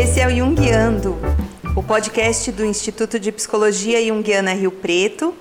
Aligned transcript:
Esse 0.00 0.20
é 0.20 0.28
o 0.28 0.30
Jungiando, 0.30 1.18
o 1.74 1.82
podcast 1.82 2.52
do 2.52 2.64
Instituto 2.64 3.18
de 3.18 3.32
Psicologia 3.32 4.00
Jungiana 4.06 4.52
Rio 4.52 4.70
Preto, 4.70 5.34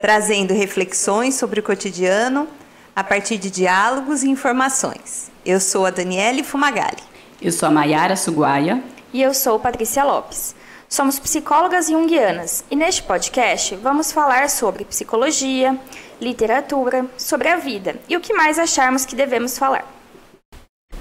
trazendo 0.00 0.54
reflexões 0.54 1.34
sobre 1.34 1.60
o 1.60 1.62
cotidiano 1.62 2.48
a 2.96 3.04
partir 3.04 3.36
de 3.36 3.50
diálogos 3.50 4.22
e 4.22 4.30
informações. 4.30 5.30
Eu 5.44 5.60
sou 5.60 5.84
a 5.84 5.90
Daniele 5.90 6.42
Fumagalli. 6.42 7.02
Eu 7.42 7.52
sou 7.52 7.68
a 7.68 7.70
Maiara 7.70 8.16
Suguaia. 8.16 8.82
E 9.12 9.20
eu 9.20 9.34
sou 9.34 9.60
Patrícia 9.60 10.02
Lopes. 10.02 10.54
Somos 10.88 11.18
psicólogas 11.18 11.88
junguianas 11.88 12.64
e 12.70 12.76
neste 12.76 13.02
podcast 13.02 13.76
vamos 13.76 14.10
falar 14.10 14.48
sobre 14.48 14.86
psicologia, 14.86 15.78
literatura, 16.18 17.04
sobre 17.18 17.48
a 17.48 17.56
vida 17.56 17.96
e 18.08 18.16
o 18.16 18.20
que 18.22 18.32
mais 18.32 18.58
acharmos 18.58 19.04
que 19.04 19.14
devemos 19.14 19.58
falar. 19.58 19.86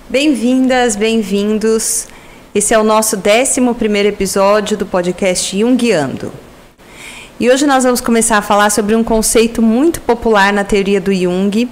Bem-vindas, 0.09 0.98
bem-vindos. 0.98 2.05
Esse 2.53 2.73
é 2.73 2.80
o 2.80 2.84
nosso 2.84 3.16
11 3.16 4.08
episódio 4.08 4.76
do 4.76 4.84
podcast 4.84 5.55
Jungiando. 5.55 6.34
E 7.40 7.48
hoje 7.48 7.67
nós 7.67 7.84
vamos 7.84 8.02
começar 8.02 8.40
a 8.40 8.41
falar 8.41 8.71
sobre 8.71 8.95
um 8.95 9.03
conceito 9.03 9.62
muito 9.62 10.02
popular 10.02 10.52
na 10.52 10.63
teoria 10.63 10.99
do 10.99 11.13
Jung, 11.13 11.70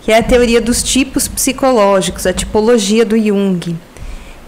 que 0.00 0.10
é 0.10 0.16
a 0.16 0.22
teoria 0.22 0.58
dos 0.58 0.82
tipos 0.82 1.28
psicológicos, 1.28 2.26
a 2.26 2.32
tipologia 2.32 3.04
do 3.04 3.14
Jung, 3.14 3.76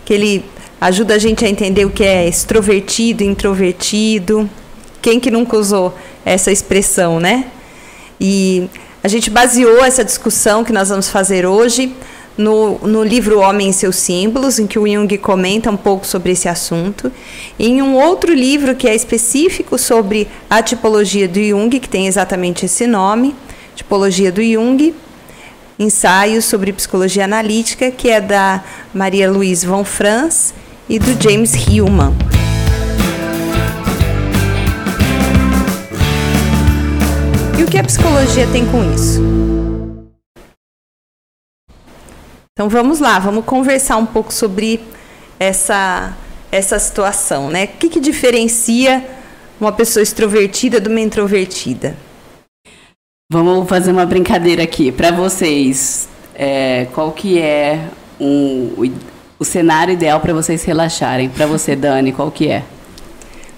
que 0.07 0.15
ele 0.15 0.43
ajuda 0.81 1.17
a 1.17 1.19
gente 1.19 1.45
a 1.45 1.49
entender 1.51 1.85
o 1.85 1.91
que 1.91 2.03
é 2.03 2.27
extrovertido, 2.27 3.23
introvertido. 3.23 4.49
Quem 5.03 5.21
que 5.21 5.31
nunca 5.31 5.59
usou 5.59 5.95
essa 6.25 6.51
expressão, 6.51 7.21
né? 7.21 7.45
E 8.19 8.71
a 9.05 9.09
gente 9.09 9.29
baseou 9.29 9.85
essa 9.85 10.03
discussão 10.03 10.65
que 10.65 10.73
nós 10.73 10.89
vamos 10.89 11.11
fazer 11.11 11.45
hoje 11.45 11.95
no, 12.39 12.79
no 12.79 13.03
livro 13.03 13.41
Homem 13.41 13.71
e 13.71 13.73
seus 13.73 13.97
Símbolos, 13.97 14.61
em 14.61 14.67
que 14.67 14.79
o 14.79 14.87
Jung 14.87 15.19
comenta 15.19 15.71
um 15.71 15.77
pouco 15.77 16.07
sobre 16.07 16.33
esse 16.33 16.49
assunto, 16.49 17.13
em 17.59 17.83
um 17.83 17.97
outro 17.97 18.33
livro 18.33 18.77
que 18.77 18.89
é 18.89 18.95
específico 18.95 19.77
sobre 19.77 20.29
a 20.49 20.63
tipologia 20.63 21.27
do 21.27 21.43
Jung, 21.43 21.69
que 21.69 21.89
tem 21.89 22.07
exatamente 22.07 22.65
esse 22.65 22.87
nome, 22.87 23.35
Tipologia 23.75 24.33
do 24.33 24.43
Jung, 24.43 24.93
Ensaios 25.79 26.45
sobre 26.45 26.73
Psicologia 26.73 27.25
Analítica, 27.25 27.93
que 27.93 28.09
é 28.11 28.21
da 28.21 28.65
Maria 28.93 29.31
Louise 29.31 29.65
von 29.65 29.85
Franz 29.85 30.53
e 30.89 30.99
do 30.99 31.21
James 31.23 31.55
Hillman. 31.55 32.13
E 37.57 37.63
o 37.63 37.67
que 37.67 37.79
a 37.79 37.85
psicologia 37.85 38.49
tem 38.49 38.67
com 38.67 38.83
isso? 38.93 39.58
Então 42.59 42.69
vamos 42.69 42.99
lá, 42.99 43.21
vamos 43.21 43.45
conversar 43.45 43.99
um 43.99 44.05
pouco 44.05 44.33
sobre 44.33 44.81
essa, 45.39 46.13
essa 46.51 46.77
situação, 46.77 47.51
né? 47.51 47.67
O 47.67 47.69
que, 47.69 47.89
que 47.89 48.01
diferencia 48.01 49.07
uma 49.61 49.71
pessoa 49.71 50.03
extrovertida 50.03 50.81
de 50.81 50.89
uma 50.89 50.99
introvertida? 50.99 51.97
Vamos 53.31 53.69
fazer 53.69 53.93
uma 53.93 54.05
brincadeira 54.05 54.65
aqui. 54.65 54.91
Para 54.91 55.13
vocês, 55.13 56.09
é, 56.35 56.89
qual 56.93 57.13
que 57.13 57.39
é 57.39 57.81
um, 58.19 58.73
o, 58.77 58.93
o 59.39 59.45
cenário 59.45 59.95
ideal 59.95 60.19
para 60.19 60.35
vocês 60.35 60.65
relaxarem? 60.65 61.29
Para 61.29 61.47
você, 61.47 61.77
Dani, 61.77 62.11
qual 62.11 62.29
que 62.29 62.49
é? 62.49 62.65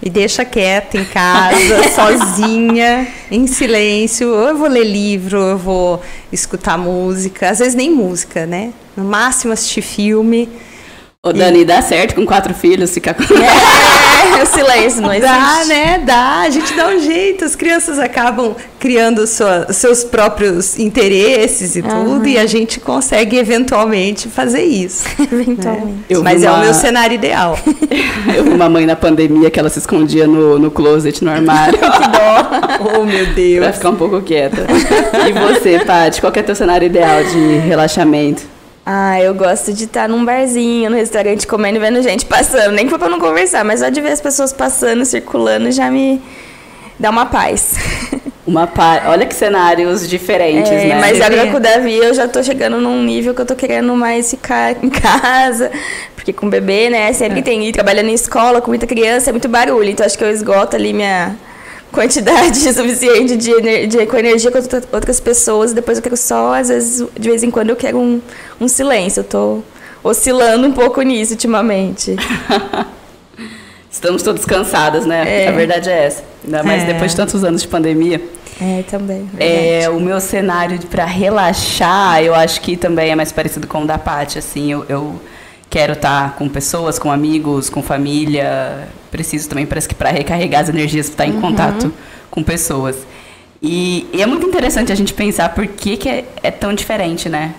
Me 0.02 0.08
deixa 0.08 0.44
quieta 0.44 0.96
em 0.96 1.04
casa, 1.04 1.88
sozinha, 1.94 3.06
em 3.30 3.46
silêncio. 3.46 4.28
Ou 4.28 4.48
eu 4.48 4.56
vou 4.56 4.68
ler 4.68 4.84
livro, 4.84 5.38
eu 5.38 5.58
vou 5.58 6.02
escutar 6.32 6.78
música. 6.78 7.50
Às 7.50 7.58
vezes 7.58 7.74
nem 7.74 7.90
música, 7.90 8.46
né? 8.46 8.72
No 8.97 9.04
máximo 9.04 9.52
assistir 9.52 9.82
filme. 9.82 10.48
Ô, 11.22 11.34
Dani, 11.34 11.60
e... 11.60 11.64
dá 11.66 11.82
certo 11.82 12.14
com 12.14 12.25
quatro 12.25 12.54
filhos 12.54 12.92
ficar 12.92 13.12
com. 13.12 13.22
É, 13.25 14.42
o 14.42 14.47
silêncio 14.47 15.03
não 15.03 15.12
existe. 15.12 15.31
Dá, 15.31 15.64
né? 15.66 15.98
Dá. 15.98 16.41
A 16.41 16.48
gente 16.48 16.72
dá 16.72 16.88
um 16.88 16.98
jeito. 16.98 17.44
As 17.44 17.54
crianças 17.54 17.98
acabam 17.98 18.56
criando 18.78 19.26
sua, 19.26 19.70
seus 19.70 20.03
próprios 20.03 20.78
interesses 20.78 21.76
e 21.76 21.81
uhum. 21.81 22.04
tudo, 22.04 22.26
e 22.26 22.38
a 22.38 22.47
gente 22.47 22.81
consegue 22.81 23.36
eventualmente 23.36 24.31
fazer 24.31 24.62
isso. 24.62 25.04
eventualmente. 25.20 26.16
Mas 26.22 26.42
é 26.42 26.50
o 26.50 26.58
meu 26.58 26.72
cenário 26.72 27.16
ideal. 27.16 27.58
Eu 28.34 28.44
vi 28.44 28.50
uma 28.50 28.70
mãe 28.70 28.87
na 28.87 28.97
pandemia 28.97 29.50
que 29.50 29.60
ela 29.60 29.69
se 29.69 29.78
escondia 29.78 30.26
no, 30.26 30.58
no 30.58 30.70
closet, 30.70 31.22
no 31.22 31.31
armário. 31.31 31.78
que 31.78 32.08
dó. 32.08 32.98
Oh, 32.98 33.04
meu 33.04 33.26
Deus. 33.34 33.58
Pra 33.62 33.72
ficar 33.75 33.91
um 33.91 33.97
pouco 33.97 34.22
quieta. 34.22 34.66
E 35.28 35.32
você, 35.32 35.84
Paty, 35.84 36.19
qual 36.19 36.32
é 36.34 36.41
o 36.41 36.42
teu 36.42 36.54
cenário 36.54 36.87
ideal 36.87 37.22
de 37.25 37.58
relaxamento? 37.58 38.59
Ah, 38.84 39.20
eu 39.20 39.34
gosto 39.34 39.72
de 39.72 39.84
estar 39.84 40.08
num 40.08 40.24
barzinho, 40.24 40.91
no 40.91 40.96
restaurante, 40.96 41.46
comendo 41.46 41.76
e 41.76 41.80
vendo 41.80 42.02
gente 42.02 42.24
passando. 42.24 42.72
Nem 42.72 42.86
que 42.86 42.91
for 42.91 42.98
pra 42.98 43.08
não 43.08 43.20
conversar, 43.20 43.64
mas 43.64 43.80
só 43.80 43.88
de 43.88 44.00
ver 44.00 44.12
as 44.12 44.20
pessoas 44.20 44.52
passando, 44.52 45.04
circulando, 45.04 45.70
já 45.70 45.91
me 45.91 46.20
dá 46.98 47.10
uma 47.10 47.26
paz. 47.26 47.74
Uma 48.46 48.66
paz. 48.66 49.02
Olha 49.06 49.26
que 49.26 49.34
cenários 49.34 50.08
diferentes, 50.08 50.72
é, 50.72 50.86
né? 50.86 50.98
Mas 50.98 51.20
agora 51.20 51.48
com 51.52 51.58
o 51.58 51.60
Davi 51.60 51.94
eu 51.94 52.12
já 52.12 52.26
tô 52.26 52.42
chegando 52.42 52.78
num 52.78 53.00
nível 53.04 53.32
que 53.32 53.40
eu 53.40 53.46
tô 53.46 53.54
querendo 53.54 53.94
mais 53.94 54.28
ficar 54.28 54.72
em 54.82 54.90
casa. 54.90 55.70
Porque 56.16 56.32
com 56.32 56.46
o 56.46 56.50
bebê, 56.50 56.90
né, 56.90 57.12
sempre 57.12 57.38
é. 57.38 57.42
tem 57.42 57.70
trabalhando 57.70 58.08
em 58.08 58.14
escola, 58.14 58.60
com 58.60 58.69
muita 58.69 58.88
criança, 58.88 59.30
é 59.30 59.32
muito 59.32 59.48
barulho. 59.48 59.90
Então 59.90 60.04
acho 60.04 60.19
que 60.19 60.24
eu 60.24 60.30
esgoto 60.30 60.74
ali 60.74 60.92
minha 60.92 61.36
quantidade 61.92 62.56
suficiente 62.72 63.36
de, 63.36 63.86
de, 63.86 64.06
com 64.06 64.16
energia 64.16 64.50
com 64.50 64.58
outras 64.92 65.20
pessoas. 65.20 65.72
Depois 65.72 65.98
eu 65.98 66.02
quero 66.02 66.16
só, 66.16 66.54
às 66.54 66.68
vezes, 66.68 67.06
de 67.18 67.28
vez 67.28 67.42
em 67.42 67.50
quando 67.50 67.70
eu 67.70 67.76
quero 67.76 67.98
um, 67.98 68.20
um 68.60 68.68
silêncio. 68.68 69.20
Eu 69.20 69.24
tô 69.24 69.62
oscilando 70.02 70.66
um 70.66 70.72
pouco 70.72 71.02
nisso 71.02 71.32
ultimamente. 71.32 72.16
Estamos 73.90 74.22
todos 74.22 74.44
cansadas, 74.44 75.04
né? 75.04 75.44
É. 75.44 75.48
A 75.48 75.52
verdade 75.52 75.90
é 75.90 76.04
essa. 76.06 76.22
Ainda 76.44 76.62
mais 76.62 76.84
é. 76.84 76.86
depois 76.86 77.10
de 77.10 77.16
tantos 77.16 77.44
anos 77.44 77.62
de 77.62 77.68
pandemia. 77.68 78.22
É, 78.60 78.82
também. 78.88 79.28
É, 79.38 79.88
o 79.88 79.98
meu 79.98 80.20
cenário 80.20 80.78
para 80.86 81.04
relaxar, 81.04 82.22
eu 82.22 82.34
acho 82.34 82.60
que 82.60 82.76
também 82.76 83.10
é 83.10 83.14
mais 83.14 83.32
parecido 83.32 83.66
com 83.66 83.82
o 83.82 83.86
da 83.86 83.98
Paty, 83.98 84.38
assim, 84.38 84.70
eu, 84.70 84.84
eu 84.88 85.20
quero 85.70 85.92
estar 85.92 86.31
tá 86.31 86.36
com 86.36 86.48
pessoas, 86.48 86.98
com 86.98 87.10
amigos, 87.10 87.70
com 87.70 87.81
família. 87.82 88.88
Preciso 89.10 89.48
também, 89.48 89.64
parece 89.64 89.88
que 89.88 89.94
para 89.94 90.10
recarregar 90.10 90.62
as 90.62 90.69
energias, 90.69 91.08
estar 91.08 91.26
em 91.26 91.32
uhum. 91.32 91.41
contato 91.41 91.94
com 92.31 92.42
pessoas. 92.42 93.06
E, 93.62 94.08
e, 94.12 94.20
é 94.20 94.26
muito 94.26 94.47
interessante 94.47 94.91
a 94.91 94.94
gente 94.94 95.14
pensar 95.14 95.50
por 95.50 95.66
que, 95.66 95.97
que 95.97 96.08
é, 96.08 96.25
é 96.42 96.50
tão 96.50 96.75
diferente, 96.75 97.28
né? 97.28 97.54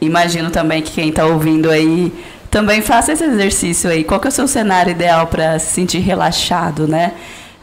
Imagino 0.00 0.50
também 0.50 0.80
que 0.80 0.92
quem 0.92 1.10
está 1.10 1.26
ouvindo 1.26 1.70
aí 1.70 2.12
também 2.50 2.80
faça 2.80 3.12
esse 3.12 3.24
exercício 3.24 3.90
aí. 3.90 4.02
Qual 4.02 4.18
que 4.18 4.28
é 4.28 4.30
o 4.30 4.32
seu 4.32 4.48
cenário 4.48 4.90
ideal 4.90 5.26
para 5.26 5.58
se 5.58 5.74
sentir 5.74 5.98
relaxado, 5.98 6.88
né? 6.88 7.12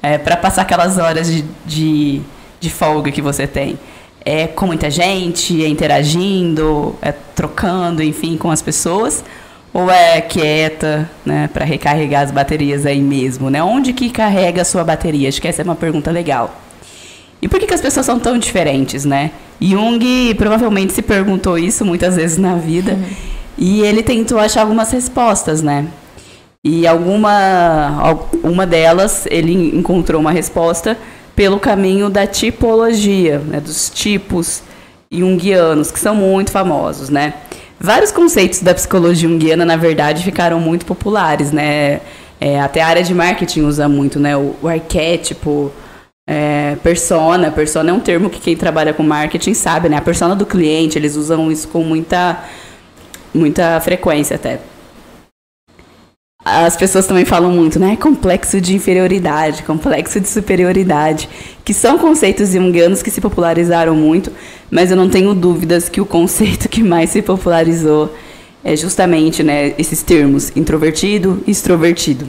É, 0.01 0.17
para 0.17 0.37
passar 0.37 0.61
aquelas 0.61 0.97
horas 0.97 1.27
de, 1.27 1.43
de, 1.65 2.21
de 2.59 2.69
folga 2.69 3.11
que 3.11 3.21
você 3.21 3.47
tem 3.47 3.79
é 4.27 4.45
com 4.45 4.65
muita 4.65 4.91
gente, 4.91 5.63
é 5.63 5.69
interagindo, 5.69 6.93
é 7.01 7.13
trocando, 7.13 8.03
enfim, 8.03 8.35
com 8.35 8.51
as 8.51 8.61
pessoas, 8.61 9.23
ou 9.73 9.89
é 9.89 10.19
quieta, 10.19 11.09
né, 11.25 11.49
para 11.53 11.63
recarregar 11.63 12.23
as 12.23 12.31
baterias 12.31 12.85
aí 12.85 12.99
mesmo, 12.99 13.49
né? 13.49 13.63
Onde 13.63 13.93
que 13.93 14.09
carrega 14.09 14.63
a 14.63 14.65
sua 14.65 14.83
bateria? 14.83 15.29
Acho 15.29 15.41
que 15.41 15.47
essa 15.47 15.61
é 15.61 15.63
uma 15.63 15.77
pergunta 15.77 16.11
legal. 16.11 16.53
E 17.41 17.47
por 17.47 17.57
que, 17.57 17.67
que 17.67 17.73
as 17.73 17.79
pessoas 17.79 18.05
são 18.05 18.19
tão 18.19 18.37
diferentes, 18.37 19.05
né? 19.05 19.31
Jung 19.61 20.35
provavelmente 20.35 20.91
se 20.91 21.01
perguntou 21.01 21.57
isso 21.57 21.85
muitas 21.85 22.17
vezes 22.17 22.37
na 22.37 22.55
vida 22.55 22.93
uhum. 22.93 23.05
e 23.57 23.81
ele 23.81 24.03
tentou 24.03 24.39
achar 24.39 24.61
algumas 24.61 24.91
respostas, 24.91 25.61
né? 25.61 25.87
E 26.61 26.85
alguma 26.85 28.27
uma 28.43 28.67
delas 28.67 29.25
ele 29.31 29.77
encontrou 29.77 30.19
uma 30.19 30.31
resposta 30.31 30.97
pelo 31.37 31.59
caminho 31.59 32.09
da 32.09 32.25
tipologia, 32.25 33.37
né, 33.37 33.59
dos 33.59 33.91
tipos 33.91 34.63
junguianos, 35.11 35.91
que 35.91 35.99
são 35.99 36.15
muito 36.15 36.49
famosos, 36.49 37.09
né? 37.09 37.35
Vários 37.79 38.11
conceitos 38.11 38.63
da 38.63 38.73
psicologia 38.73 39.29
junguiana, 39.29 39.63
na 39.63 39.77
verdade, 39.77 40.23
ficaram 40.23 40.59
muito 40.59 40.83
populares, 40.83 41.51
né? 41.51 42.01
É, 42.41 42.59
até 42.59 42.81
a 42.81 42.87
área 42.87 43.03
de 43.03 43.13
marketing 43.13 43.61
usa 43.61 43.87
muito, 43.87 44.19
né? 44.19 44.35
O, 44.35 44.55
o 44.63 44.67
arquétipo, 44.67 45.71
é, 46.27 46.75
persona. 46.81 47.51
Persona 47.51 47.91
é 47.91 47.93
um 47.93 47.99
termo 47.99 48.31
que 48.31 48.39
quem 48.39 48.57
trabalha 48.57 48.91
com 48.91 49.03
marketing 49.03 49.53
sabe, 49.53 49.89
né? 49.89 49.97
A 49.97 50.01
persona 50.01 50.35
do 50.35 50.45
cliente, 50.45 50.97
eles 50.97 51.15
usam 51.15 51.51
isso 51.51 51.67
com 51.67 51.83
muita, 51.83 52.43
muita 53.31 53.79
frequência 53.79 54.37
até 54.37 54.59
as 56.47 56.77
pessoas 56.77 57.05
também 57.05 57.25
falam 57.25 57.51
muito, 57.51 57.79
né? 57.79 57.97
Complexo 57.97 58.61
de 58.61 58.75
inferioridade, 58.75 59.63
complexo 59.63 60.19
de 60.19 60.27
superioridade, 60.27 61.27
que 61.65 61.73
são 61.73 61.97
conceitos 61.97 62.51
jungianos 62.51 63.03
que 63.03 63.11
se 63.11 63.19
popularizaram 63.19 63.95
muito, 63.95 64.31
mas 64.71 64.89
eu 64.89 64.97
não 64.97 65.09
tenho 65.09 65.33
dúvidas 65.33 65.89
que 65.89 65.99
o 65.99 66.05
conceito 66.05 66.69
que 66.69 66.83
mais 66.83 67.09
se 67.09 67.21
popularizou 67.21 68.13
é 68.63 68.75
justamente, 68.75 69.43
né, 69.43 69.73
esses 69.77 70.01
termos 70.01 70.55
introvertido 70.55 71.43
e 71.45 71.51
extrovertido. 71.51 72.25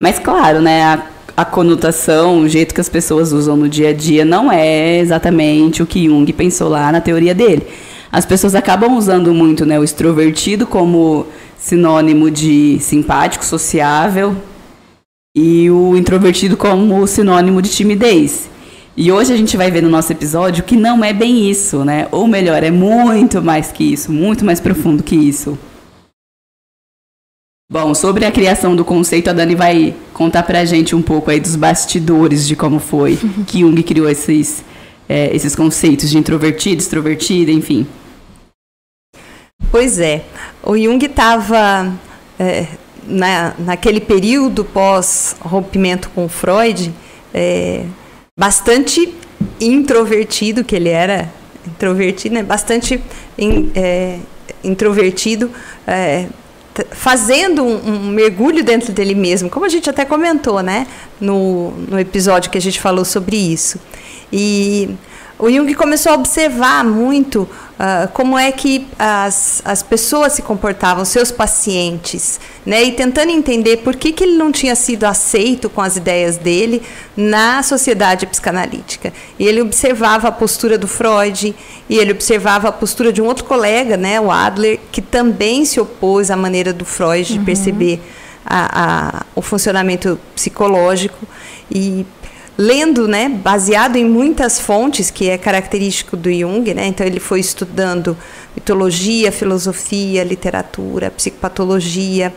Mas 0.00 0.18
claro, 0.18 0.60
né, 0.60 0.82
a, 0.82 1.06
a 1.36 1.44
conotação, 1.44 2.40
o 2.40 2.48
jeito 2.48 2.74
que 2.74 2.80
as 2.80 2.88
pessoas 2.88 3.32
usam 3.32 3.56
no 3.56 3.68
dia 3.68 3.88
a 3.90 3.92
dia 3.92 4.24
não 4.24 4.50
é 4.50 4.98
exatamente 4.98 5.82
o 5.82 5.86
que 5.86 6.06
Jung 6.06 6.32
pensou 6.32 6.68
lá 6.68 6.92
na 6.92 7.00
teoria 7.00 7.34
dele. 7.34 7.66
As 8.10 8.24
pessoas 8.24 8.54
acabam 8.54 8.96
usando 8.96 9.34
muito, 9.34 9.66
né, 9.66 9.78
o 9.78 9.84
extrovertido 9.84 10.66
como 10.66 11.26
sinônimo 11.68 12.30
de 12.30 12.78
simpático, 12.80 13.44
sociável, 13.44 14.34
e 15.36 15.70
o 15.70 15.94
introvertido 15.98 16.56
como 16.56 17.06
sinônimo 17.06 17.60
de 17.60 17.70
timidez. 17.70 18.48
E 18.96 19.12
hoje 19.12 19.34
a 19.34 19.36
gente 19.36 19.54
vai 19.54 19.70
ver 19.70 19.82
no 19.82 19.90
nosso 19.90 20.10
episódio 20.10 20.64
que 20.64 20.74
não 20.74 21.04
é 21.04 21.12
bem 21.12 21.48
isso, 21.48 21.84
né? 21.84 22.08
Ou 22.10 22.26
melhor, 22.26 22.62
é 22.62 22.70
muito 22.70 23.42
mais 23.42 23.70
que 23.70 23.84
isso, 23.84 24.10
muito 24.10 24.46
mais 24.46 24.60
profundo 24.60 25.02
que 25.02 25.14
isso. 25.14 25.58
Bom, 27.70 27.94
sobre 27.94 28.24
a 28.24 28.32
criação 28.32 28.74
do 28.74 28.82
conceito, 28.82 29.28
a 29.28 29.34
Dani 29.34 29.54
vai 29.54 29.94
contar 30.14 30.44
pra 30.44 30.64
gente 30.64 30.96
um 30.96 31.02
pouco 31.02 31.30
aí 31.30 31.38
dos 31.38 31.54
bastidores 31.54 32.48
de 32.48 32.56
como 32.56 32.80
foi 32.80 33.18
que 33.46 33.60
Jung 33.60 33.82
criou 33.82 34.08
esses, 34.08 34.64
é, 35.06 35.36
esses 35.36 35.54
conceitos 35.54 36.08
de 36.08 36.16
introvertido, 36.16 36.80
extrovertido, 36.80 37.50
enfim. 37.50 37.86
Pois 39.70 40.00
é, 40.00 40.24
o 40.62 40.78
Jung 40.78 41.04
estava 41.04 41.92
é, 42.40 42.66
na, 43.06 43.52
naquele 43.58 44.00
período 44.00 44.64
pós-rompimento 44.64 46.08
com 46.14 46.26
Freud, 46.26 46.90
é, 47.34 47.84
bastante 48.38 49.14
introvertido, 49.60 50.64
que 50.64 50.74
ele 50.74 50.88
era 50.88 51.30
introvertido, 51.66 52.34
né? 52.36 52.42
bastante 52.42 53.02
in, 53.36 53.70
é, 53.74 54.18
introvertido, 54.64 55.50
é, 55.86 56.26
fazendo 56.92 57.62
um, 57.62 57.88
um, 57.88 58.08
mergulho 58.08 58.64
dentro 58.64 58.90
dele 58.90 59.14
mesmo, 59.14 59.50
como 59.50 59.66
a 59.66 59.68
gente 59.68 59.90
até 59.90 60.04
comentou, 60.04 60.62
né, 60.62 60.86
no, 61.20 61.72
no 61.72 61.98
episódio 61.98 62.50
que 62.50 62.56
a 62.56 62.60
gente 62.60 62.80
falou 62.80 63.04
sobre 63.04 63.36
isso. 63.36 63.78
E 64.32 64.96
o 65.38 65.48
Jung 65.48 65.72
começou 65.74 66.12
a 66.12 66.14
observar 66.16 66.84
muito 66.84 67.42
uh, 67.42 68.08
como 68.12 68.36
é 68.36 68.50
que 68.50 68.86
as, 68.98 69.62
as 69.64 69.84
pessoas 69.84 70.32
se 70.32 70.42
comportavam, 70.42 71.04
seus 71.04 71.30
pacientes, 71.30 72.40
né? 72.66 72.82
E 72.82 72.92
tentando 72.92 73.30
entender 73.30 73.78
por 73.78 73.94
que, 73.94 74.12
que 74.12 74.24
ele 74.24 74.36
não 74.36 74.50
tinha 74.50 74.74
sido 74.74 75.04
aceito 75.04 75.70
com 75.70 75.80
as 75.80 75.96
ideias 75.96 76.36
dele 76.36 76.82
na 77.16 77.62
sociedade 77.62 78.26
psicanalítica. 78.26 79.12
E 79.38 79.46
ele 79.46 79.60
observava 79.60 80.26
a 80.26 80.32
postura 80.32 80.76
do 80.76 80.88
Freud, 80.88 81.54
e 81.88 81.96
ele 81.96 82.10
observava 82.10 82.68
a 82.68 82.72
postura 82.72 83.12
de 83.12 83.22
um 83.22 83.26
outro 83.26 83.44
colega, 83.44 83.96
né, 83.96 84.20
o 84.20 84.32
Adler, 84.32 84.80
que 84.90 85.00
também 85.00 85.64
se 85.64 85.78
opôs 85.78 86.32
à 86.32 86.36
maneira 86.36 86.72
do 86.72 86.84
Freud 86.84 87.32
de 87.32 87.38
uhum. 87.38 87.44
perceber 87.44 88.00
a, 88.44 89.18
a, 89.18 89.22
o 89.36 89.42
funcionamento 89.42 90.18
psicológico. 90.34 91.26
E 91.70 92.04
lendo, 92.60 93.06
né, 93.06 93.28
baseado 93.28 93.94
em 93.94 94.04
muitas 94.04 94.58
fontes, 94.58 95.12
que 95.12 95.30
é 95.30 95.38
característico 95.38 96.16
do 96.16 96.28
Jung, 96.28 96.74
né? 96.74 96.88
Então 96.88 97.06
ele 97.06 97.20
foi 97.20 97.38
estudando 97.38 98.16
mitologia, 98.52 99.30
filosofia, 99.30 100.24
literatura, 100.24 101.08
psicopatologia. 101.12 102.34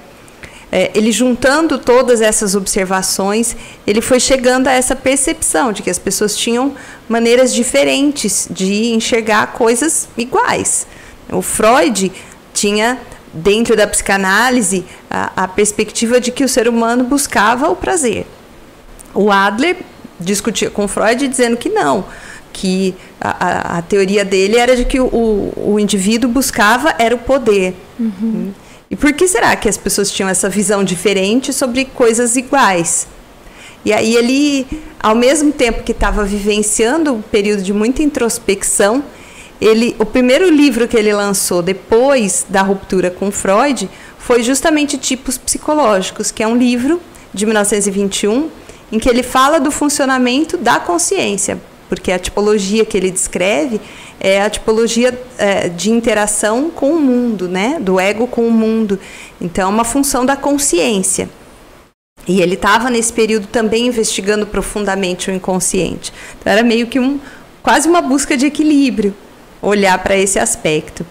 É, 0.71 0.91
ele 0.94 1.12
juntando 1.12 1.79
todas 1.79 2.21
essas 2.21 2.53
observações, 2.53 3.57
ele 3.85 4.00
foi 4.00 4.19
chegando 4.19 4.68
a 4.68 4.71
essa 4.71 4.95
percepção 4.95 5.73
de 5.73 5.81
que 5.81 5.89
as 5.89 5.97
pessoas 5.97 6.38
tinham 6.38 6.75
maneiras 7.09 7.51
diferentes 7.51 8.47
de 8.50 8.94
enxergar 8.94 9.47
coisas 9.47 10.07
iguais. 10.15 10.85
O 11.31 11.41
Freud 11.41 12.12
tinha 12.53 13.00
dentro 13.33 13.75
da 13.75 13.88
psicanálise 13.88 14.85
a, 15.09 15.44
a 15.44 15.47
perspectiva 15.47 16.21
de 16.21 16.31
que 16.31 16.44
o 16.44 16.50
ser 16.50 16.69
humano 16.69 17.03
buscava 17.03 17.69
o 17.69 17.75
prazer. 17.75 18.27
O 19.13 19.29
Adler 19.29 19.77
discutia 20.23 20.69
com 20.69 20.88
Freud 20.88 21.27
dizendo 21.27 21.57
que 21.57 21.69
não, 21.69 22.06
que 22.51 22.95
a, 23.19 23.77
a 23.77 23.81
teoria 23.81 24.23
dele 24.25 24.57
era 24.57 24.75
de 24.75 24.85
que 24.85 25.00
o, 25.00 25.53
o 25.56 25.79
indivíduo 25.79 26.29
buscava 26.29 26.94
era 26.97 27.15
o 27.15 27.19
poder. 27.19 27.75
Uhum. 28.00 28.51
E 28.89 28.95
por 28.95 29.13
que 29.13 29.27
será 29.27 29.56
que 29.56 29.69
as 29.69 29.77
pessoas 29.77 30.12
tinham 30.12 30.29
essa 30.29 30.50
visão 30.50 30.83
diferente 30.83 31.53
sobre 31.53 31.85
coisas 31.85 32.35
iguais? 32.35 33.07
E 33.85 33.94
aí 33.94 34.15
ele, 34.15 34.68
ao 35.00 35.15
mesmo 35.15 35.51
tempo 35.51 35.83
que 35.83 35.91
estava 35.91 36.24
vivenciando 36.24 37.13
um 37.13 37.21
período 37.21 37.63
de 37.63 37.74
muita 37.74 38.03
introspecção, 38.03 39.03
ele, 39.59 39.95
o 39.97 40.06
primeiro 40.06 40.50
livro 40.50 40.88
que 40.88 40.97
ele 40.97 41.13
lançou 41.13 41.62
depois 41.62 42.45
da 42.50 42.62
ruptura 42.62 43.09
com 43.09 43.31
Freud 43.31 43.89
foi 44.17 44.44
justamente 44.44 44.97
Tipos 44.97 45.38
Psicológicos, 45.38 46.31
que 46.31 46.44
é 46.44 46.47
um 46.47 46.56
livro 46.56 47.01
de 47.33 47.45
1921 47.45 48.50
em 48.91 48.99
que 48.99 49.09
ele 49.09 49.23
fala 49.23 49.59
do 49.59 49.71
funcionamento 49.71 50.57
da 50.57 50.79
consciência, 50.79 51.59
porque 51.88 52.11
a 52.11 52.19
tipologia 52.19 52.85
que 52.85 52.97
ele 52.97 53.09
descreve 53.09 53.79
é 54.19 54.41
a 54.41 54.49
tipologia 54.49 55.19
é, 55.38 55.67
de 55.67 55.89
interação 55.89 56.69
com 56.69 56.91
o 56.93 56.99
mundo, 56.99 57.47
né? 57.47 57.77
do 57.79 57.99
ego 57.99 58.27
com 58.27 58.47
o 58.47 58.51
mundo. 58.51 58.99
Então, 59.39 59.69
é 59.69 59.73
uma 59.73 59.83
função 59.83 60.25
da 60.25 60.35
consciência. 60.35 61.27
E 62.27 62.39
ele 62.39 62.53
estava 62.53 62.89
nesse 62.89 63.11
período 63.11 63.47
também 63.47 63.88
investigando 63.88 64.45
profundamente 64.45 65.31
o 65.31 65.33
inconsciente. 65.33 66.13
Então, 66.39 66.53
era 66.53 66.61
meio 66.61 66.85
que 66.85 66.99
um, 66.99 67.19
quase 67.63 67.89
uma 67.89 68.01
busca 68.01 68.38
de 68.38 68.45
equilíbrio 68.45 69.15
olhar 69.61 69.97
para 70.03 70.15
esse 70.15 70.38
aspecto. 70.38 71.05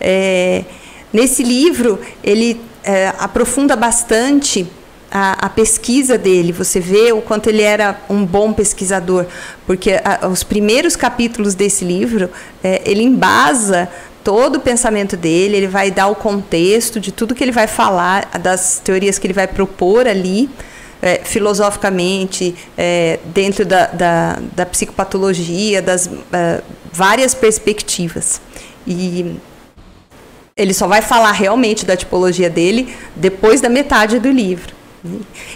É, 0.00 0.64
nesse 1.12 1.42
livro, 1.42 1.98
ele 2.22 2.60
é, 2.84 3.12
aprofunda 3.18 3.74
bastante 3.74 4.66
a, 5.12 5.46
a, 5.46 5.48
pesquisa 5.50 6.16
dele, 6.16 6.52
você 6.52 6.80
vê 6.80 7.12
o 7.12 7.20
quanto 7.20 7.50
ele 7.50 7.60
era 7.60 8.00
um 8.08 8.24
bom 8.24 8.52
pesquisador, 8.52 9.26
porque 9.66 10.00
a, 10.02 10.26
os 10.26 10.42
primeiros 10.42 10.96
capítulos 10.96 11.54
desse 11.54 11.84
livro, 11.84 12.30
é, 12.64 12.80
ele 12.86 13.02
embasa 13.02 13.90
todo 14.24 14.56
o 14.56 14.60
pensamento 14.60 15.14
dele, 15.16 15.56
ele 15.56 15.66
vai 15.66 15.90
dar 15.90 16.06
o 16.06 16.14
contexto 16.14 16.98
de 16.98 17.12
tudo 17.12 17.34
que 17.34 17.44
ele 17.44 17.52
vai 17.52 17.66
falar, 17.66 18.26
das 18.40 18.80
teorias 18.82 19.18
que 19.18 19.26
ele 19.26 19.34
vai 19.34 19.46
propor 19.46 20.08
ali, 20.08 20.48
é, 21.02 21.20
filosoficamente, 21.22 22.54
é, 22.78 23.18
dentro 23.26 23.66
da, 23.66 23.86
da, 23.88 24.38
da, 24.56 24.64
psicopatologia, 24.64 25.82
das 25.82 26.08
é, 26.32 26.62
várias 26.90 27.34
perspectivas. 27.34 28.40
E 28.86 29.36
ele 30.56 30.72
só 30.72 30.86
vai 30.86 31.02
falar 31.02 31.32
realmente 31.32 31.84
da 31.84 31.96
tipologia 31.96 32.48
dele 32.48 32.94
depois 33.16 33.60
da 33.60 33.68
metade 33.68 34.18
do 34.18 34.30
livro. 34.30 34.81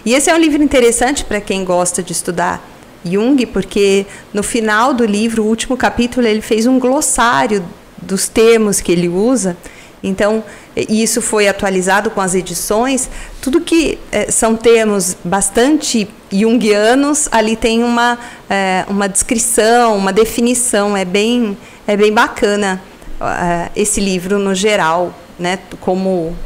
E 0.04 0.14
esse 0.14 0.28
é 0.28 0.34
um 0.34 0.38
livro 0.38 0.62
interessante 0.62 1.25
para 1.25 1.40
quem 1.40 1.64
gosta 1.64 2.02
de 2.02 2.12
estudar 2.12 2.62
Jung, 3.04 3.47
porque 3.47 4.04
no 4.35 4.42
final 4.42 4.92
do 4.92 5.04
livro, 5.04 5.44
o 5.44 5.47
último 5.47 5.76
capítulo, 5.76 6.26
ele 6.26 6.40
fez 6.40 6.66
um 6.66 6.78
glossário 6.78 7.64
dos 8.02 8.28
termos 8.28 8.80
que 8.80 8.90
ele 8.90 9.09
usa. 9.09 9.56
Então, 10.02 10.44
isso 10.76 11.23
foi 11.23 11.49
atualizado 11.49 12.11
com 12.11 12.21
as 12.21 12.35
edições. 12.35 13.09
Tudo 13.40 13.61
que 13.61 13.99
é, 14.12 14.30
são 14.30 14.54
termos 14.54 15.16
bastante 15.25 16.09
junguianos, 16.30 17.28
ali 17.32 17.56
tem 17.56 17.82
uma, 17.82 18.18
é, 18.49 18.85
uma 18.88 19.09
descrição, 19.09 19.97
uma 19.97 20.12
definição. 20.12 20.97
É 20.97 21.04
bem, 21.04 21.56
é 21.87 21.97
bem 21.97 22.12
bacana 22.12 22.82
é, 23.21 23.71
esse 23.75 24.00
livro 24.00 24.38
no 24.38 24.54
geral, 24.54 25.14
né? 25.38 25.59
como, 25.80 26.37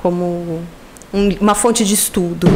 como 0.00 0.62
um, 1.14 1.28
uma 1.40 1.54
fonte 1.54 1.84
de 1.84 1.94
estudo. 1.94 2.48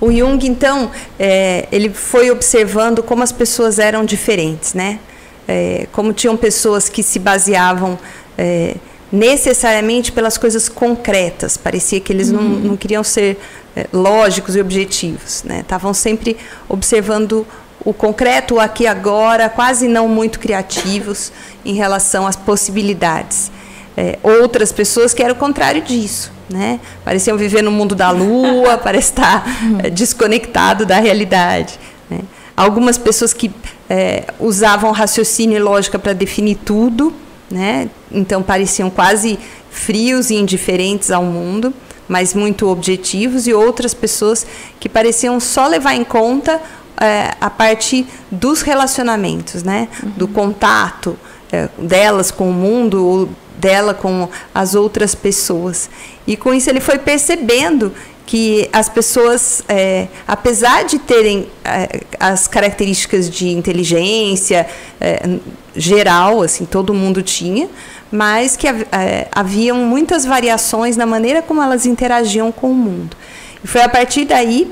O 0.00 0.10
Jung, 0.10 0.44
então, 0.48 0.90
é, 1.16 1.68
ele 1.70 1.88
foi 1.88 2.28
observando 2.32 3.04
como 3.04 3.22
as 3.22 3.30
pessoas 3.30 3.78
eram 3.78 4.04
diferentes, 4.04 4.74
né? 4.74 4.98
É, 5.46 5.86
como 5.92 6.12
tinham 6.12 6.36
pessoas 6.36 6.88
que 6.88 7.04
se 7.04 7.20
baseavam 7.20 7.96
é, 8.36 8.74
necessariamente 9.12 10.10
pelas 10.10 10.36
coisas 10.36 10.68
concretas. 10.68 11.56
Parecia 11.56 12.00
que 12.00 12.12
eles 12.12 12.30
uhum. 12.30 12.42
não, 12.42 12.48
não, 12.70 12.76
queriam 12.76 13.04
ser 13.04 13.38
é, 13.76 13.86
lógicos 13.92 14.56
e 14.56 14.60
objetivos, 14.60 15.44
né? 15.44 15.60
Estavam 15.60 15.94
sempre 15.94 16.36
observando 16.68 17.46
o 17.84 17.92
concreto, 17.92 18.56
o 18.56 18.60
aqui 18.60 18.84
e 18.84 18.86
agora, 18.88 19.48
quase 19.48 19.86
não 19.86 20.08
muito 20.08 20.40
criativos 20.40 21.32
em 21.64 21.74
relação 21.74 22.26
às 22.26 22.34
possibilidades. 22.34 23.52
É, 23.96 24.18
outras 24.22 24.72
pessoas 24.72 25.14
que 25.14 25.22
eram 25.22 25.34
o 25.34 25.38
contrário 25.38 25.82
disso 25.82 26.32
né? 26.52 26.78
Pareciam 27.04 27.36
viver 27.36 27.62
no 27.62 27.70
mundo 27.70 27.94
da 27.94 28.10
lua, 28.10 28.76
parece 28.84 29.10
estar 29.10 29.44
é, 29.82 29.90
desconectado 29.90 30.84
da 30.84 30.98
realidade. 31.00 31.78
Né? 32.08 32.20
Algumas 32.56 32.98
pessoas 32.98 33.32
que 33.32 33.50
é, 33.88 34.24
usavam 34.38 34.90
raciocínio 34.92 35.56
e 35.56 35.60
lógica 35.60 35.98
para 35.98 36.12
definir 36.12 36.56
tudo, 36.64 37.12
né? 37.50 37.88
Então 38.10 38.42
pareciam 38.42 38.90
quase 38.90 39.38
frios 39.70 40.30
e 40.30 40.34
indiferentes 40.34 41.10
ao 41.10 41.24
mundo, 41.24 41.72
mas 42.08 42.34
muito 42.34 42.68
objetivos, 42.68 43.46
e 43.46 43.54
outras 43.54 43.94
pessoas 43.94 44.46
que 44.78 44.88
pareciam 44.88 45.40
só 45.40 45.66
levar 45.66 45.94
em 45.94 46.04
conta 46.04 46.60
é, 47.00 47.32
a 47.40 47.48
parte 47.48 48.06
dos 48.30 48.62
relacionamentos, 48.62 49.62
né? 49.62 49.88
Uhum. 50.02 50.10
Do 50.10 50.28
contato 50.28 51.18
é, 51.50 51.68
delas 51.78 52.30
com 52.30 52.50
o 52.50 52.52
mundo, 52.52 53.28
dela 53.62 53.94
com 53.94 54.28
as 54.52 54.74
outras 54.74 55.14
pessoas. 55.14 55.88
E 56.26 56.36
com 56.36 56.52
isso 56.52 56.68
ele 56.68 56.80
foi 56.80 56.98
percebendo 56.98 57.92
que 58.26 58.68
as 58.72 58.88
pessoas, 58.88 59.62
é, 59.68 60.08
apesar 60.26 60.84
de 60.84 60.98
terem 60.98 61.48
é, 61.64 62.00
as 62.18 62.48
características 62.48 63.30
de 63.30 63.48
inteligência 63.48 64.66
é, 65.00 65.38
geral, 65.76 66.42
assim, 66.42 66.64
todo 66.64 66.92
mundo 66.92 67.22
tinha, 67.22 67.68
mas 68.10 68.56
que 68.56 68.66
é, 68.66 69.28
haviam 69.32 69.78
muitas 69.78 70.24
variações 70.24 70.96
na 70.96 71.06
maneira 71.06 71.40
como 71.42 71.62
elas 71.62 71.86
interagiam 71.86 72.50
com 72.50 72.70
o 72.70 72.74
mundo. 72.74 73.16
E 73.62 73.66
foi 73.66 73.82
a 73.82 73.88
partir 73.88 74.24
daí 74.24 74.70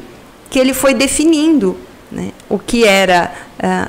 que 0.48 0.58
ele 0.58 0.74
foi 0.74 0.94
definindo 0.94 1.76
né, 2.10 2.32
o 2.48 2.58
que 2.58 2.84
era 2.84 3.32
é, 3.58 3.88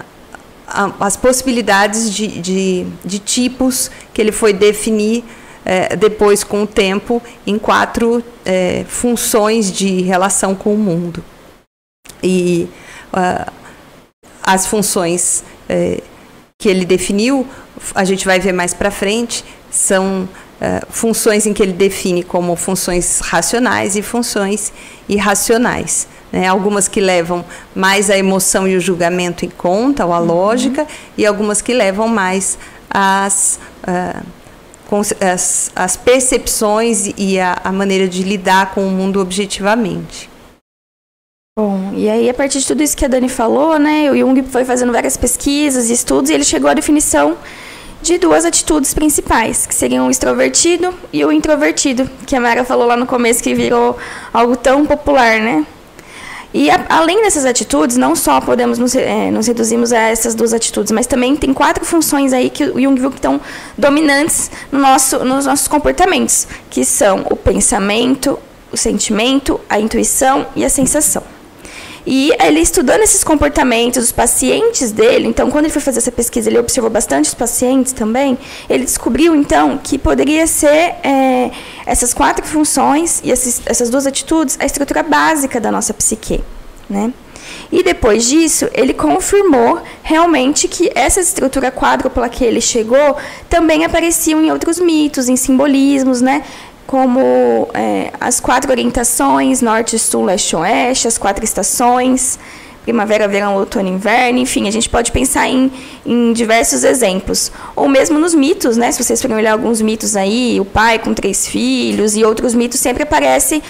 as 1.00 1.18
possibilidades 1.18 2.14
de, 2.14 2.28
de, 2.28 2.86
de 3.04 3.20
tipos 3.20 3.90
que 4.14 4.22
ele 4.22 4.32
foi 4.32 4.54
definir 4.54 5.24
é, 5.64 5.96
depois, 5.96 6.44
com 6.44 6.64
o 6.64 6.68
tempo, 6.68 7.22
em 7.46 7.58
quatro 7.58 8.24
é, 8.46 8.84
funções 8.88 9.72
de 9.72 10.02
relação 10.02 10.56
com 10.56 10.74
o 10.74 10.78
mundo. 10.78 11.24
E 12.24 12.68
uh, 13.14 13.52
as 14.44 14.66
funções 14.66 15.44
é, 15.70 16.02
que 16.60 16.70
ele 16.70 16.86
definiu, 16.86 17.48
a 17.96 18.04
gente 18.04 18.26
vai 18.26 18.40
ver 18.40 18.54
mais 18.54 18.74
para 18.74 18.92
frente, 18.92 19.44
são 19.70 20.24
uh, 20.24 20.86
funções 20.90 21.46
em 21.46 21.54
que 21.54 21.62
ele 21.64 21.74
define 21.74 22.24
como 22.24 22.56
funções 22.56 23.20
racionais 23.20 23.96
e 23.96 24.02
funções 24.02 24.72
irracionais. 25.08 26.08
Né? 26.32 26.48
Algumas 26.48 26.88
que 26.88 27.02
levam 27.02 27.44
mais 27.76 28.10
a 28.10 28.18
emoção 28.18 28.68
e 28.68 28.76
o 28.76 28.80
julgamento 28.80 29.46
em 29.46 29.50
conta, 29.50 30.06
ou 30.06 30.14
a 30.14 30.20
uhum. 30.20 30.26
lógica, 30.26 30.88
e 31.18 31.26
algumas 31.26 31.62
que 31.62 31.74
levam 31.74 32.08
mais 32.08 32.58
as. 32.90 33.60
Uh, 33.88 34.42
as, 35.22 35.72
as 35.74 35.96
percepções 35.96 37.14
e 37.18 37.40
a, 37.40 37.58
a 37.64 37.72
maneira 37.72 38.10
de 38.10 38.24
lidar 38.24 38.74
com 38.74 38.86
o 38.86 38.92
mundo 38.92 39.22
objetivamente. 39.22 40.30
Bom, 41.58 41.94
e 41.96 42.10
aí 42.10 42.30
a 42.30 42.34
partir 42.34 42.60
de 42.60 42.68
tudo 42.68 42.82
isso 42.82 42.96
que 42.98 43.06
a 43.06 43.08
Dani 43.08 43.30
falou, 43.30 43.78
né, 43.78 44.10
o 44.12 44.18
Jung 44.18 44.42
foi 44.44 44.66
fazendo 44.66 44.92
várias 44.92 45.16
pesquisas 45.16 45.90
e 45.90 45.94
estudos 45.94 46.30
e 46.30 46.34
ele 46.34 46.44
chegou 46.44 46.70
à 46.70 46.74
definição 46.74 47.38
de 48.02 48.18
duas 48.18 48.46
atitudes 48.46 48.94
principais, 48.94 49.68
que 49.68 49.76
seriam 49.76 50.08
o 50.08 50.12
extrovertido 50.12 50.94
e 51.14 51.24
o 51.24 51.32
introvertido, 51.32 52.10
que 52.26 52.36
a 52.36 52.42
Mara 52.42 52.66
falou 52.66 52.88
lá 52.88 52.98
no 52.98 53.06
começo 53.06 53.44
que 53.44 53.54
virou 53.54 53.98
algo 54.34 54.56
tão 54.56 54.86
popular, 54.86 55.40
né? 55.40 55.66
E 56.54 56.70
a, 56.70 56.86
além 56.90 57.22
dessas 57.22 57.46
atitudes, 57.46 57.98
não 57.98 58.16
só 58.16 58.42
podemos 58.42 58.78
nos, 58.78 58.94
é, 58.96 59.32
nos 59.32 59.48
a 59.48 59.98
essas 59.98 60.36
duas 60.36 60.54
atitudes, 60.54 60.92
mas 60.92 61.08
também 61.08 61.36
tem 61.36 61.54
quatro 61.54 61.86
funções 61.86 62.34
aí 62.34 62.50
que 62.50 62.64
o 62.66 62.82
Jung 62.82 63.00
viu 63.00 63.10
que 63.10 63.18
estão 63.18 63.40
dominantes 63.78 64.52
no 64.72 64.80
nosso, 64.80 65.24
nos 65.24 65.46
nossos 65.46 65.68
comportamentos, 65.68 66.48
que 66.70 66.84
são 66.84 67.26
o 67.30 67.36
pensamento, 67.36 68.38
o 68.72 68.78
sentimento, 68.78 69.60
a 69.70 69.80
intuição 69.80 70.46
e 70.56 70.66
a 70.66 70.70
sensação. 70.70 71.24
E 72.06 72.32
ele 72.40 72.60
estudando 72.60 73.02
esses 73.02 73.24
comportamentos 73.24 74.04
dos 74.04 74.12
pacientes 74.12 74.92
dele, 74.92 75.28
então 75.28 75.52
quando 75.52 75.66
ele 75.66 75.74
foi 75.74 75.82
fazer 75.82 76.00
essa 76.00 76.12
pesquisa, 76.12 76.50
ele 76.50 76.58
observou 76.58 76.90
bastante 76.90 77.26
os 77.26 77.34
pacientes 77.34 77.94
também, 77.94 78.38
ele 78.70 78.86
descobriu 78.86 79.36
então 79.36 79.78
que 79.78 79.98
poderia 79.98 80.48
ser 80.48 80.96
é, 81.04 81.52
essas 81.86 82.14
quatro 82.14 82.46
funções 82.46 83.22
e 83.24 83.30
esses, 83.30 83.62
essas 83.66 83.90
duas 83.90 84.08
atitudes 84.08 84.58
a 84.60 84.66
estrutura 84.66 85.04
básica 85.04 85.60
da 85.60 85.72
nossa 85.72 85.94
psique. 85.94 86.44
Né? 86.90 87.14
E 87.72 87.84
depois 87.84 88.28
disso, 88.28 88.70
ele 88.74 88.94
confirmou 88.94 89.82
realmente 90.04 90.68
que 90.68 90.92
essa 90.94 91.22
estrutura 91.22 91.72
quádrupla 91.72 92.28
que 92.28 92.44
ele 92.44 92.60
chegou 92.60 93.16
também 93.50 93.86
apareciam 93.86 94.44
em 94.44 94.52
outros 94.52 94.80
mitos, 94.80 95.30
em 95.30 95.38
simbolismos, 95.38 96.22
né? 96.22 96.44
Como 96.92 97.70
é, 97.74 98.12
as 98.20 98.42
quatro 98.42 98.70
orientações, 98.70 99.62
norte, 99.62 99.98
sul, 99.98 100.26
leste, 100.26 100.58
oeste, 100.58 101.08
as 101.08 101.18
quatro 101.18 101.42
estações, 101.46 102.38
primavera, 102.84 103.30
verão, 103.30 103.56
outono, 103.56 103.88
inverno, 103.88 104.40
enfim, 104.40 104.68
a 104.68 104.72
gente 104.72 104.90
pode 104.90 105.10
pensar 105.10 105.48
em, 105.48 105.72
em 106.06 106.34
diversos 106.34 106.84
exemplos. 106.84 107.50
Ou 107.78 107.88
mesmo 107.88 108.20
nos 108.20 108.36
mitos, 108.36 108.76
né? 108.76 108.92
Se 108.92 109.02
vocês 109.02 109.22
forem 109.22 109.38
olhar 109.38 109.54
alguns 109.54 109.82
mitos 109.82 110.18
aí, 110.18 110.60
o 110.60 110.66
pai 110.66 111.00
com 111.00 111.14
três 111.14 111.48
filhos 111.48 112.18
e 112.18 112.26
outros 112.26 112.54
mitos, 112.54 112.82
sempre 112.82 113.04
aparecem 113.04 113.64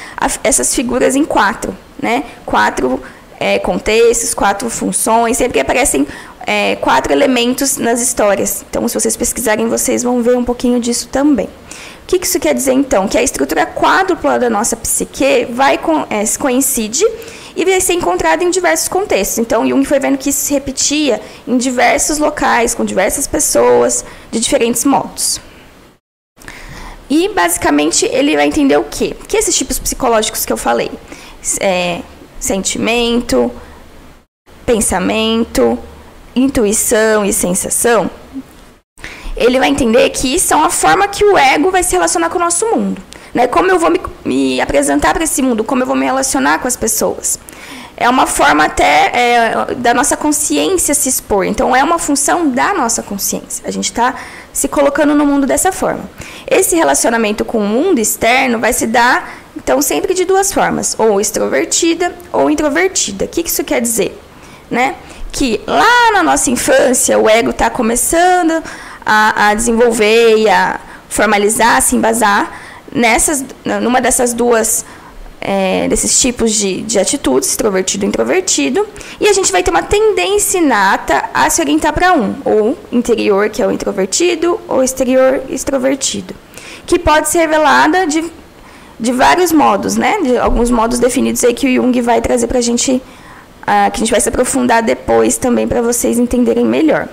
essas 0.43 0.73
figuras 0.73 1.15
em 1.15 1.23
quatro, 1.23 1.77
né? 2.01 2.23
Quatro 2.43 2.99
é, 3.39 3.59
contextos, 3.59 4.33
quatro 4.33 4.67
funções, 4.67 5.37
sempre 5.37 5.59
aparecem 5.59 6.07
é, 6.47 6.75
quatro 6.77 7.13
elementos 7.13 7.77
nas 7.77 8.01
histórias. 8.01 8.65
Então, 8.67 8.87
se 8.87 8.95
vocês 8.95 9.15
pesquisarem, 9.15 9.67
vocês 9.67 10.01
vão 10.01 10.23
ver 10.23 10.35
um 10.35 10.43
pouquinho 10.43 10.79
disso 10.79 11.07
também 11.11 11.47
que, 12.11 12.19
que 12.19 12.27
isso 12.27 12.39
quer 12.39 12.53
dizer, 12.53 12.73
então? 12.73 13.07
Que 13.07 13.17
a 13.17 13.23
estrutura 13.23 13.65
quádrupla 13.65 14.37
da 14.37 14.49
nossa 14.49 14.75
psique 14.75 15.45
vai 15.49 15.77
com, 15.77 16.05
é, 16.09 16.25
coincide 16.37 17.05
e 17.55 17.63
vai 17.63 17.79
ser 17.79 17.93
encontrada 17.93 18.43
em 18.43 18.49
diversos 18.49 18.89
contextos. 18.89 19.37
Então, 19.37 19.65
Jung 19.65 19.85
foi 19.85 19.97
vendo 19.97 20.17
que 20.17 20.29
isso 20.29 20.41
se 20.41 20.53
repetia 20.53 21.21
em 21.47 21.57
diversos 21.57 22.17
locais, 22.17 22.75
com 22.75 22.83
diversas 22.83 23.27
pessoas, 23.27 24.03
de 24.29 24.41
diferentes 24.41 24.83
modos. 24.83 25.39
E, 27.09 27.29
basicamente, 27.29 28.05
ele 28.05 28.35
vai 28.35 28.47
entender 28.47 28.77
o 28.77 28.83
quê? 28.83 29.15
Que 29.27 29.37
esses 29.37 29.55
tipos 29.55 29.79
psicológicos 29.79 30.45
que 30.45 30.51
eu 30.51 30.57
falei, 30.57 30.91
é, 31.61 32.01
sentimento, 32.39 33.49
pensamento, 34.65 35.79
intuição 36.35 37.25
e 37.25 37.31
sensação, 37.31 38.09
ele 39.35 39.59
vai 39.59 39.69
entender 39.69 40.09
que 40.09 40.35
isso 40.35 40.53
é 40.53 40.57
uma 40.57 40.69
forma 40.69 41.07
que 41.07 41.23
o 41.23 41.37
ego 41.37 41.71
vai 41.71 41.83
se 41.83 41.93
relacionar 41.93 42.29
com 42.29 42.37
o 42.37 42.41
nosso 42.41 42.65
mundo. 42.67 43.01
Né? 43.33 43.47
Como 43.47 43.69
eu 43.69 43.79
vou 43.79 43.89
me, 43.89 44.01
me 44.25 44.61
apresentar 44.61 45.13
para 45.13 45.23
esse 45.23 45.41
mundo, 45.41 45.63
como 45.63 45.83
eu 45.83 45.87
vou 45.87 45.95
me 45.95 46.05
relacionar 46.05 46.59
com 46.59 46.67
as 46.67 46.75
pessoas. 46.75 47.39
É 47.95 48.09
uma 48.09 48.25
forma 48.25 48.65
até 48.65 49.11
é, 49.13 49.75
da 49.75 49.93
nossa 49.93 50.17
consciência 50.17 50.93
se 50.95 51.07
expor. 51.07 51.45
Então, 51.45 51.75
é 51.75 51.83
uma 51.83 51.99
função 51.99 52.49
da 52.49 52.73
nossa 52.73 53.03
consciência. 53.03 53.63
A 53.67 53.71
gente 53.71 53.85
está 53.85 54.15
se 54.51 54.67
colocando 54.67 55.13
no 55.13 55.23
mundo 55.23 55.45
dessa 55.45 55.71
forma. 55.71 56.09
Esse 56.49 56.75
relacionamento 56.75 57.45
com 57.45 57.59
o 57.59 57.67
mundo 57.67 57.99
externo 57.99 58.57
vai 58.57 58.73
se 58.73 58.87
dar, 58.87 59.35
então, 59.55 59.81
sempre 59.83 60.15
de 60.15 60.25
duas 60.25 60.51
formas: 60.51 60.95
ou 60.97 61.21
extrovertida 61.21 62.15
ou 62.33 62.49
introvertida. 62.49 63.25
O 63.25 63.27
que 63.27 63.41
isso 63.41 63.63
quer 63.63 63.79
dizer? 63.79 64.19
Né? 64.69 64.95
Que 65.31 65.61
lá 65.67 66.11
na 66.11 66.23
nossa 66.23 66.49
infância, 66.49 67.19
o 67.19 67.29
ego 67.29 67.51
está 67.51 67.69
começando 67.69 68.63
a, 69.05 69.49
a 69.49 69.53
desenvolver 69.53 70.37
e 70.37 70.49
a 70.49 70.79
formalizar, 71.09 71.81
se 71.81 71.95
embasar 71.95 72.51
nessas, 72.91 73.43
numa 73.81 74.01
dessas 74.01 74.33
duas 74.33 74.85
é, 75.41 75.87
desses 75.87 76.21
tipos 76.21 76.53
de, 76.53 76.83
de 76.83 76.99
atitudes, 76.99 77.49
extrovertido 77.49 78.05
e 78.05 78.07
introvertido, 78.07 78.87
e 79.19 79.27
a 79.27 79.33
gente 79.33 79.51
vai 79.51 79.63
ter 79.63 79.71
uma 79.71 79.81
tendência 79.81 80.59
inata 80.59 81.25
a 81.33 81.49
se 81.49 81.59
orientar 81.59 81.91
para 81.91 82.13
um, 82.13 82.35
ou 82.45 82.77
interior, 82.91 83.49
que 83.49 83.61
é 83.61 83.65
o 83.65 83.71
introvertido, 83.71 84.61
ou 84.67 84.83
exterior, 84.83 85.41
extrovertido, 85.49 86.35
que 86.85 86.99
pode 86.99 87.27
ser 87.29 87.39
revelada 87.39 88.05
de, 88.05 88.23
de 88.99 89.11
vários 89.11 89.51
modos, 89.51 89.97
né? 89.97 90.19
De 90.21 90.37
alguns 90.37 90.69
modos 90.69 90.99
definidos 90.99 91.43
aí 91.43 91.55
que 91.55 91.65
o 91.65 91.81
Jung 91.81 91.99
vai 92.01 92.21
trazer 92.21 92.45
para 92.45 92.59
a 92.59 92.61
gente, 92.61 92.91
uh, 92.91 93.91
que 93.91 93.97
a 93.97 93.97
gente 93.97 94.11
vai 94.11 94.21
se 94.21 94.29
aprofundar 94.29 94.83
depois 94.83 95.37
também 95.37 95.67
para 95.67 95.81
vocês 95.81 96.19
entenderem 96.19 96.65
melhor. 96.65 97.09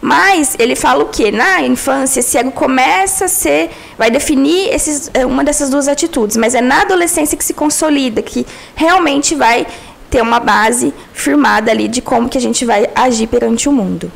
Mas 0.00 0.56
ele 0.58 0.76
fala 0.76 1.04
o 1.04 1.08
quê? 1.08 1.30
Na 1.30 1.62
infância, 1.62 2.20
esse 2.20 2.36
ego 2.36 2.50
começa 2.50 3.24
a 3.24 3.28
ser, 3.28 3.70
vai 3.96 4.10
definir 4.10 4.68
esses, 4.72 5.10
é, 5.14 5.24
uma 5.24 5.42
dessas 5.42 5.70
duas 5.70 5.88
atitudes, 5.88 6.36
mas 6.36 6.54
é 6.54 6.60
na 6.60 6.82
adolescência 6.82 7.36
que 7.36 7.44
se 7.44 7.54
consolida, 7.54 8.22
que 8.22 8.46
realmente 8.74 9.34
vai 9.34 9.66
ter 10.10 10.22
uma 10.22 10.38
base 10.38 10.94
firmada 11.12 11.70
ali 11.70 11.88
de 11.88 12.00
como 12.00 12.28
que 12.28 12.38
a 12.38 12.40
gente 12.40 12.64
vai 12.64 12.88
agir 12.94 13.26
perante 13.26 13.68
o 13.68 13.72
mundo. 13.72 14.10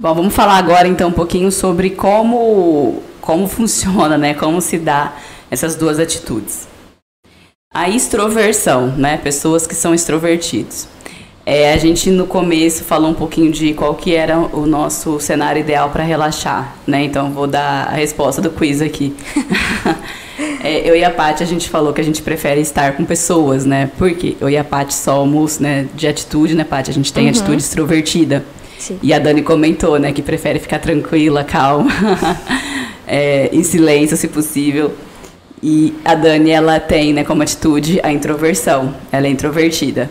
Bom, 0.00 0.14
vamos 0.14 0.34
falar 0.34 0.56
agora 0.58 0.86
então 0.86 1.08
um 1.08 1.12
pouquinho 1.12 1.50
sobre 1.50 1.90
como 1.90 3.02
como 3.20 3.46
funciona, 3.48 4.16
né? 4.16 4.32
Como 4.34 4.60
se 4.60 4.78
dá 4.78 5.12
essas 5.50 5.74
duas 5.74 5.98
atitudes. 5.98 6.68
A 7.74 7.88
extroversão, 7.90 8.96
né? 8.96 9.18
Pessoas 9.18 9.66
que 9.66 9.74
são 9.74 9.94
extrovertidos. 9.94 10.86
É, 11.50 11.72
a 11.72 11.78
gente 11.78 12.10
no 12.10 12.26
começo 12.26 12.84
falou 12.84 13.08
um 13.08 13.14
pouquinho 13.14 13.50
de 13.50 13.72
qual 13.72 13.94
que 13.94 14.14
era 14.14 14.38
o 14.38 14.66
nosso 14.66 15.18
cenário 15.18 15.58
ideal 15.58 15.88
para 15.88 16.04
relaxar, 16.04 16.76
né? 16.86 17.02
Então 17.04 17.32
vou 17.32 17.46
dar 17.46 17.88
a 17.88 17.92
resposta 17.92 18.42
do 18.42 18.50
quiz 18.50 18.82
aqui. 18.82 19.16
é, 20.62 20.86
eu 20.86 20.94
e 20.94 21.02
a 21.02 21.10
Paty 21.10 21.42
a 21.42 21.46
gente 21.46 21.70
falou 21.70 21.94
que 21.94 22.02
a 22.02 22.04
gente 22.04 22.20
prefere 22.20 22.60
estar 22.60 22.98
com 22.98 23.04
pessoas, 23.06 23.64
né? 23.64 23.90
Porque 23.96 24.36
eu 24.38 24.50
e 24.50 24.58
a 24.58 24.62
Paty 24.62 24.92
somos, 24.92 25.58
né, 25.58 25.88
de 25.94 26.06
atitude, 26.06 26.54
né, 26.54 26.64
Paty? 26.64 26.90
A 26.90 26.92
gente 26.92 27.10
tem 27.10 27.24
uhum. 27.24 27.30
atitude 27.30 27.62
extrovertida. 27.62 28.44
Sim. 28.78 28.98
E 29.02 29.14
a 29.14 29.18
Dani 29.18 29.40
comentou, 29.40 29.98
né, 29.98 30.12
que 30.12 30.20
prefere 30.20 30.58
ficar 30.58 30.80
tranquila, 30.80 31.44
calma, 31.44 31.90
é, 33.08 33.48
em 33.54 33.62
silêncio, 33.62 34.18
se 34.18 34.28
possível. 34.28 34.92
E 35.62 35.94
a 36.04 36.14
Dani, 36.14 36.50
ela 36.50 36.78
tem, 36.78 37.14
né, 37.14 37.24
como 37.24 37.42
atitude 37.42 38.00
a 38.02 38.12
introversão. 38.12 38.94
Ela 39.10 39.28
é 39.28 39.30
introvertida. 39.30 40.10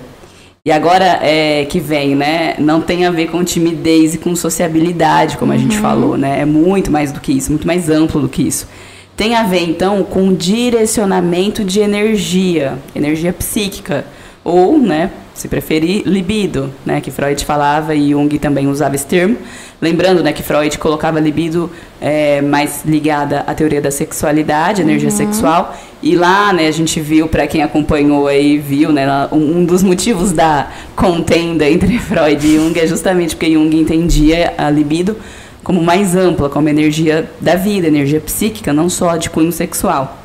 E 0.68 0.72
agora 0.74 1.22
é, 1.22 1.64
que 1.64 1.80
vem, 1.80 2.14
né? 2.14 2.56
Não 2.60 2.82
tem 2.82 3.06
a 3.06 3.10
ver 3.10 3.28
com 3.28 3.42
timidez 3.42 4.16
e 4.16 4.18
com 4.18 4.36
sociabilidade, 4.36 5.38
como 5.38 5.54
a 5.54 5.58
gente 5.58 5.78
uhum. 5.78 5.82
falou, 5.82 6.18
né? 6.18 6.42
É 6.42 6.46
muito 6.46 6.92
mais 6.92 7.10
do 7.14 7.22
que 7.22 7.32
isso, 7.32 7.52
muito 7.52 7.66
mais 7.66 7.90
amplo 7.90 8.20
do 8.20 8.28
que 8.28 8.46
isso. 8.46 8.68
tem 9.16 9.34
a 9.34 9.44
ver 9.44 9.62
então 9.62 10.04
com 10.04 10.34
direcionamento 10.34 11.64
de 11.64 11.80
energia, 11.80 12.78
energia 12.94 13.32
psíquica, 13.32 14.06
ou, 14.44 14.78
né, 14.78 15.10
se 15.34 15.48
preferir, 15.48 16.04
libido, 16.06 16.70
né, 16.86 17.00
que 17.00 17.12
Freud 17.12 17.46
falava 17.46 17.96
e 17.96 18.10
Jung 18.10 18.38
também 18.38 18.68
usava 18.68 18.94
esse 18.94 19.06
termo. 19.08 19.38
Lembrando, 19.80 20.24
né, 20.24 20.34
que 20.34 20.42
Freud 20.42 20.76
colocava 20.80 21.20
libido 21.20 21.70
é, 22.02 22.42
mais 22.42 22.84
ligada 22.84 23.42
à 23.42 23.54
teoria 23.54 23.80
da 23.80 23.92
sexualidade, 23.92 24.82
energia 24.82 25.10
uhum. 25.10 25.16
sexual, 25.16 25.78
e 26.02 26.16
lá, 26.16 26.52
né, 26.52 26.68
a 26.68 26.72
gente 26.72 27.00
viu, 27.00 27.28
para 27.28 27.46
quem 27.46 27.62
acompanhou 27.62 28.28
aí, 28.28 28.58
viu, 28.58 28.92
né, 28.92 29.06
um 29.32 29.64
dos 29.66 29.84
motivos 29.84 30.32
da 30.32 30.68
contenda 30.96 31.70
entre 31.70 31.98
Freud 32.00 32.46
e 32.46 32.56
Jung 32.56 32.80
é 32.80 32.88
justamente 32.88 33.36
porque 33.36 33.54
Jung 33.54 33.76
entendia 33.76 34.54
a 34.58 34.68
libido 34.70 35.16
como 35.64 35.84
mais 35.84 36.16
ampla, 36.16 36.50
como 36.50 36.70
energia 36.70 37.30
da 37.40 37.56
vida, 37.56 37.88
energia 37.88 38.22
psíquica, 38.22 38.74
não 38.74 38.90
só 38.90 39.16
de 39.18 39.30
cunho 39.30 39.52
sexual. 39.52 40.18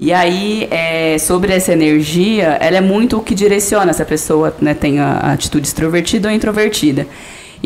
E 0.00 0.12
aí, 0.12 0.68
é, 0.70 1.18
sobre 1.18 1.52
essa 1.52 1.72
energia, 1.72 2.56
ela 2.60 2.76
é 2.76 2.80
muito 2.80 3.18
o 3.18 3.22
que 3.22 3.34
direciona 3.34 3.92
se 3.92 4.00
a 4.00 4.04
pessoa 4.04 4.54
né, 4.60 4.72
tem 4.72 5.00
a 5.00 5.32
atitude 5.32 5.66
extrovertida 5.66 6.28
ou 6.28 6.34
introvertida. 6.34 7.06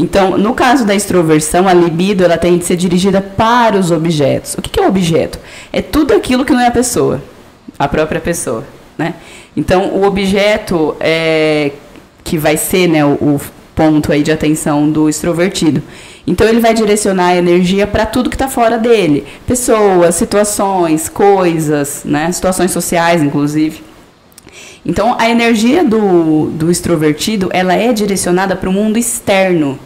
Então, 0.01 0.39
no 0.39 0.55
caso 0.55 0.85
da 0.85 0.95
extroversão, 0.95 1.67
a 1.67 1.75
libido 1.75 2.23
ela 2.23 2.39
tem 2.39 2.57
de 2.57 2.65
ser 2.65 2.77
dirigida 2.77 3.21
para 3.21 3.77
os 3.77 3.91
objetos. 3.91 4.55
O 4.55 4.63
que, 4.63 4.71
que 4.71 4.79
é 4.79 4.87
objeto? 4.87 5.41
É 5.73 5.83
tudo 5.83 6.15
aquilo 6.15 6.45
que 6.45 6.53
não 6.53 6.61
é 6.61 6.69
a 6.69 6.71
pessoa, 6.71 7.21
a 7.77 7.89
própria 7.89 8.21
pessoa. 8.21 8.63
Né? 8.97 9.15
Então, 9.57 9.89
o 9.89 10.05
objeto 10.05 10.95
é, 11.01 11.73
que 12.23 12.39
vai 12.39 12.57
ser 12.57 12.87
né, 12.87 13.05
o, 13.05 13.15
o 13.15 13.41
ponto 13.75 14.13
aí 14.13 14.23
de 14.23 14.31
atenção 14.31 14.89
do 14.89 15.09
extrovertido. 15.09 15.83
Então 16.25 16.47
ele 16.47 16.61
vai 16.61 16.75
direcionar 16.75 17.31
a 17.31 17.37
energia 17.37 17.85
para 17.85 18.07
tudo 18.07 18.31
que 18.31 18.37
está 18.37 18.47
fora 18.47 18.79
dele, 18.79 19.25
pessoas, 19.49 20.15
situações, 20.15 21.09
coisas, 21.09 22.03
né? 22.05 22.31
situações 22.31 22.71
sociais, 22.71 23.21
inclusive. 23.21 23.83
Então 24.87 25.17
a 25.19 25.29
energia 25.29 25.83
do, 25.83 26.51
do 26.51 26.71
extrovertido 26.71 27.49
ela 27.53 27.75
é 27.75 27.93
direcionada 27.93 28.55
para 28.55 28.69
o 28.69 28.73
mundo 28.73 28.99
externo, 28.99 29.79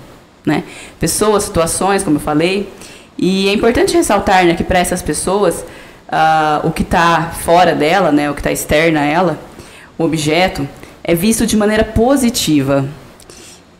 né? 0.44 0.64
Pessoas, 0.98 1.44
situações, 1.44 2.02
como 2.02 2.16
eu 2.16 2.20
falei. 2.20 2.68
E 3.18 3.48
é 3.48 3.52
importante 3.52 3.96
ressaltar 3.96 4.44
né, 4.44 4.54
que 4.54 4.64
para 4.64 4.78
essas 4.78 5.02
pessoas 5.02 5.64
uh, 6.08 6.66
o 6.66 6.70
que 6.70 6.82
está 6.82 7.32
fora 7.40 7.74
dela, 7.74 8.10
né, 8.10 8.30
o 8.30 8.34
que 8.34 8.40
está 8.40 8.50
externo 8.50 8.98
a 8.98 9.04
ela, 9.04 9.38
o 9.98 10.04
objeto, 10.04 10.66
é 11.04 11.14
visto 11.14 11.46
de 11.46 11.56
maneira 11.56 11.84
positiva 11.84 12.84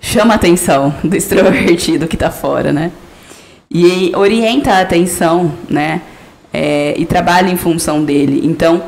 chama 0.03 0.35
a 0.35 0.37
atenção 0.37 0.93
do 1.03 1.17
extrovertido 1.17 2.09
que 2.09 2.17
está 2.17 2.31
fora, 2.31 2.73
né? 2.73 2.91
E 3.71 4.13
orienta 4.15 4.73
a 4.73 4.81
atenção, 4.81 5.53
né? 5.71 6.03
É, 6.53 6.93
e 6.99 7.07
trabalha 7.07 7.49
em 7.49 7.57
função 7.57 8.05
dele. 8.05 8.43
Então, 8.45 8.83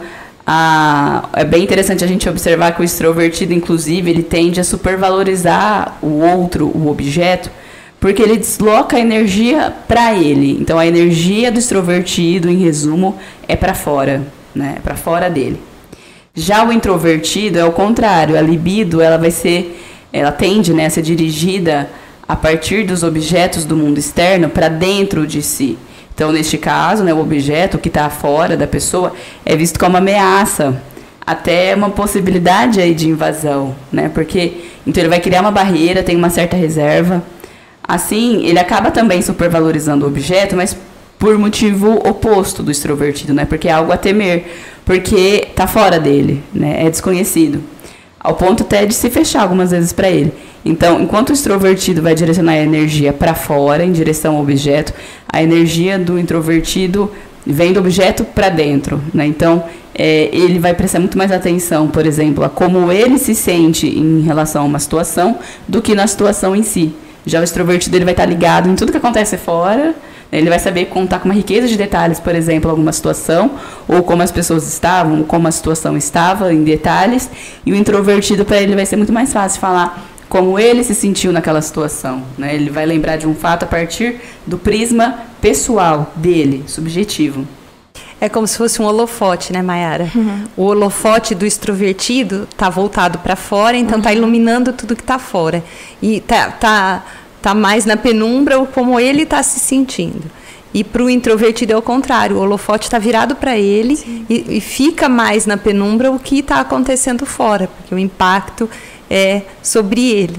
a, 0.47 1.31
é 1.33 1.45
bem 1.45 1.62
interessante 1.62 2.04
a 2.04 2.07
gente 2.07 2.28
observar 2.28 2.73
que 2.73 2.83
o 2.83 2.85
extrovertido, 2.85 3.54
inclusive, 3.54 4.11
ele 4.11 4.23
tende 4.23 4.61
a 4.61 4.64
supervalorizar 4.64 5.97
o 6.02 6.21
outro, 6.21 6.66
o 6.66 6.88
objeto, 6.90 7.50
porque 8.04 8.20
ele 8.20 8.37
desloca 8.37 8.99
a 8.99 9.00
energia 9.00 9.73
para 9.88 10.12
ele. 10.12 10.58
Então, 10.61 10.78
a 10.78 10.87
energia 10.87 11.50
do 11.50 11.58
extrovertido, 11.58 12.50
em 12.50 12.58
resumo, 12.58 13.16
é 13.49 13.56
para 13.56 13.73
fora, 13.73 14.20
né? 14.54 14.75
É 14.76 14.80
para 14.80 14.94
fora 14.94 15.30
dele. 15.30 15.58
Já 16.34 16.68
o 16.68 16.70
introvertido 16.70 17.58
é 17.58 17.64
o 17.64 17.73
contrário. 17.73 18.37
A 18.37 18.42
libido, 18.42 19.00
ela 19.00 19.16
vai 19.16 19.30
ser 19.30 19.80
ela 20.12 20.30
tende 20.30 20.75
né, 20.75 20.84
a 20.84 20.90
ser 20.90 21.00
dirigida 21.00 21.88
a 22.28 22.37
partir 22.37 22.84
dos 22.84 23.02
objetos 23.02 23.64
do 23.64 23.75
mundo 23.75 23.96
externo 23.96 24.50
para 24.50 24.68
dentro 24.68 25.26
de 25.26 25.40
si. 25.40 25.78
Então, 26.14 26.30
neste 26.30 26.58
caso, 26.58 27.02
né, 27.04 27.14
o 27.14 27.20
objeto 27.20 27.78
que 27.78 27.88
está 27.88 28.11
fora 28.11 28.54
da 28.54 28.66
pessoa 28.66 29.14
é 29.46 29.56
visto 29.56 29.80
como 29.80 29.96
ameaça, 29.96 30.78
até 31.26 31.75
uma 31.75 31.88
possibilidade 31.88 32.82
aí 32.82 32.94
de 32.94 33.08
invasão, 33.08 33.75
né? 33.90 34.11
Porque 34.12 34.66
então 34.87 35.02
ele 35.02 35.08
vai 35.08 35.20
criar 35.20 35.40
uma 35.40 35.50
barreira, 35.50 36.02
tem 36.02 36.16
uma 36.16 36.28
certa 36.28 36.54
reserva. 36.54 37.25
Assim, 37.86 38.44
ele 38.44 38.58
acaba 38.58 38.90
também 38.90 39.20
supervalorizando 39.23 40.04
o 40.04 40.08
objeto, 40.08 40.56
mas 40.56 40.76
por 41.18 41.38
motivo 41.38 41.92
oposto 42.08 42.62
do 42.62 42.70
extrovertido, 42.70 43.34
né? 43.34 43.44
Porque 43.44 43.68
é 43.68 43.73
algo 43.73 43.92
a 43.92 43.97
temer, 43.97 44.47
porque 44.84 45.47
está 45.50 45.66
fora 45.66 46.00
dele, 46.00 46.42
né? 46.52 46.86
É 46.86 46.90
desconhecido 46.90 47.62
ao 48.25 48.34
ponto 48.34 48.62
até 48.62 48.86
de 48.86 48.94
se 48.94 49.10
fechar 49.10 49.42
algumas 49.42 49.70
vezes 49.70 49.92
para 49.92 50.08
ele. 50.08 50.32
Então, 50.64 50.99
enquanto 51.02 51.28
o 51.28 51.32
extrovertido 51.34 52.00
vai 52.00 52.14
direcionar 52.14 52.52
a 52.52 52.62
energia 52.62 53.12
para 53.12 53.34
fora, 53.34 53.84
em 53.84 53.92
direção 53.92 54.36
ao 54.36 54.42
objeto, 54.42 54.94
a 55.28 55.42
energia 55.42 55.99
do 55.99 56.18
introvertido 56.18 57.10
vem 57.47 57.75
do 57.75 57.80
objeto 57.80 58.25
para 58.25 58.49
dentro. 58.49 58.99
Né? 59.12 59.26
Então, 59.26 59.62
é, 59.94 60.30
ele 60.32 60.58
vai 60.58 60.73
prestar 60.73 61.00
muito 61.00 61.18
mais 61.18 61.30
atenção, 61.30 61.88
por 61.88 62.06
exemplo, 62.06 62.42
a 62.42 62.49
como 62.49 62.90
ele 62.90 63.18
se 63.18 63.34
sente 63.34 63.86
em 63.86 64.23
relação 64.23 64.62
a 64.62 64.64
uma 64.64 64.78
situação 64.78 65.38
do 65.68 65.82
que 65.82 65.94
na 65.94 66.06
situação 66.06 66.56
em 66.56 66.62
si. 66.62 66.94
Já 67.26 67.41
o 67.41 67.45
extrovertido 67.45 67.97
ele 67.97 68.04
vai 68.04 68.15
estar 68.15 68.26
ligado 68.26 68.69
em 68.69 68.75
tudo 68.75 68.93
que 68.93 68.99
acontece 68.99 69.37
fora 69.37 69.95
ele 70.34 70.49
vai 70.49 70.58
saber 70.58 70.87
contar 70.87 71.21
com 71.21 71.26
uma 71.26 71.34
riqueza 71.34 71.69
de 71.69 71.76
detalhes, 71.76 72.19
por 72.19 72.34
exemplo, 72.34 72.69
alguma 72.69 72.93
situação, 72.93 73.52
ou 73.87 74.02
como 74.02 74.21
as 74.21 74.32
pessoas 74.32 74.67
estavam, 74.67 75.23
como 75.23 75.47
a 75.47 75.52
situação 75.52 75.97
estava 75.97 76.52
em 76.52 76.65
detalhes. 76.65 77.30
E 77.65 77.73
o 77.73 77.76
introvertido, 77.76 78.45
para 78.45 78.60
ele, 78.60 78.75
vai 78.75 78.84
ser 78.84 78.97
muito 78.97 79.13
mais 79.13 79.32
fácil 79.32 79.60
falar 79.60 80.04
como 80.28 80.58
ele 80.58 80.82
se 80.82 80.93
sentiu 80.93 81.32
naquela 81.32 81.63
situação. 81.63 82.25
Né? 82.37 82.52
Ele 82.52 82.69
vai 82.69 82.84
lembrar 82.84 83.17
de 83.17 83.28
um 83.28 83.34
fato 83.34 83.63
a 83.63 83.67
partir 83.67 84.17
do 84.45 84.58
prisma 84.58 85.21
pessoal 85.41 86.13
dele, 86.17 86.65
subjetivo. 86.67 87.47
É 88.21 88.29
como 88.29 88.47
se 88.47 88.57
fosse 88.57 88.81
um 88.81 88.87
holofote, 88.87 89.53
né, 89.53 89.61
Mayara? 89.61 90.11
Uhum. 90.15 90.45
O 90.57 90.65
holofote 90.65 91.35
do 91.35 91.45
extrovertido 91.45 92.49
está 92.50 92.71
voltado 92.71 93.19
para 93.19 93.37
fora, 93.37 93.77
então 93.77 93.99
está 93.99 94.11
uhum. 94.11 94.17
iluminando 94.17 94.73
tudo 94.73 94.97
que 94.97 95.03
está 95.03 95.19
fora. 95.19 95.63
E 96.00 96.21
tá, 96.21 96.50
tá 96.50 97.05
está 97.45 97.55
mais 97.55 97.85
na 97.85 97.95
penumbra 97.95 98.59
ou 98.59 98.67
como 98.67 98.99
ele 98.99 99.25
está 99.25 99.43
se 99.43 99.61
sentindo. 99.61 100.23
E 100.73 100.83
para 100.83 101.05
o 101.05 101.11
introvertido 101.11 101.75
é 101.75 101.77
o 101.77 101.83
contrário, 101.83 102.37
o 102.37 102.41
holofote 102.41 102.87
está 102.87 102.99
virado 102.99 103.37
para 103.37 103.57
ele 103.57 104.27
e, 104.29 104.57
e, 104.57 104.61
fica 104.61 105.09
mais 105.09 105.47
na 105.47 105.57
penumbra 105.57 106.11
o 106.11 106.19
que 106.19 106.41
está 106.41 106.59
acontecendo 106.59 107.25
fora, 107.25 107.69
porque 107.69 107.95
o 107.95 107.99
impacto 107.99 108.69
é 109.09 109.43
sobre 109.63 110.09
ele. 110.09 110.37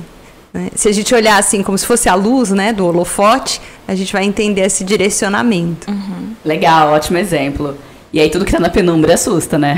Né? 0.56 0.70
Se 0.74 0.88
a 0.88 0.92
gente 0.94 1.14
olhar 1.14 1.38
assim 1.38 1.62
como 1.62 1.78
se 1.78 1.86
fosse 1.86 2.08
a 2.08 2.16
luz 2.16 2.52
né, 2.52 2.72
do 2.72 2.86
holofote, 2.88 3.62
a 3.86 3.94
gente 3.94 4.14
vai 4.14 4.24
entender 4.24 4.62
esse 4.62 4.86
direcionamento. 4.86 5.92
Uhum. 5.92 6.30
Legal, 6.46 6.94
ótimo 6.94 7.18
exemplo. 7.18 7.78
E 8.14 8.22
aí 8.22 8.30
tudo 8.30 8.46
que 8.46 8.54
tá 8.54 8.60
na 8.62 8.70
penumbra 8.70 9.16
assusta, 9.16 9.58
né? 9.58 9.76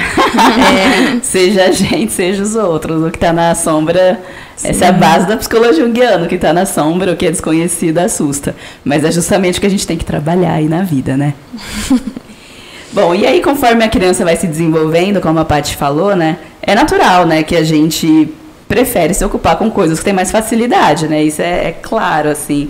É. 1.18 1.20
seja 1.26 1.64
a 1.64 1.72
gente, 1.72 2.14
seja 2.14 2.44
os 2.44 2.56
outros. 2.56 3.04
O 3.04 3.10
que 3.10 3.18
tá 3.18 3.34
na 3.34 3.56
sombra, 3.56 4.22
Sim. 4.56 4.68
essa 4.68 4.86
é 4.86 4.90
a 4.90 4.92
base 4.92 5.28
da 5.28 5.36
psicologia 5.36 5.84
junguiana. 5.84 6.26
O 6.26 6.30
que 6.30 6.38
tá 6.38 6.54
na 6.54 6.68
sombra, 6.68 7.12
o 7.12 7.18
que 7.18 7.26
é 7.26 7.32
desconhecido, 7.32 7.98
assusta. 7.98 8.56
Mas 8.86 9.04
é 9.04 9.12
justamente 9.12 9.58
o 9.58 9.62
que 9.62 9.66
a 9.66 9.72
gente 9.72 9.88
tem 9.88 9.98
que 9.98 10.06
trabalhar 10.06 10.54
aí 10.54 10.68
na 10.68 10.84
vida, 10.84 11.18
né? 11.18 11.34
Bom, 12.94 13.16
e 13.16 13.26
aí 13.26 13.42
conforme 13.42 13.84
a 13.84 13.90
criança 13.90 14.24
vai 14.24 14.36
se 14.36 14.46
desenvolvendo, 14.46 15.20
como 15.20 15.40
a 15.40 15.46
Paty 15.46 15.76
falou, 15.76 16.16
né? 16.16 16.38
É 16.62 16.76
natural, 16.76 17.26
né, 17.26 17.42
que 17.42 17.56
a 17.56 17.64
gente 17.64 18.32
prefere 18.68 19.14
se 19.14 19.24
ocupar 19.24 19.58
com 19.58 19.70
coisas 19.72 20.00
que 20.00 20.06
têm 20.06 20.14
mais 20.14 20.32
facilidade, 20.32 21.08
né? 21.08 21.24
Isso 21.24 21.42
é, 21.42 21.70
é 21.70 21.72
claro, 21.72 22.30
assim. 22.30 22.70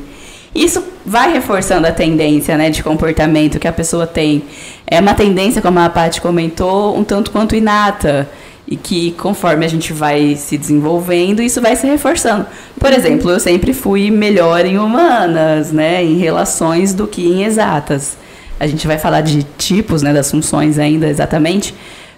Isso 0.54 0.84
vai 1.06 1.32
reforçando 1.32 1.86
a 1.86 1.92
tendência 1.92 2.58
né, 2.58 2.70
de 2.70 2.82
comportamento 2.82 3.60
que 3.60 3.68
a 3.68 3.72
pessoa 3.72 4.08
tem. 4.08 4.44
É 4.86 5.00
uma 5.00 5.14
tendência, 5.14 5.62
como 5.62 5.80
a 5.80 5.90
Paty 5.90 6.20
comentou, 6.20 6.98
um 6.98 7.04
tanto 7.04 7.32
quanto 7.32 7.56
inata. 7.56 8.28
E 8.68 8.76
que 8.76 9.12
conforme 9.12 9.66
a 9.66 9.70
gente 9.70 9.94
vai 9.94 10.36
se 10.36 10.58
desenvolvendo, 10.58 11.42
isso 11.42 11.62
vai 11.62 11.76
se 11.76 11.88
reforçando. 11.88 12.46
Por 12.78 12.90
uhum. 12.90 12.98
exemplo, 12.98 13.32
eu 13.32 13.40
sempre 13.40 13.72
fui 13.72 14.12
melhor 14.12 14.66
em 14.66 14.78
humanas, 14.78 15.72
né, 15.72 16.04
em 16.04 16.18
relações, 16.18 16.94
do 16.94 17.08
que 17.08 17.26
em 17.26 17.46
exatas. 17.46 18.18
A 18.60 18.68
gente 18.68 18.86
vai 18.86 18.98
falar 18.98 19.22
de 19.22 19.44
tipos, 19.58 20.02
né, 20.02 20.12
das 20.12 20.30
funções 20.30 20.78
ainda 20.78 21.08
exatamente, 21.08 21.74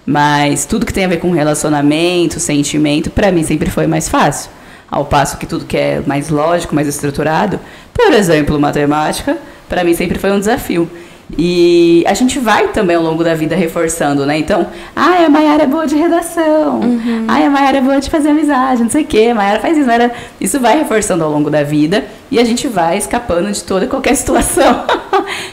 mas 0.10 0.66
tudo 0.66 0.88
que 0.88 0.92
tem 0.92 1.06
a 1.06 1.08
ver 1.08 1.18
com 1.18 1.30
relacionamento, 1.30 2.40
sentimento, 2.40 3.12
para 3.12 3.32
mim 3.32 3.44
sempre 3.44 3.70
foi 3.70 3.86
mais 3.86 4.10
fácil. 4.10 4.50
Ao 4.90 5.06
passo 5.06 5.38
que 5.38 5.46
tudo 5.46 5.66
que 5.66 5.78
é 5.78 6.02
mais 6.04 6.30
lógico, 6.30 6.74
mais 6.74 6.88
estruturado, 6.88 7.60
por 7.94 8.12
exemplo, 8.12 8.60
matemática, 8.60 9.38
para 9.68 9.84
mim 9.84 9.94
sempre 9.94 10.18
foi 10.18 10.32
um 10.32 10.40
desafio. 10.40 10.90
E 11.38 12.04
a 12.08 12.14
gente 12.14 12.40
vai 12.40 12.70
também 12.70 12.96
ao 12.96 13.04
longo 13.04 13.24
da 13.24 13.36
vida 13.36 13.56
reforçando, 13.56 14.26
né? 14.26 14.40
Então, 14.40 14.68
ah, 14.96 15.26
a 15.26 15.30
Mayara 15.30 15.64
é 15.64 15.68
boa 15.68 15.86
de 15.86 15.96
redação. 15.96 16.80
Uhum. 16.80 17.26
Ah, 17.28 17.46
a 17.46 17.50
Mayara 17.50 17.78
é 17.78 17.82
boa 17.82 18.00
de 18.00 18.10
fazer 18.10 18.30
amizade, 18.30 18.82
não 18.82 18.90
sei 18.90 19.04
o 19.04 19.06
quê. 19.06 19.30
A 19.32 19.36
Mayara 19.36 19.60
faz 19.60 19.78
isso, 19.78 19.86
Mayara... 19.86 20.12
Isso 20.42 20.60
vai 20.60 20.78
reforçando 20.78 21.24
ao 21.24 21.32
longo 21.32 21.50
da 21.50 21.64
vida 21.64 22.06
e 22.32 22.40
a 22.40 22.44
gente 22.44 22.68
vai 22.68 22.98
escapando 22.98 23.52
de 23.52 23.64
toda 23.64 23.86
e 23.86 23.88
qualquer 23.88 24.16
situação 24.18 24.86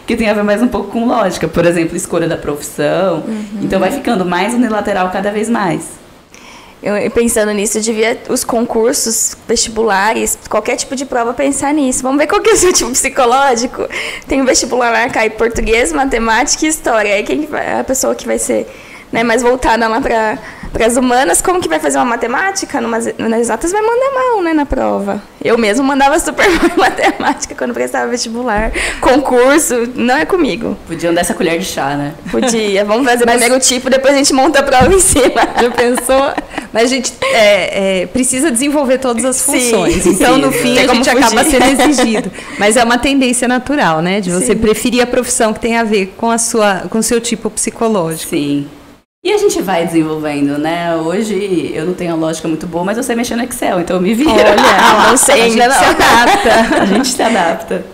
que 0.07 0.17
tem 0.17 0.31
a 0.31 0.35
ver 0.35 0.45
mais 0.45 0.63
um 0.63 0.69
pouco 0.69 0.91
com 0.91 1.07
lógica. 1.07 1.47
Por 1.47 1.67
exemplo, 1.67 1.97
escolha 1.97 2.27
da 2.27 2.37
profissão. 2.37 3.25
Uhum. 3.27 3.61
Então, 3.63 3.79
vai 3.79 3.91
ficando 3.91 4.25
mais 4.25 4.55
unilateral 4.55 5.11
cada 5.11 5.31
vez 5.31 5.49
mais. 5.51 6.06
Eu, 6.87 7.11
pensando 7.11 7.53
nisso, 7.53 7.81
devia 7.81 8.17
os 8.29 8.45
concursos 8.45 9.37
vestibulares, 9.49 10.39
qualquer 10.49 10.77
tipo 10.77 10.95
de 10.95 11.05
prova 11.05 11.35
pensar 11.35 11.75
nisso. 11.75 12.01
Vamos 12.03 12.19
ver 12.19 12.29
qual 12.29 12.41
que 12.41 12.51
é 12.51 12.53
o 12.53 12.57
seu 12.57 12.73
tipo 12.73 12.91
psicológico. 12.93 13.89
Tem 14.29 14.41
um 14.41 14.45
vestibular 14.45 14.93
lá, 14.93 15.09
cai 15.09 15.29
português, 15.29 15.93
matemática 15.93 16.65
e 16.65 16.69
história. 16.69 17.13
Aí 17.13 17.25
quem 17.25 17.49
a 17.81 17.83
pessoa 17.83 18.15
que 18.15 18.25
vai 18.25 18.39
ser 18.39 18.69
né, 19.11 19.25
mais 19.25 19.43
voltada 19.43 19.89
lá 19.89 20.01
para 20.01 20.39
para 20.73 20.87
as 20.87 20.97
humanas, 20.97 21.41
como 21.41 21.61
que 21.61 21.69
vai 21.69 21.79
fazer 21.79 21.99
uma 21.99 22.05
matemática? 22.05 22.81
Numas, 22.81 23.07
nas 23.19 23.41
exatas 23.41 23.73
vai 23.73 23.81
mandar 23.81 24.11
mal, 24.15 24.43
né, 24.43 24.53
na 24.53 24.67
prova. 24.67 25.23
Eu 25.43 25.57
mesmo 25.57 25.85
mandava 25.85 26.19
super 26.19 26.49
mal 26.51 26.71
em 26.75 26.79
matemática 26.79 27.55
quando 27.55 27.73
prestava 27.73 28.11
vestibular. 28.11 28.73
Concurso, 29.01 29.93
não 29.95 30.17
é 30.17 30.25
comigo. 30.25 30.77
Podiam 30.87 31.15
dar 31.15 31.21
essa 31.21 31.35
colher 31.35 31.59
de 31.59 31.65
chá, 31.65 31.97
né? 31.97 32.15
Podia. 32.31 32.85
Vamos 32.85 33.07
fazer 33.07 33.25
Mas... 33.25 33.37
primeiro 33.37 33.63
tipo, 33.63 33.89
depois 33.89 34.15
a 34.15 34.19
gente 34.19 34.33
monta 34.33 34.61
a 34.61 34.63
prova 34.63 34.93
em 34.93 35.01
cima. 35.01 35.49
Já 35.61 35.71
pensou? 35.71 36.35
Mas 36.73 36.85
a 36.85 36.87
gente 36.89 37.13
é, 37.23 38.03
é, 38.03 38.07
precisa 38.07 38.51
desenvolver 38.51 38.99
todas 38.99 39.25
as 39.25 39.41
funções. 39.41 40.03
Sim, 40.03 40.11
então, 40.11 40.35
sim, 40.35 40.41
no 40.41 40.53
fim, 40.53 40.79
a 40.79 40.87
gente 40.87 41.09
acaba 41.09 41.45
sendo 41.45 41.65
exigido. 41.81 42.31
Mas 42.59 42.77
é 42.77 42.85
uma 42.85 42.99
tendência 42.99 43.47
natural, 43.47 44.03
né? 44.03 44.21
De 44.21 44.31
você 44.31 44.47
sim. 44.47 44.57
preferir 44.57 45.03
a 45.03 45.07
profissão 45.07 45.53
que 45.53 45.61
tem 45.61 45.77
a 45.77 45.85
ver 45.85 46.15
com 46.17 46.31
a 46.31 46.39
sua, 46.39 46.87
com 46.91 46.99
o 46.99 47.03
seu 47.03 47.21
tipo 47.21 47.49
psicológico. 47.51 48.31
Sim. 48.31 48.69
E 49.27 49.33
a 49.33 49.39
gente 49.39 49.61
vai 49.61 49.85
desenvolvendo, 49.85 50.57
né? 50.57 50.95
Hoje 50.95 51.73
eu 51.75 51.85
não 51.85 51.95
tenho 51.95 52.13
a 52.13 52.15
lógica 52.15 52.47
muito 52.47 52.65
boa, 52.65 52.85
mas 52.85 52.97
eu 52.97 53.03
sei 53.03 53.17
mexer 53.17 53.35
no 53.35 53.43
Excel, 53.43 53.81
então 53.81 53.97
eu 53.97 54.01
me 54.01 54.15
viro. 54.15 54.31
Olha, 54.31 54.55
não 55.11 55.17
sei 55.17 55.43
ainda 55.43 55.67
não. 55.67 55.75
se 55.75 55.85
adapta. 55.85 56.77
a 56.81 56.87
gente 56.87 57.09
se 57.09 57.21
adapta. 57.21 57.85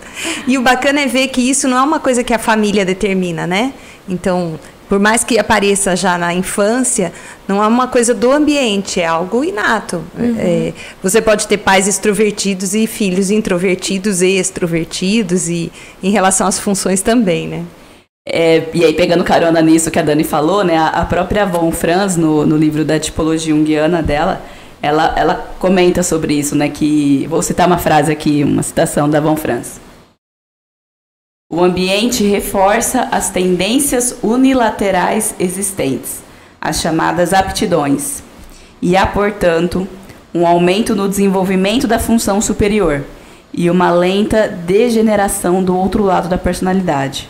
E 0.47 0.59
o 0.59 0.61
bacana 0.61 1.01
é 1.01 1.07
ver 1.07 1.29
que 1.29 1.41
isso 1.41 1.67
não 1.67 1.79
é 1.79 1.81
uma 1.81 1.99
coisa 1.99 2.23
que 2.23 2.35
a 2.35 2.39
família 2.39 2.85
determina, 2.85 3.47
né? 3.47 3.73
Então, 4.07 4.61
por 4.91 5.01
mais 5.01 5.25
que 5.25 5.39
apareça 5.39 5.97
já 5.97 6.19
na 6.19 6.35
infância, 6.35 7.11
não 7.49 7.65
é 7.65 7.67
uma 7.67 7.89
coisa 7.89 8.13
do 8.13 8.31
ambiente, 8.31 9.01
é 9.01 9.07
algo 9.07 9.43
inato. 9.43 10.05
Uhum. 10.19 10.37
É, 10.39 10.75
você 11.03 11.23
pode 11.23 11.49
ter 11.49 11.57
pais 11.57 11.89
extrovertidos 11.89 12.75
e 12.75 12.87
filhos 12.87 13.31
introvertidos 13.31 14.21
e 14.21 14.37
extrovertidos, 14.37 15.49
e 15.49 15.73
em 16.03 16.11
relação 16.11 16.47
às 16.47 16.59
funções 16.59 17.01
também, 17.01 17.49
né? 17.49 17.65
É, 18.25 18.69
e 18.73 18.85
aí, 18.85 18.95
pegando 18.95 19.25
carona 19.25 19.61
nisso 19.61 19.91
que 19.91 19.99
a 19.99 20.03
Dani 20.03 20.23
falou, 20.23 20.63
né, 20.63 20.77
a, 20.79 21.05
própria 21.05 21.45
Von 21.45 21.73
Franz, 21.73 22.17
no, 22.17 22.47
no 22.47 22.57
livro 22.57 22.85
da 22.85 22.99
tipologia 22.99 23.53
junguiana 23.53 24.01
dela, 24.01 24.41
ela, 24.81 25.13
ela 25.17 25.35
comenta 25.59 26.03
sobre 26.05 26.35
isso, 26.35 26.55
né, 26.55 26.69
que, 26.69 27.27
vou 27.29 27.43
citar 27.43 27.67
uma 27.67 27.79
frase 27.79 28.13
aqui, 28.13 28.45
uma 28.45 28.63
citação 28.63 29.11
da 29.11 29.21
Von 29.21 29.37
Franz. 29.37 29.81
O 31.51 31.63
ambiente 31.63 32.25
reforça 32.25 33.09
as 33.11 33.29
tendências 33.29 34.17
unilaterais 34.23 35.35
existentes, 35.39 36.23
as 36.61 36.81
chamadas 36.81 37.33
aptidões, 37.33 38.23
e 38.81 38.97
há, 38.97 39.05
portanto, 39.05 39.87
um 40.33 40.47
aumento 40.47 40.95
no 40.95 41.09
desenvolvimento 41.09 41.87
da 41.87 41.99
função 41.99 42.41
superior 42.41 43.05
e 43.53 43.69
uma 43.69 43.91
lenta 43.91 44.49
degeneração 44.49 45.63
do 45.63 45.77
outro 45.77 46.03
lado 46.03 46.29
da 46.29 46.39
personalidade. 46.39 47.29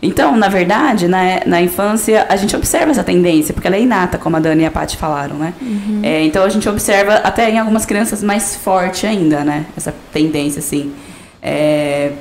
Então, 0.00 0.36
na 0.36 0.48
verdade, 0.48 1.08
na, 1.08 1.40
na 1.44 1.60
infância, 1.60 2.24
a 2.28 2.36
gente 2.36 2.54
observa 2.54 2.92
essa 2.92 3.02
tendência, 3.02 3.52
porque 3.52 3.66
ela 3.66 3.76
é 3.76 3.82
inata, 3.82 4.16
como 4.16 4.36
a 4.36 4.40
Dani 4.40 4.62
e 4.62 4.66
a 4.66 4.70
Paty 4.70 4.96
falaram, 4.96 5.36
né? 5.36 5.52
Uhum. 5.60 6.00
É, 6.04 6.22
então, 6.22 6.44
a 6.44 6.48
gente 6.48 6.68
observa 6.68 7.14
até 7.14 7.50
em 7.50 7.58
algumas 7.58 7.84
crianças 7.84 8.22
mais 8.22 8.54
forte 8.54 9.06
ainda, 9.06 9.42
né? 9.42 9.66
Essa 9.76 9.92
tendência, 10.12 10.60
assim. 10.60 10.92
É, 11.42 12.12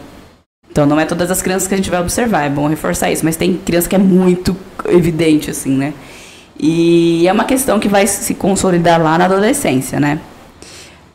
então, 0.72 0.88
não 0.88 1.00
é 1.00 1.06
todas 1.06 1.30
as 1.30 1.40
crianças 1.40 1.68
que 1.68 1.74
a 1.76 1.78
gente 1.78 1.90
vai 1.90 2.02
observar, 2.02 2.46
é 2.46 2.50
bom 2.50 2.68
reforçar 2.68 3.12
isso, 3.12 3.24
mas 3.24 3.36
tem 3.36 3.54
criança 3.54 3.88
que 3.88 3.96
é 3.96 4.00
muito 4.00 4.58
evidente, 4.90 5.52
assim, 5.52 5.78
né? 5.78 5.94
E 6.60 7.28
é 7.28 7.32
uma 7.32 7.46
questão 7.46 7.80
que 7.80 7.88
vai 7.88 8.08
se 8.08 8.34
consolidar 8.34 9.00
lá 9.00 9.20
na 9.20 9.26
adolescência, 9.26 10.00
né? 10.00 10.20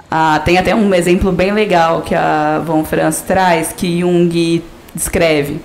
Ah, 0.09 0.40
tem 0.44 0.59
até 0.59 0.72
um 0.75 0.94
exemplo 0.94 1.33
bem 1.33 1.53
legal 1.53 2.03
que 2.03 2.14
a 2.14 2.62
Von 2.64 2.85
Franz 2.85 3.22
traz, 3.22 3.72
que 3.72 4.01
Jung 4.01 4.62
descreve 4.94 5.61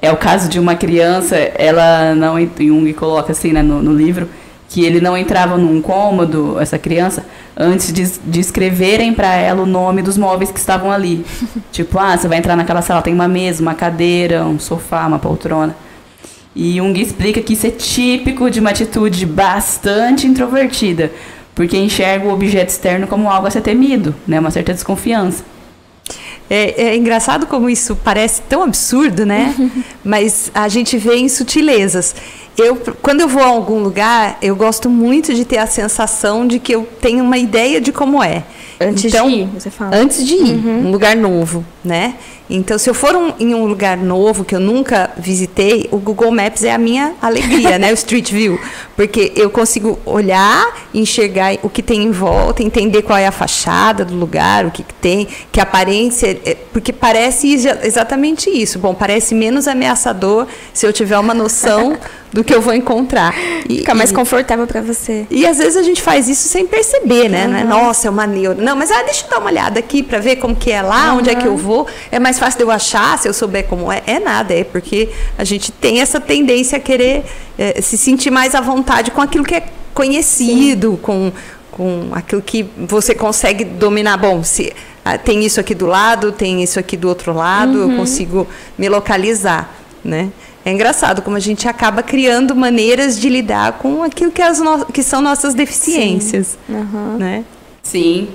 é 0.00 0.12
o 0.12 0.16
caso 0.16 0.48
de 0.48 0.58
uma 0.60 0.74
criança, 0.74 1.36
ela 1.36 2.14
não. 2.14 2.36
Jung 2.38 2.92
coloca 2.94 3.32
assim 3.32 3.52
né, 3.52 3.62
no, 3.62 3.82
no 3.82 3.92
livro, 3.92 4.28
que 4.68 4.84
ele 4.84 5.00
não 5.00 5.16
entrava 5.16 5.56
num 5.56 5.80
cômodo, 5.82 6.58
essa 6.60 6.78
criança, 6.78 7.24
antes 7.56 7.92
de, 7.92 8.06
de 8.24 8.40
escreverem 8.40 9.12
para 9.12 9.34
ela 9.34 9.62
o 9.62 9.66
nome 9.66 10.02
dos 10.02 10.16
móveis 10.16 10.52
que 10.52 10.58
estavam 10.58 10.92
ali. 10.92 11.24
tipo, 11.72 11.98
ah, 11.98 12.16
você 12.16 12.28
vai 12.28 12.38
entrar 12.38 12.54
naquela 12.54 12.82
sala, 12.82 13.02
tem 13.02 13.14
uma 13.14 13.28
mesa, 13.28 13.62
uma 13.62 13.74
cadeira, 13.74 14.44
um 14.44 14.58
sofá, 14.58 15.06
uma 15.06 15.18
poltrona. 15.18 15.74
E 16.54 16.76
Jung 16.76 17.00
explica 17.00 17.40
que 17.40 17.52
isso 17.52 17.66
é 17.66 17.70
típico 17.70 18.50
de 18.50 18.60
uma 18.60 18.70
atitude 18.70 19.26
bastante 19.26 20.26
introvertida, 20.26 21.12
porque 21.54 21.76
enxerga 21.76 22.26
o 22.26 22.32
objeto 22.32 22.68
externo 22.68 23.06
como 23.06 23.30
algo 23.30 23.46
a 23.46 23.50
ser 23.50 23.62
temido, 23.62 24.14
né, 24.26 24.38
uma 24.38 24.50
certa 24.50 24.72
desconfiança. 24.72 25.44
É, 26.50 26.82
é, 26.82 26.96
engraçado 26.96 27.46
como 27.46 27.68
isso 27.68 27.96
parece 27.96 28.40
tão 28.42 28.62
absurdo, 28.62 29.26
né? 29.26 29.54
Mas 30.02 30.50
a 30.54 30.68
gente 30.68 30.96
vê 30.96 31.16
em 31.16 31.28
sutilezas. 31.28 32.14
Eu, 32.56 32.76
quando 33.02 33.20
eu 33.20 33.28
vou 33.28 33.42
a 33.42 33.46
algum 33.46 33.80
lugar, 33.80 34.38
eu 34.42 34.56
gosto 34.56 34.88
muito 34.88 35.34
de 35.34 35.44
ter 35.44 35.58
a 35.58 35.66
sensação 35.66 36.46
de 36.46 36.58
que 36.58 36.74
eu 36.74 36.88
tenho 37.00 37.22
uma 37.22 37.38
ideia 37.38 37.80
de 37.80 37.92
como 37.92 38.22
é. 38.22 38.44
Antes 38.80 39.06
então, 39.06 39.28
de 39.28 39.36
ir, 39.36 39.46
você 39.46 39.70
fala. 39.70 39.96
Antes 39.96 40.24
de 40.24 40.34
ir, 40.34 40.54
uhum. 40.54 40.86
um 40.86 40.90
lugar 40.90 41.16
novo, 41.16 41.64
né? 41.84 42.14
Então, 42.50 42.78
se 42.78 42.88
eu 42.88 42.94
for 42.94 43.14
um, 43.14 43.32
em 43.38 43.54
um 43.54 43.66
lugar 43.66 43.96
novo 43.96 44.44
que 44.44 44.54
eu 44.54 44.60
nunca 44.60 45.10
visitei, 45.18 45.88
o 45.90 45.98
Google 45.98 46.30
Maps 46.30 46.64
é 46.64 46.72
a 46.72 46.78
minha 46.78 47.14
alegria, 47.20 47.78
né? 47.78 47.90
O 47.92 47.94
Street 47.94 48.30
View. 48.30 48.58
Porque 48.96 49.32
eu 49.36 49.50
consigo 49.50 49.98
olhar, 50.06 50.64
enxergar 50.94 51.56
o 51.62 51.68
que 51.68 51.82
tem 51.82 52.04
em 52.04 52.10
volta, 52.10 52.62
entender 52.62 53.02
qual 53.02 53.18
é 53.18 53.26
a 53.26 53.32
fachada 53.32 54.04
do 54.04 54.14
lugar, 54.14 54.64
o 54.64 54.70
que, 54.70 54.82
que 54.82 54.94
tem, 54.94 55.26
que 55.50 55.60
aparência. 55.60 56.38
É, 56.44 56.56
porque 56.72 56.92
parece 56.92 57.52
exatamente 57.82 58.50
isso. 58.50 58.78
Bom, 58.78 58.94
parece 58.94 59.34
menos 59.34 59.66
ameaçador 59.66 60.46
se 60.72 60.86
eu 60.86 60.92
tiver 60.92 61.18
uma 61.18 61.34
noção 61.34 61.96
do 62.32 62.44
que 62.44 62.54
eu 62.54 62.60
vou 62.60 62.74
encontrar. 62.74 63.34
E, 63.68 63.78
Fica 63.78 63.94
mais 63.94 64.10
e, 64.10 64.14
confortável 64.14 64.66
para 64.66 64.80
você. 64.80 65.26
E 65.30 65.46
às 65.46 65.58
vezes 65.58 65.76
a 65.76 65.82
gente 65.82 66.02
faz 66.02 66.28
isso 66.28 66.48
sem 66.48 66.66
perceber, 66.66 67.28
né? 67.28 67.46
Uhum. 67.46 67.68
Nossa, 67.68 68.08
é 68.08 68.10
uma 68.10 68.26
neura. 68.26 68.60
Não, 68.60 68.76
mas 68.76 68.90
ah, 68.90 69.02
deixa 69.02 69.24
eu 69.24 69.30
dar 69.30 69.38
uma 69.38 69.50
olhada 69.50 69.78
aqui 69.78 70.02
para 70.02 70.18
ver 70.18 70.36
como 70.36 70.54
que 70.54 70.70
é 70.70 70.82
lá, 70.82 71.12
uhum. 71.12 71.18
onde 71.18 71.30
é 71.30 71.34
que 71.34 71.46
eu 71.46 71.56
vou. 71.56 71.86
É 72.10 72.18
mais 72.18 72.38
fácil 72.38 72.58
de 72.58 72.64
eu 72.64 72.70
achar 72.70 73.18
se 73.18 73.28
eu 73.28 73.32
souber 73.32 73.66
como 73.66 73.90
é. 73.90 74.02
É 74.06 74.18
nada, 74.20 74.54
é 74.54 74.64
porque 74.64 75.08
a 75.36 75.44
gente 75.44 75.72
tem 75.72 76.00
essa 76.00 76.20
tendência 76.20 76.76
a 76.76 76.80
querer 76.80 77.24
é, 77.58 77.80
se 77.80 77.96
sentir 77.96 78.30
mais 78.30 78.54
à 78.54 78.60
vontade 78.60 79.10
com 79.10 79.20
aquilo 79.20 79.44
que 79.44 79.54
é 79.54 79.64
conhecido, 79.94 80.98
com, 81.02 81.32
com 81.72 82.08
aquilo 82.12 82.42
que 82.42 82.64
você 82.76 83.14
consegue 83.14 83.64
dominar. 83.64 84.16
Bom, 84.16 84.44
se 84.44 84.72
tem 85.16 85.44
isso 85.44 85.60
aqui 85.60 85.74
do 85.74 85.86
lado, 85.86 86.32
tem 86.32 86.62
isso 86.62 86.78
aqui 86.78 86.96
do 86.96 87.08
outro 87.08 87.32
lado, 87.32 87.78
uhum. 87.78 87.92
eu 87.92 87.96
consigo 87.96 88.46
me 88.76 88.88
localizar, 88.88 89.72
né? 90.04 90.30
É 90.64 90.72
engraçado 90.72 91.22
como 91.22 91.36
a 91.36 91.40
gente 91.40 91.66
acaba 91.66 92.02
criando 92.02 92.54
maneiras 92.54 93.18
de 93.18 93.28
lidar 93.28 93.74
com 93.78 94.02
aquilo 94.02 94.30
que, 94.30 94.42
as 94.42 94.58
no... 94.58 94.84
que 94.86 95.02
são 95.02 95.22
nossas 95.22 95.54
deficiências, 95.54 96.58
Sim. 96.66 96.74
Uhum. 96.74 97.16
né? 97.16 97.44
Sim. 97.82 98.28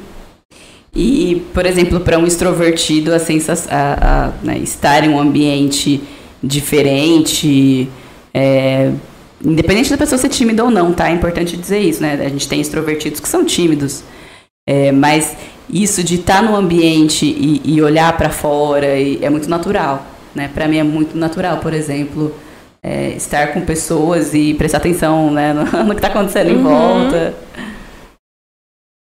E, 0.96 1.44
por 1.54 1.66
exemplo, 1.66 2.00
para 2.00 2.18
um 2.18 2.26
extrovertido, 2.26 3.14
a 3.14 3.20
sensação, 3.20 3.72
a, 3.72 4.28
a, 4.28 4.32
né, 4.44 4.58
estar 4.60 5.04
em 5.04 5.10
um 5.10 5.20
ambiente 5.20 6.02
diferente, 6.42 7.90
é, 8.34 8.92
independente 9.44 9.90
da 9.90 9.98
pessoa 9.98 10.20
ser 10.20 10.30
tímida 10.30 10.64
ou 10.64 10.70
não, 10.70 10.94
tá? 10.94 11.10
É 11.10 11.14
importante 11.14 11.58
dizer 11.58 11.80
isso, 11.80 12.02
né? 12.02 12.14
A 12.14 12.30
gente 12.30 12.48
tem 12.48 12.62
extrovertidos 12.62 13.20
que 13.20 13.28
são 13.28 13.44
tímidos, 13.44 14.04
é, 14.68 14.92
mas 14.92 15.36
isso 15.70 16.04
de 16.04 16.16
estar 16.16 16.42
no 16.42 16.56
ambiente 16.56 17.26
e, 17.26 17.62
e 17.64 17.82
olhar 17.82 18.16
para 18.18 18.30
fora 18.30 18.98
e, 18.98 19.24
é 19.24 19.30
muito 19.30 19.50
natural. 19.50 20.06
Né? 20.36 20.50
Para 20.54 20.68
mim 20.68 20.78
é 20.78 20.84
muito 20.84 21.18
natural, 21.18 21.58
por 21.58 21.74
exemplo, 21.74 22.34
é, 22.82 23.10
estar 23.10 23.54
com 23.54 23.62
pessoas 23.62 24.34
e 24.34 24.54
prestar 24.56 24.80
atenção 24.80 25.32
né, 25.32 25.54
no, 25.54 25.64
no 25.86 25.90
que 25.90 25.96
está 25.96 26.08
acontecendo 26.08 26.50
uhum. 26.50 26.60
em 26.60 26.64
volta. 26.64 27.34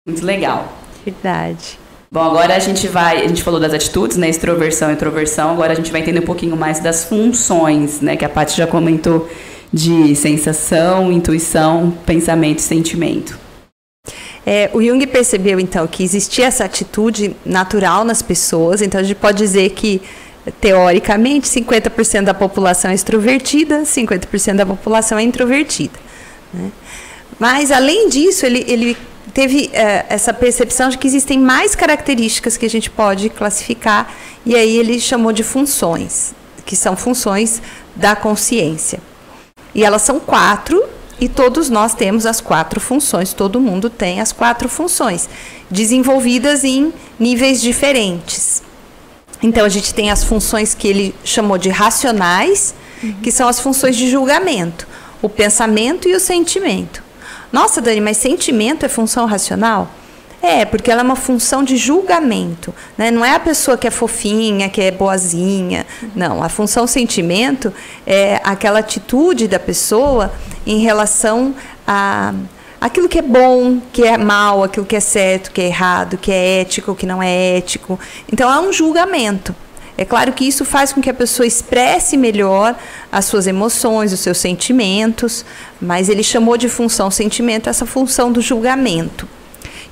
Muito 0.06 0.24
legal. 0.24 0.72
Verdade. 1.04 1.78
Bom, 2.10 2.20
agora 2.20 2.54
a 2.54 2.58
gente 2.58 2.86
vai, 2.88 3.24
a 3.24 3.28
gente 3.28 3.42
falou 3.42 3.58
das 3.58 3.72
atitudes, 3.72 4.18
né, 4.18 4.28
extroversão 4.28 4.90
e 4.90 4.92
introversão, 4.92 5.50
agora 5.50 5.72
a 5.72 5.74
gente 5.74 5.90
vai 5.90 6.02
entender 6.02 6.20
um 6.20 6.26
pouquinho 6.26 6.54
mais 6.54 6.78
das 6.78 7.04
funções, 7.04 8.02
né, 8.02 8.16
que 8.16 8.24
a 8.24 8.28
Paty 8.28 8.54
já 8.54 8.66
comentou 8.66 9.30
de 9.72 10.14
sensação, 10.14 11.10
intuição, 11.10 11.90
pensamento 12.04 12.58
e 12.58 12.62
sentimento. 12.62 13.38
É, 14.44 14.70
o 14.72 14.82
Jung 14.82 15.06
percebeu 15.06 15.60
então 15.60 15.86
que 15.86 16.02
existia 16.02 16.46
essa 16.46 16.64
atitude 16.64 17.36
natural 17.46 18.04
nas 18.04 18.22
pessoas, 18.22 18.82
então 18.82 19.00
a 19.00 19.04
gente 19.04 19.16
pode 19.16 19.38
dizer 19.38 19.70
que 19.70 20.02
teoricamente, 20.60 21.48
50% 21.48 22.24
da 22.24 22.34
população 22.34 22.90
é 22.90 22.94
extrovertida, 22.94 23.82
50% 23.82 24.56
da 24.56 24.66
população 24.66 25.18
é 25.18 25.22
introvertida. 25.22 25.94
Né? 26.52 26.70
Mas, 27.38 27.70
além 27.70 28.08
disso, 28.08 28.44
ele, 28.44 28.64
ele 28.66 28.96
teve 29.32 29.70
é, 29.72 30.06
essa 30.08 30.32
percepção 30.34 30.88
de 30.88 30.98
que 30.98 31.06
existem 31.06 31.38
mais 31.38 31.74
características 31.74 32.56
que 32.56 32.66
a 32.66 32.70
gente 32.70 32.90
pode 32.90 33.28
classificar, 33.30 34.12
e 34.44 34.56
aí 34.56 34.76
ele 34.76 34.98
chamou 34.98 35.32
de 35.32 35.44
funções, 35.44 36.34
que 36.66 36.74
são 36.74 36.96
funções 36.96 37.62
da 37.94 38.16
consciência. 38.16 39.00
E 39.74 39.84
elas 39.84 40.02
são 40.02 40.18
quatro, 40.18 40.82
e 41.20 41.28
todos 41.28 41.70
nós 41.70 41.94
temos 41.94 42.26
as 42.26 42.40
quatro 42.40 42.80
funções, 42.80 43.32
todo 43.32 43.60
mundo 43.60 43.88
tem 43.88 44.20
as 44.20 44.32
quatro 44.32 44.68
funções, 44.68 45.28
desenvolvidas 45.70 46.64
em 46.64 46.92
níveis 47.18 47.60
diferentes. 47.60 48.62
Então 49.42 49.64
a 49.64 49.68
gente 49.68 49.92
tem 49.92 50.10
as 50.10 50.22
funções 50.22 50.74
que 50.74 50.86
ele 50.88 51.14
chamou 51.24 51.58
de 51.58 51.68
racionais, 51.68 52.74
que 53.22 53.32
são 53.32 53.48
as 53.48 53.58
funções 53.58 53.96
de 53.96 54.08
julgamento, 54.08 54.86
o 55.20 55.28
pensamento 55.28 56.08
e 56.08 56.14
o 56.14 56.20
sentimento. 56.20 57.02
Nossa, 57.52 57.80
Dani, 57.80 58.00
mas 58.00 58.16
sentimento 58.16 58.86
é 58.86 58.88
função 58.88 59.26
racional? 59.26 59.90
É, 60.42 60.64
porque 60.64 60.90
ela 60.90 61.02
é 61.02 61.04
uma 61.04 61.14
função 61.14 61.62
de 61.62 61.76
julgamento. 61.76 62.74
Né? 62.98 63.12
Não 63.12 63.24
é 63.24 63.36
a 63.36 63.40
pessoa 63.40 63.78
que 63.78 63.86
é 63.86 63.90
fofinha, 63.92 64.68
que 64.68 64.80
é 64.80 64.90
boazinha. 64.90 65.86
Não, 66.16 66.42
a 66.42 66.48
função 66.48 66.84
sentimento 66.84 67.72
é 68.04 68.40
aquela 68.42 68.80
atitude 68.80 69.46
da 69.46 69.60
pessoa 69.60 70.32
em 70.66 70.80
relação 70.80 71.54
a 71.86 72.34
aquilo 72.80 73.08
que 73.08 73.20
é 73.20 73.22
bom, 73.22 73.80
que 73.92 74.02
é 74.02 74.18
mal, 74.18 74.64
aquilo 74.64 74.84
que 74.84 74.96
é 74.96 75.00
certo, 75.00 75.52
que 75.52 75.60
é 75.60 75.66
errado, 75.66 76.18
que 76.18 76.32
é 76.32 76.60
ético, 76.62 76.96
que 76.96 77.06
não 77.06 77.22
é 77.22 77.56
ético. 77.56 77.98
Então 78.32 78.52
é 78.52 78.58
um 78.58 78.72
julgamento. 78.72 79.54
É 79.96 80.04
claro 80.04 80.32
que 80.32 80.44
isso 80.44 80.64
faz 80.64 80.92
com 80.92 81.00
que 81.00 81.08
a 81.08 81.14
pessoa 81.14 81.46
expresse 81.46 82.16
melhor 82.16 82.74
as 83.12 83.26
suas 83.26 83.46
emoções, 83.46 84.12
os 84.12 84.18
seus 84.18 84.38
sentimentos, 84.38 85.44
mas 85.80 86.08
ele 86.08 86.24
chamou 86.24 86.56
de 86.56 86.68
função 86.68 87.08
sentimento 87.08 87.70
essa 87.70 87.86
função 87.86 88.32
do 88.32 88.40
julgamento. 88.40 89.28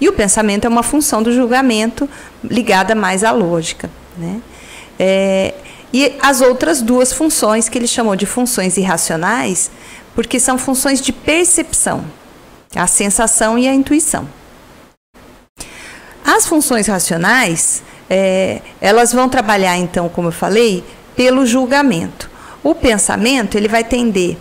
E 0.01 0.09
o 0.09 0.13
pensamento 0.13 0.65
é 0.65 0.69
uma 0.69 0.83
função 0.83 1.23
do 1.23 1.33
julgamento 1.33 2.09
ligada 2.43 2.95
mais 2.95 3.23
à 3.23 3.31
lógica. 3.33 3.91
Né? 4.17 4.41
É, 4.99 5.55
e 5.93 6.17
as 6.21 6.41
outras 6.41 6.81
duas 6.81 7.13
funções 7.13 7.69
que 7.69 7.77
ele 7.77 7.87
chamou 7.87 8.17
de 8.17 8.25
funções 8.25 8.77
irracionais, 8.77 9.71
porque 10.15 10.41
são 10.41 10.57
funções 10.57 11.01
de 11.01 11.13
percepção, 11.13 12.05
a 12.75 12.87
sensação 12.87 13.59
e 13.59 13.69
a 13.69 13.75
intuição. 13.75 14.29
As 16.25 16.47
funções 16.47 16.87
racionais, 16.87 17.83
é, 18.09 18.61
elas 18.81 19.13
vão 19.13 19.29
trabalhar, 19.29 19.77
então, 19.77 20.09
como 20.09 20.29
eu 20.29 20.33
falei, 20.33 20.85
pelo 21.17 21.45
julgamento. 21.45 22.31
O 22.63 22.75
pensamento 22.75 23.57
ele 23.57 23.69
vai 23.69 23.83
tender 23.83 24.37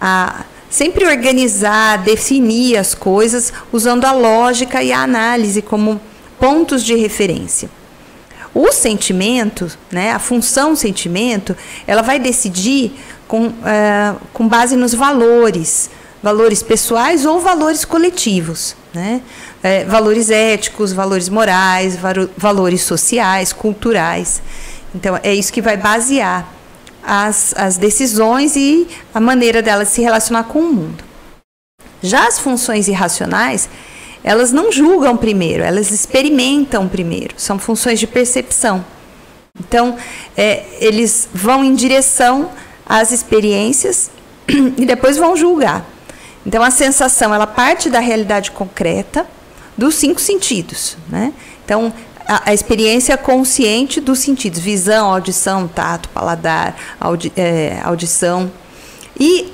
a 0.00 0.44
sempre 0.70 1.06
organizar, 1.06 1.98
definir 1.98 2.76
as 2.76 2.94
coisas 2.94 3.52
usando 3.72 4.04
a 4.04 4.12
lógica 4.12 4.82
e 4.82 4.92
a 4.92 5.02
análise 5.02 5.62
como 5.62 6.00
pontos 6.38 6.84
de 6.84 6.94
referência. 6.94 7.70
O 8.54 8.72
sentimento, 8.72 9.70
né, 9.90 10.12
a 10.12 10.18
função 10.18 10.74
sentimento, 10.74 11.56
ela 11.86 12.02
vai 12.02 12.18
decidir 12.18 12.92
com, 13.26 13.46
uh, 13.48 14.18
com 14.32 14.48
base 14.48 14.74
nos 14.74 14.94
valores, 14.94 15.90
valores 16.22 16.62
pessoais 16.62 17.24
ou 17.24 17.40
valores 17.40 17.84
coletivos, 17.84 18.74
né? 18.92 19.20
É, 19.62 19.84
valores 19.84 20.30
éticos, 20.30 20.92
valores 20.92 21.28
morais, 21.28 21.98
valores 22.36 22.82
sociais, 22.82 23.52
culturais. 23.52 24.40
Então, 24.94 25.18
é 25.22 25.34
isso 25.34 25.52
que 25.52 25.60
vai 25.60 25.76
basear 25.76 26.57
as, 27.10 27.54
as 27.56 27.78
decisões 27.78 28.54
e 28.54 28.86
a 29.14 29.18
maneira 29.18 29.62
dela 29.62 29.86
se 29.86 30.02
relacionar 30.02 30.44
com 30.44 30.58
o 30.58 30.70
mundo. 30.70 31.02
Já 32.02 32.28
as 32.28 32.38
funções 32.38 32.86
irracionais, 32.86 33.66
elas 34.22 34.52
não 34.52 34.70
julgam 34.70 35.16
primeiro, 35.16 35.62
elas 35.62 35.90
experimentam 35.90 36.86
primeiro, 36.86 37.32
são 37.38 37.58
funções 37.58 37.98
de 37.98 38.06
percepção. 38.06 38.84
Então, 39.58 39.96
é, 40.36 40.66
eles 40.80 41.26
vão 41.32 41.64
em 41.64 41.74
direção 41.74 42.50
às 42.84 43.10
experiências 43.10 44.10
e 44.76 44.84
depois 44.84 45.16
vão 45.16 45.34
julgar. 45.34 45.86
Então, 46.44 46.62
a 46.62 46.70
sensação, 46.70 47.34
ela 47.34 47.46
parte 47.46 47.88
da 47.88 48.00
realidade 48.00 48.50
concreta 48.50 49.26
dos 49.78 49.94
cinco 49.94 50.20
sentidos. 50.20 50.98
Né? 51.08 51.32
Então, 51.64 51.90
a, 52.28 52.50
a, 52.50 52.54
experiência 52.54 53.16
consciente 53.16 54.00
dos 54.00 54.18
sentidos, 54.18 54.60
visão, 54.60 55.10
audição, 55.10 55.66
tato, 55.66 56.08
paladar, 56.10 56.76
audi, 57.00 57.32
é, 57.34 57.80
audição. 57.82 58.52
E 59.18 59.52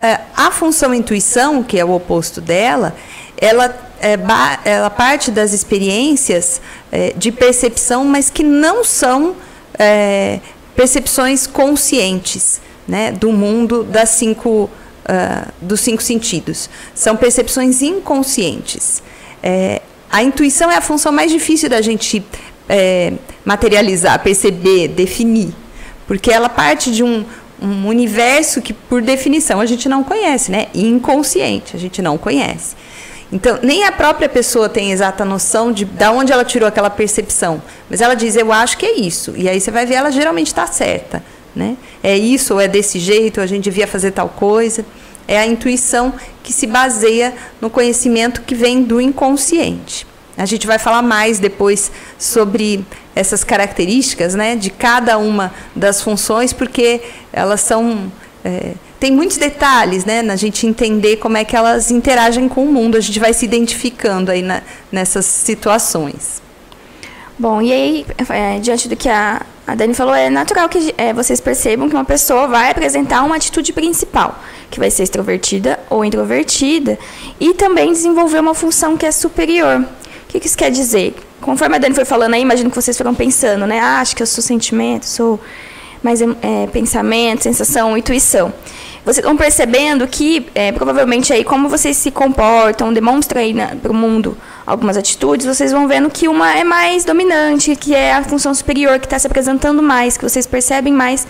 é, 0.00 0.20
a 0.36 0.50
função 0.50 0.94
intuição, 0.94 1.62
que 1.62 1.78
é 1.78 1.84
o 1.84 1.90
oposto 1.90 2.40
dela, 2.40 2.94
ela, 3.36 3.76
é, 4.00 4.16
ela 4.64 4.88
parte 4.88 5.30
das 5.30 5.52
experiências 5.52 6.60
é, 6.92 7.12
de 7.16 7.32
percepção, 7.32 8.04
mas 8.04 8.30
que 8.30 8.44
não 8.44 8.84
são 8.84 9.34
é, 9.78 10.38
percepções 10.76 11.46
conscientes 11.46 12.60
né, 12.86 13.12
do 13.12 13.32
mundo 13.32 13.82
das 13.82 14.10
cinco, 14.10 14.70
uh, 15.04 15.52
dos 15.60 15.80
cinco 15.80 16.02
sentidos. 16.02 16.68
São 16.94 17.16
percepções 17.16 17.82
inconscientes. 17.82 19.02
É, 19.42 19.80
a 20.14 20.22
intuição 20.22 20.70
é 20.70 20.76
a 20.76 20.80
função 20.80 21.10
mais 21.10 21.32
difícil 21.32 21.68
da 21.68 21.82
gente 21.82 22.24
é, 22.68 23.14
materializar, 23.44 24.16
perceber, 24.22 24.86
definir, 24.86 25.52
porque 26.06 26.30
ela 26.30 26.48
parte 26.48 26.92
de 26.92 27.02
um, 27.02 27.24
um 27.60 27.88
universo 27.88 28.62
que, 28.62 28.72
por 28.72 29.02
definição, 29.02 29.60
a 29.60 29.66
gente 29.66 29.88
não 29.88 30.04
conhece, 30.04 30.52
né? 30.52 30.68
Inconsciente, 30.72 31.74
a 31.74 31.80
gente 31.80 32.00
não 32.00 32.16
conhece. 32.16 32.76
Então, 33.32 33.58
nem 33.60 33.82
a 33.82 33.90
própria 33.90 34.28
pessoa 34.28 34.68
tem 34.68 34.92
exata 34.92 35.24
noção 35.24 35.72
de, 35.72 35.84
de 35.84 36.04
onde 36.06 36.32
ela 36.32 36.44
tirou 36.44 36.68
aquela 36.68 36.90
percepção. 36.90 37.60
Mas 37.90 38.00
ela 38.00 38.14
diz, 38.14 38.36
eu 38.36 38.52
acho 38.52 38.78
que 38.78 38.86
é 38.86 38.96
isso. 38.96 39.34
E 39.36 39.48
aí 39.48 39.60
você 39.60 39.72
vai 39.72 39.84
ver, 39.84 39.94
ela 39.94 40.12
geralmente 40.12 40.46
está 40.46 40.64
certa. 40.68 41.24
Né? 41.56 41.76
É 42.04 42.16
isso, 42.16 42.54
ou 42.54 42.60
é 42.60 42.68
desse 42.68 43.00
jeito, 43.00 43.38
ou 43.38 43.42
a 43.42 43.48
gente 43.48 43.64
devia 43.64 43.88
fazer 43.88 44.12
tal 44.12 44.28
coisa. 44.28 44.86
É 45.26 45.38
a 45.38 45.46
intuição 45.46 46.14
que 46.42 46.52
se 46.52 46.66
baseia 46.66 47.34
no 47.60 47.70
conhecimento 47.70 48.42
que 48.42 48.54
vem 48.54 48.82
do 48.82 49.00
inconsciente. 49.00 50.06
A 50.36 50.46
gente 50.46 50.66
vai 50.66 50.78
falar 50.78 51.02
mais 51.02 51.38
depois 51.38 51.92
sobre 52.18 52.84
essas 53.14 53.44
características 53.44 54.34
né, 54.34 54.56
de 54.56 54.68
cada 54.68 55.16
uma 55.16 55.54
das 55.74 56.02
funções, 56.02 56.52
porque 56.52 57.00
elas 57.32 57.60
são. 57.60 58.12
É, 58.44 58.72
tem 58.98 59.12
muitos 59.12 59.36
detalhes 59.36 60.04
né, 60.04 60.22
na 60.22 60.34
gente 60.34 60.66
entender 60.66 61.16
como 61.16 61.36
é 61.36 61.44
que 61.44 61.54
elas 61.54 61.90
interagem 61.90 62.48
com 62.48 62.64
o 62.64 62.72
mundo. 62.72 62.96
A 62.96 63.00
gente 63.00 63.20
vai 63.20 63.32
se 63.32 63.44
identificando 63.44 64.30
aí 64.30 64.42
na, 64.42 64.62
nessas 64.90 65.24
situações. 65.24 66.43
Bom, 67.36 67.60
e 67.60 67.72
aí, 67.72 68.06
é, 68.28 68.60
diante 68.60 68.88
do 68.88 68.94
que 68.94 69.08
a, 69.08 69.44
a 69.66 69.74
Dani 69.74 69.92
falou, 69.92 70.14
é 70.14 70.30
natural 70.30 70.68
que 70.68 70.94
é, 70.96 71.12
vocês 71.12 71.40
percebam 71.40 71.88
que 71.88 71.94
uma 71.94 72.04
pessoa 72.04 72.46
vai 72.46 72.70
apresentar 72.70 73.24
uma 73.24 73.34
atitude 73.34 73.72
principal, 73.72 74.38
que 74.70 74.78
vai 74.78 74.88
ser 74.88 75.02
extrovertida 75.02 75.80
ou 75.90 76.04
introvertida, 76.04 76.96
e 77.40 77.52
também 77.52 77.90
desenvolver 77.90 78.38
uma 78.38 78.54
função 78.54 78.96
que 78.96 79.04
é 79.04 79.10
superior. 79.10 79.80
O 79.80 79.86
que, 80.28 80.38
que 80.38 80.46
isso 80.46 80.56
quer 80.56 80.70
dizer? 80.70 81.16
Conforme 81.40 81.74
a 81.74 81.78
Dani 81.78 81.94
foi 81.94 82.04
falando 82.04 82.34
aí, 82.34 82.42
imagino 82.42 82.70
que 82.70 82.76
vocês 82.76 82.96
foram 82.96 83.14
pensando, 83.14 83.66
né? 83.66 83.80
Ah, 83.80 84.00
acho 84.00 84.14
que 84.14 84.22
eu 84.22 84.26
sou 84.26 84.42
sentimento, 84.42 85.04
sou 85.04 85.40
mais 86.04 86.22
é, 86.22 86.66
pensamento, 86.72 87.42
sensação, 87.42 87.96
intuição 87.98 88.52
vocês 89.04 89.24
vão 89.24 89.36
percebendo 89.36 90.06
que 90.08 90.46
é, 90.54 90.72
provavelmente 90.72 91.32
aí 91.32 91.44
como 91.44 91.68
vocês 91.68 91.96
se 91.96 92.10
comportam, 92.10 92.92
demonstram 92.92 93.42
aí 93.42 93.54
para 93.82 93.92
o 93.92 93.94
mundo 93.94 94.36
algumas 94.66 94.96
atitudes, 94.96 95.46
vocês 95.46 95.72
vão 95.72 95.86
vendo 95.86 96.08
que 96.08 96.26
uma 96.28 96.56
é 96.56 96.64
mais 96.64 97.04
dominante, 97.04 97.76
que 97.76 97.94
é 97.94 98.14
a 98.14 98.22
função 98.22 98.54
superior 98.54 98.98
que 98.98 99.06
está 99.06 99.18
se 99.18 99.26
apresentando 99.26 99.82
mais, 99.82 100.16
que 100.16 100.22
vocês 100.22 100.46
percebem 100.46 100.92
mais 100.92 101.26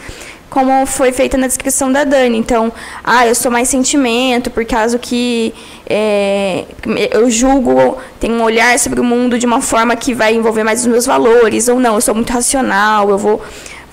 como 0.54 0.86
foi 0.86 1.10
feita 1.10 1.36
na 1.36 1.48
descrição 1.48 1.90
da 1.90 2.04
Dani. 2.04 2.38
Então, 2.38 2.72
ah, 3.02 3.26
eu 3.26 3.34
sou 3.34 3.50
mais 3.50 3.68
sentimento, 3.68 4.52
por 4.52 4.64
causa 4.64 4.96
que 5.00 5.52
é, 5.84 6.64
eu 7.10 7.28
julgo, 7.28 7.98
tenho 8.20 8.34
um 8.34 8.42
olhar 8.42 8.78
sobre 8.78 9.00
o 9.00 9.04
mundo 9.04 9.36
de 9.36 9.46
uma 9.46 9.60
forma 9.60 9.96
que 9.96 10.14
vai 10.14 10.32
envolver 10.32 10.62
mais 10.62 10.82
os 10.82 10.86
meus 10.86 11.06
valores, 11.06 11.66
ou 11.66 11.80
não, 11.80 11.96
eu 11.96 12.00
sou 12.00 12.14
muito 12.14 12.32
racional, 12.32 13.10
eu 13.10 13.18
vou 13.18 13.42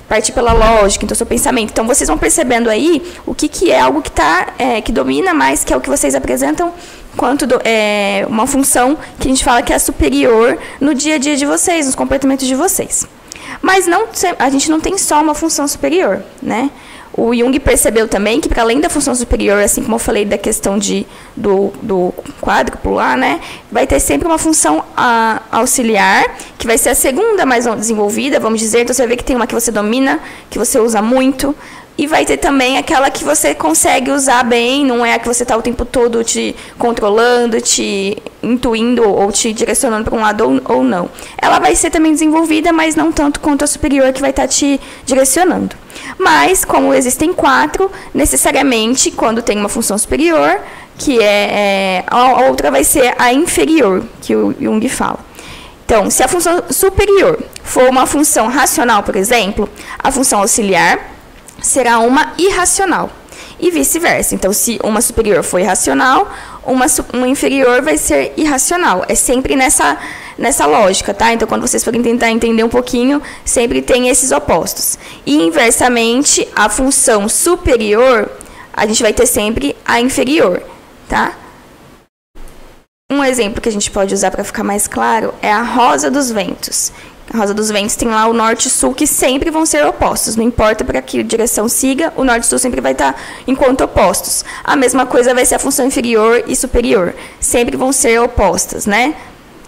partir 0.08 0.34
pela 0.34 0.54
lógica, 0.54 1.04
então 1.04 1.16
seu 1.16 1.26
pensamento. 1.26 1.72
Então 1.72 1.88
vocês 1.88 2.08
vão 2.08 2.18
percebendo 2.18 2.70
aí 2.70 3.02
o 3.26 3.34
que, 3.34 3.48
que 3.48 3.72
é 3.72 3.80
algo 3.80 4.02
que 4.02 4.12
tá, 4.12 4.50
é, 4.60 4.82
que 4.82 4.92
domina 4.92 5.34
mais, 5.34 5.64
que 5.64 5.74
é 5.74 5.78
o 5.78 5.82
que 5.82 5.90
vocês 5.90 6.14
apresentam, 6.14 6.72
quanto 7.16 7.46
do, 7.46 7.60
é, 7.64 8.26
uma 8.28 8.48
função 8.48 8.98
que 9.20 9.28
a 9.28 9.30
gente 9.30 9.44
fala 9.44 9.62
que 9.62 9.74
é 9.74 9.80
superior 9.80 10.58
no 10.80 10.94
dia 10.94 11.16
a 11.16 11.18
dia 11.18 11.36
de 11.36 11.46
vocês, 11.46 11.86
nos 11.86 11.96
comportamentos 11.96 12.48
de 12.48 12.56
vocês. 12.56 13.06
Mas 13.62 13.86
não, 13.86 14.08
a 14.40 14.50
gente 14.50 14.70
não 14.70 14.80
tem 14.80 14.98
só 14.98 15.22
uma 15.22 15.36
função 15.36 15.68
superior, 15.68 16.24
né? 16.42 16.72
O 17.14 17.36
Jung 17.36 17.60
percebeu 17.60 18.08
também 18.08 18.40
que, 18.40 18.48
para 18.48 18.62
além 18.62 18.80
da 18.80 18.90
função 18.90 19.14
superior, 19.14 19.62
assim 19.62 19.84
como 19.84 19.96
eu 19.96 20.00
falei 20.00 20.24
da 20.24 20.38
questão 20.38 20.78
de, 20.78 21.06
do, 21.36 21.74
do 21.82 22.14
quádruplo 22.40 22.94
lá, 22.94 23.18
né, 23.18 23.42
vai 23.70 23.86
ter 23.86 24.00
sempre 24.00 24.26
uma 24.26 24.38
função 24.38 24.84
a, 24.96 25.42
auxiliar, 25.52 26.38
que 26.58 26.66
vai 26.66 26.78
ser 26.78 26.90
a 26.90 26.96
segunda 26.96 27.46
mais 27.46 27.66
desenvolvida, 27.66 28.40
vamos 28.40 28.62
dizer. 28.62 28.84
Então, 28.84 28.94
você 28.94 29.02
vai 29.02 29.10
ver 29.10 29.18
que 29.18 29.26
tem 29.26 29.36
uma 29.36 29.46
que 29.46 29.54
você 29.54 29.72
domina, 29.72 30.22
que 30.50 30.58
você 30.58 30.80
usa 30.80 31.02
muito, 31.02 31.54
e 31.98 32.08
vai 32.08 32.26
ter 32.26 32.38
também 32.38 32.78
aquela 32.78 33.12
que 33.12 33.24
você 33.24 33.54
consegue 33.54 34.12
usar 34.12 34.44
bem, 34.44 34.86
não 34.86 35.06
é 35.06 35.14
a 35.14 35.20
que 35.20 35.28
você 35.28 35.44
está 35.44 35.56
o 35.56 35.62
tempo 35.62 35.86
todo 35.86 36.24
te 36.24 36.56
controlando, 36.78 37.60
te 37.62 38.18
intuindo 38.42 39.08
ou 39.08 39.32
te 39.32 39.54
direcionando 39.54 40.10
para 40.10 40.18
um 40.18 40.22
lado 40.22 40.42
ou, 40.42 40.78
ou 40.78 40.84
não. 40.84 41.10
Ela 41.38 41.60
vai 41.60 41.76
ser 41.76 41.90
também 41.90 42.12
desenvolvida, 42.12 42.74
mas 42.74 42.96
não 42.96 43.12
tanto 43.12 43.40
quanto 43.40 43.64
a 43.64 43.68
superior 43.68 44.12
que 44.14 44.22
vai 44.22 44.32
estar 44.32 44.44
tá 44.44 44.48
te 44.48 44.80
direcionando. 45.06 45.76
Mas, 46.18 46.66
como 46.66 46.94
existem 46.94 47.34
quatro, 47.34 47.92
necessariamente, 48.14 49.12
quando 49.12 49.42
tem 49.42 49.58
uma 49.58 49.70
função 49.70 49.98
superior, 49.98 50.60
que 50.98 51.20
é, 51.20 51.24
é 51.24 52.04
a 52.08 52.48
outra 52.48 52.72
vai 52.72 52.84
ser 52.84 53.14
a 53.18 53.34
inferior, 53.34 54.04
que 54.22 54.36
o 54.36 54.56
Jung 54.60 54.88
fala. 54.90 55.20
Então, 55.86 56.10
se 56.10 56.24
a 56.24 56.28
função 56.28 56.64
superior 56.70 57.38
for 57.64 57.90
uma 57.90 58.06
função 58.06 58.48
racional, 58.48 59.04
por 59.04 59.16
exemplo, 59.16 59.70
a 60.00 60.10
função 60.10 60.40
auxiliar 60.40 61.12
será 61.62 62.00
uma 62.00 62.34
irracional. 62.38 63.10
E 63.60 63.70
vice-versa. 63.70 64.34
Então, 64.34 64.52
se 64.52 64.80
uma 64.84 65.02
superior 65.02 65.44
for 65.44 65.60
irracional, 65.60 66.28
uma, 66.66 66.86
uma 67.14 67.28
inferior 67.28 67.82
vai 67.82 67.98
ser 67.98 68.34
irracional. 68.36 69.06
É 69.08 69.14
sempre 69.14 69.56
nessa, 69.56 69.98
nessa 70.38 70.66
lógica, 70.66 71.14
tá? 71.14 71.32
Então, 71.32 71.48
quando 71.48 71.62
vocês 71.62 71.84
forem 71.84 72.02
tentar 72.02 72.32
entender 72.32 72.64
um 72.64 72.70
pouquinho, 72.70 73.22
sempre 73.46 73.82
tem 73.82 74.10
esses 74.10 74.32
opostos. 74.32 74.98
E, 75.26 75.36
inversamente, 75.36 76.48
a 76.56 76.70
função 76.70 77.30
superior, 77.30 78.32
a 78.74 78.86
gente 78.88 79.04
vai 79.04 79.14
ter 79.14 79.28
sempre 79.28 79.76
a 79.86 80.02
inferior, 80.02 80.64
tá? 81.08 81.36
Um 83.12 83.24
exemplo 83.24 83.62
que 83.62 83.70
a 83.70 83.72
gente 83.72 83.92
pode 83.92 84.14
usar 84.14 84.32
para 84.32 84.44
ficar 84.44 84.64
mais 84.64 84.88
claro 84.88 85.34
é 85.42 85.52
a 85.52 85.62
rosa 85.62 86.10
dos 86.10 86.32
ventos. 86.32 86.92
A 87.34 87.38
rosa 87.38 87.54
dos 87.54 87.72
ventos 87.72 87.96
tem 87.96 88.10
lá 88.10 88.28
o 88.28 88.34
norte 88.34 88.68
e 88.68 88.70
sul 88.70 88.94
que 88.94 89.08
sempre 89.08 89.50
vão 89.50 89.66
ser 89.66 89.86
opostos. 89.86 90.36
Não 90.36 90.44
importa 90.44 90.84
para 90.84 91.02
que 91.02 91.24
direção 91.24 91.70
siga, 91.70 92.12
o 92.18 92.26
norte 92.26 92.44
e 92.44 92.48
sul 92.48 92.60
sempre 92.60 92.82
vai 92.82 92.92
estar 92.92 93.16
enquanto 93.48 93.82
opostos. 93.86 94.44
A 94.64 94.76
mesma 94.76 95.06
coisa 95.06 95.34
vai 95.34 95.46
ser 95.46 95.56
a 95.56 95.60
função 95.60 95.86
inferior 95.86 96.44
e 96.46 96.56
superior. 96.58 97.16
Sempre 97.40 97.78
vão 97.78 97.94
ser 97.94 98.20
opostas, 98.20 98.86
né? 98.86 99.16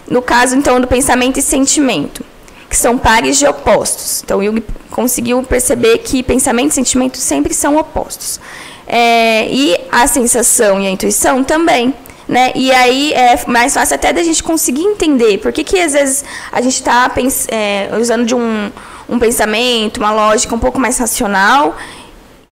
No 0.10 0.22
caso, 0.22 0.58
então, 0.58 0.82
do 0.82 0.88
pensamento 0.88 1.40
e 1.40 1.42
sentimento, 1.42 2.26
que 2.70 2.76
são 2.76 2.98
pares 2.98 3.40
de 3.40 3.48
opostos. 3.48 4.22
Então, 4.26 4.44
Jung 4.44 4.62
conseguiu 4.92 5.42
perceber 5.44 6.00
que 6.00 6.22
pensamento 6.22 6.72
e 6.72 6.74
sentimento 6.74 7.18
sempre 7.18 7.54
são 7.54 7.78
opostos. 7.78 8.42
É, 8.86 9.48
e 9.50 9.78
a 9.90 10.06
sensação 10.06 10.82
e 10.82 10.88
a 10.88 10.90
intuição 10.90 11.46
também. 11.46 11.94
Né? 12.28 12.52
E 12.56 12.72
aí 12.72 13.12
é 13.14 13.44
mais 13.48 13.74
fácil 13.74 13.96
até 13.96 14.14
da 14.14 14.24
gente 14.24 14.42
conseguir 14.42 14.84
entender 14.84 15.40
por 15.40 15.52
que, 15.52 15.64
que 15.64 15.78
às 15.80 15.92
vezes 15.92 16.24
a 16.52 16.62
gente 16.62 16.76
está 16.76 17.12
é, 17.50 17.90
usando 18.00 18.26
de 18.26 18.34
um, 18.34 18.72
um 19.10 19.20
pensamento, 19.20 19.98
uma 19.98 20.12
lógica 20.12 20.56
um 20.56 20.60
pouco 20.60 20.80
mais 20.80 20.98
racional 20.98 21.76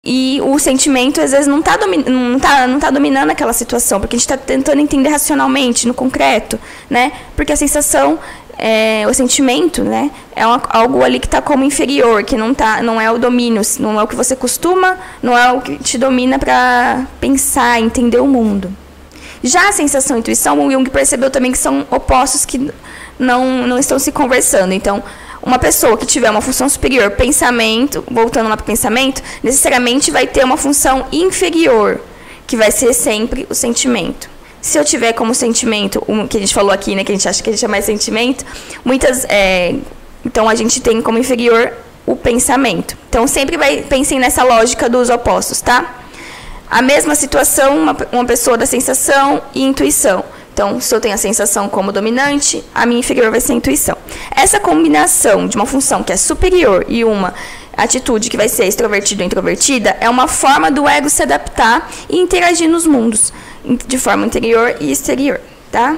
e 0.10 0.40
o 0.42 0.58
sentimento 0.58 1.20
às 1.20 1.32
vezes 1.32 1.48
não 1.48 1.60
está 1.60 1.78
não 1.78 2.40
tá, 2.40 2.66
não 2.66 2.80
tá 2.80 2.90
dominando 2.90 3.30
aquela 3.32 3.52
situação, 3.52 4.00
porque 4.00 4.16
a 4.16 4.18
gente 4.18 4.26
está 4.26 4.38
tentando 4.38 4.80
entender 4.80 5.10
racionalmente, 5.10 5.86
no 5.86 5.94
concreto, 5.94 6.58
né? 6.90 7.12
Porque 7.36 7.52
a 7.52 7.58
sensação, 7.58 8.18
é, 8.58 9.06
o 9.06 9.14
sentimento, 9.14 9.84
né? 9.84 10.10
É 10.34 10.48
uma, 10.48 10.62
algo 10.70 11.04
ali 11.04 11.20
que 11.20 11.28
está 11.28 11.42
como 11.42 11.66
inferior, 11.66 12.24
que 12.24 12.38
não, 12.38 12.54
tá, 12.54 12.82
não 12.82 13.02
é 13.02 13.12
o 13.12 13.18
domínio, 13.18 13.62
não 13.82 14.00
é 14.00 14.04
o 14.04 14.08
que 14.08 14.16
você 14.16 14.34
costuma, 14.34 14.98
não 15.22 15.38
é 15.38 15.52
o 15.52 15.60
que 15.60 15.78
te 15.78 15.98
domina 15.98 16.40
para 16.40 17.06
pensar, 17.20 17.82
entender 17.82 18.22
o 18.22 18.28
mundo. 18.28 18.72
Já 19.44 19.70
a 19.70 19.72
sensação 19.72 20.16
e 20.16 20.18
a 20.18 20.20
intuição, 20.20 20.66
o 20.66 20.72
Jung 20.72 20.90
percebeu 20.90 21.30
também 21.30 21.52
que 21.52 21.58
são 21.58 21.86
opostos 21.92 22.46
que 22.46 22.72
não, 23.20 23.68
não 23.68 23.78
estão 23.78 24.00
se 24.00 24.12
conversando. 24.12 24.74
Então, 24.74 25.04
uma 25.42 25.60
pessoa 25.60 25.98
que 25.98 26.06
tiver 26.06 26.30
uma 26.30 26.42
função 26.42 26.68
superior, 26.68 27.12
pensamento, 27.12 28.04
voltando 28.10 28.50
lá 28.50 28.58
para 28.58 28.64
o 28.64 28.68
pensamento, 28.68 29.22
necessariamente 29.44 30.12
vai 30.12 30.28
ter 30.28 30.44
uma 30.44 30.58
função 30.58 31.06
inferior, 31.12 32.02
que 32.46 32.58
vai 32.58 32.72
ser 32.72 32.94
sempre 32.94 33.48
o 33.50 33.56
sentimento. 33.56 34.30
Se 34.62 34.78
eu 34.78 34.84
tiver 34.84 35.14
como 35.14 35.34
sentimento, 35.34 36.04
o 36.08 36.28
que 36.28 36.38
a 36.38 36.40
gente 36.40 36.54
falou 36.54 36.72
aqui, 36.72 36.96
né, 36.96 37.04
que 37.04 37.12
a 37.12 37.16
gente 37.16 37.30
acha 37.30 37.42
que 37.42 37.50
a 37.50 37.54
gente 37.54 37.64
é 37.64 37.68
mais 37.68 37.86
sentimento, 37.86 38.46
muitas. 38.84 39.26
É, 39.30 39.76
então 40.26 40.50
a 40.50 40.56
gente 40.56 40.82
tem 40.82 41.02
como 41.02 41.18
inferior 41.18 41.72
o 42.06 42.16
pensamento. 42.16 42.98
Então 43.08 43.28
sempre 43.28 43.56
vai 43.56 43.84
pensem 43.84 44.20
nessa 44.20 44.44
lógica 44.44 44.90
dos 44.90 45.10
opostos, 45.10 45.62
tá? 45.62 45.96
A 46.70 46.82
mesma 46.82 47.16
situação, 47.16 47.78
uma, 47.78 47.96
uma 48.12 48.26
pessoa 48.26 48.58
da 48.58 48.66
sensação 48.66 49.42
e 49.54 49.64
intuição. 49.64 50.24
Então, 50.54 50.82
se 50.82 50.94
eu 50.94 51.00
tenho 51.00 51.14
a 51.14 51.18
sensação 51.18 51.70
como 51.70 51.92
dominante, 51.92 52.64
a 52.74 52.86
minha 52.86 53.00
inferior 53.00 53.30
vai 53.30 53.40
ser 53.40 53.54
a 53.54 53.56
intuição. 53.56 53.96
Essa 54.36 54.60
combinação 54.60 55.48
de 55.48 55.56
uma 55.56 55.66
função 55.66 56.04
que 56.04 56.12
é 56.12 56.18
superior 56.18 56.84
e 56.90 57.06
uma 57.06 57.34
atitude 57.78 58.30
que 58.30 58.36
vai 58.36 58.50
ser 58.50 58.66
extrovertida 58.66 59.22
ou 59.22 59.28
introvertida 59.28 59.96
é 60.02 60.10
uma 60.10 60.28
forma 60.28 60.72
do 60.72 60.88
ego 60.88 61.10
se 61.10 61.22
adaptar 61.22 61.90
e 62.10 62.18
interagir 62.18 62.68
nos 62.68 62.88
mundos, 62.88 63.32
de 63.86 64.00
forma 64.00 64.26
interior 64.26 64.76
e 64.80 64.92
exterior, 64.92 65.40
tá? 65.72 65.96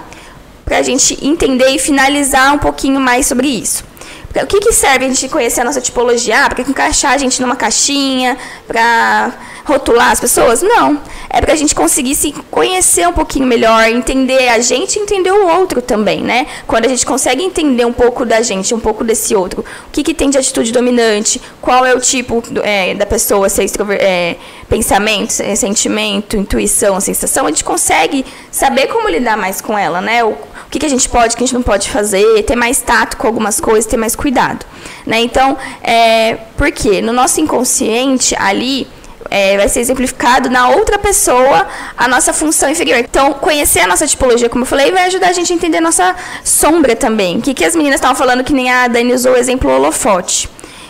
Para 0.66 0.80
a 0.80 0.84
gente 0.84 1.18
entender 1.26 1.70
e 1.70 1.80
finalizar 1.80 2.54
um 2.54 2.60
pouquinho 2.60 3.00
mais 3.00 3.26
sobre 3.26 3.48
isso. 3.48 3.86
O 4.36 4.46
que, 4.46 4.60
que 4.60 4.72
serve 4.72 5.06
a 5.06 5.08
gente 5.08 5.28
conhecer 5.28 5.62
a 5.62 5.63
nossa 5.63 5.82
tipologia? 5.82 6.46
Ah, 6.46 6.50
para 6.50 6.62
encaixar 6.62 7.13
a 7.13 7.18
gente 7.18 7.42
numa 7.42 7.56
caixinha, 7.56 8.38
para 8.68 9.34
rotular 9.65 10.12
as 10.12 10.20
pessoas? 10.20 10.62
Não. 10.62 11.02
É 11.30 11.42
para 11.42 11.54
a 11.54 11.56
gente 11.56 11.74
conseguir 11.74 12.15
se 12.15 12.32
conhecer 12.52 13.08
um 13.08 13.13
pouquinho 13.13 13.46
melhor, 13.46 13.88
entender 13.88 14.50
a 14.50 14.60
gente 14.60 14.98
e 14.98 15.02
entender 15.02 15.32
o 15.32 15.48
outro 15.48 15.82
também, 15.82 16.22
né? 16.22 16.46
Quando 16.68 16.86
a 16.86 16.88
gente 16.88 17.06
consegue 17.06 17.44
entender 17.44 17.86
um 17.86 17.94
pouco 17.94 18.26
da 18.26 18.42
gente, 18.42 18.74
um 18.74 18.80
pouco 18.80 19.04
desse 19.04 19.36
outro, 19.36 19.62
o 19.62 19.92
que, 19.92 20.04
que 20.04 20.13
tem 20.13 20.30
de 20.30 20.38
atitude 20.38 20.72
dominante, 20.72 21.42
qual 21.62 21.86
é 21.86 21.94
o 21.94 22.00
tipo 22.00 22.44
é, 22.63 22.94
da 22.96 23.06
pessoa, 23.06 23.50
se 23.50 23.62
é, 23.62 23.65
é 24.00 24.36
pensamento, 24.68 25.42
é 25.42 25.56
sentimento, 25.56 26.38
intuição, 26.38 27.00
sensação, 27.00 27.46
a 27.46 27.50
gente 27.50 27.63
consegue 27.63 28.26
saber 28.52 28.88
como 28.88 29.08
lidar 29.10 29.38
mais 29.38 29.62
com 29.62 29.78
ela, 29.78 30.02
né? 30.02 30.24
O, 30.24 30.30
o 30.30 30.72
que, 30.72 30.80
que 30.80 30.86
a 30.86 30.89
gente 30.89 31.10
pode, 31.10 31.34
o 31.34 31.38
que 31.38 31.44
a 31.44 31.48
gente 31.48 31.56
não 31.56 31.63
pode 31.63 31.89
fazer, 31.89 32.44
ter 32.44 32.56
mais 32.56 32.80
tato 32.82 33.18
com 33.18 33.26
algumas 33.26 33.60
coisas, 33.60 33.86
ter 33.86 33.98
mais 33.98 34.15
cuidado. 34.20 34.66
Né? 35.06 35.22
Então, 35.22 35.58
é, 35.82 36.38
porque 36.58 37.02
no 37.02 37.14
nosso 37.14 37.40
inconsciente, 37.40 38.36
ali, 38.38 38.86
é, 39.30 39.58
vai 39.58 39.70
ser 39.70 39.80
exemplificado 39.80 40.50
na 40.50 40.70
outra 40.70 41.00
pessoa 41.00 41.68
a 41.98 42.08
nossa 42.08 42.34
função 42.34 42.70
inferior. 42.70 43.00
Então, 43.00 43.34
conhecer 43.34 43.80
a 43.80 43.88
nossa 43.88 44.06
tipologia, 44.06 44.50
como 44.50 44.64
eu 44.64 44.68
falei, 44.68 44.92
vai 44.92 45.06
ajudar 45.06 45.30
a 45.30 45.34
gente 45.34 45.54
a 45.54 45.56
entender 45.56 45.78
a 45.78 45.82
nossa 45.82 46.16
sombra 46.44 46.96
também. 46.96 47.38
O 47.38 47.42
que, 47.42 47.54
que 47.54 47.64
as 47.64 47.76
meninas 47.76 47.96
estavam 47.96 48.16
falando, 48.16 48.44
que 48.44 48.54
nem 48.54 48.70
a 48.70 48.88
Dani 48.88 49.14
usou 49.14 49.34
o 49.34 49.38
exemplo 49.38 49.72
holofote. 49.72 50.50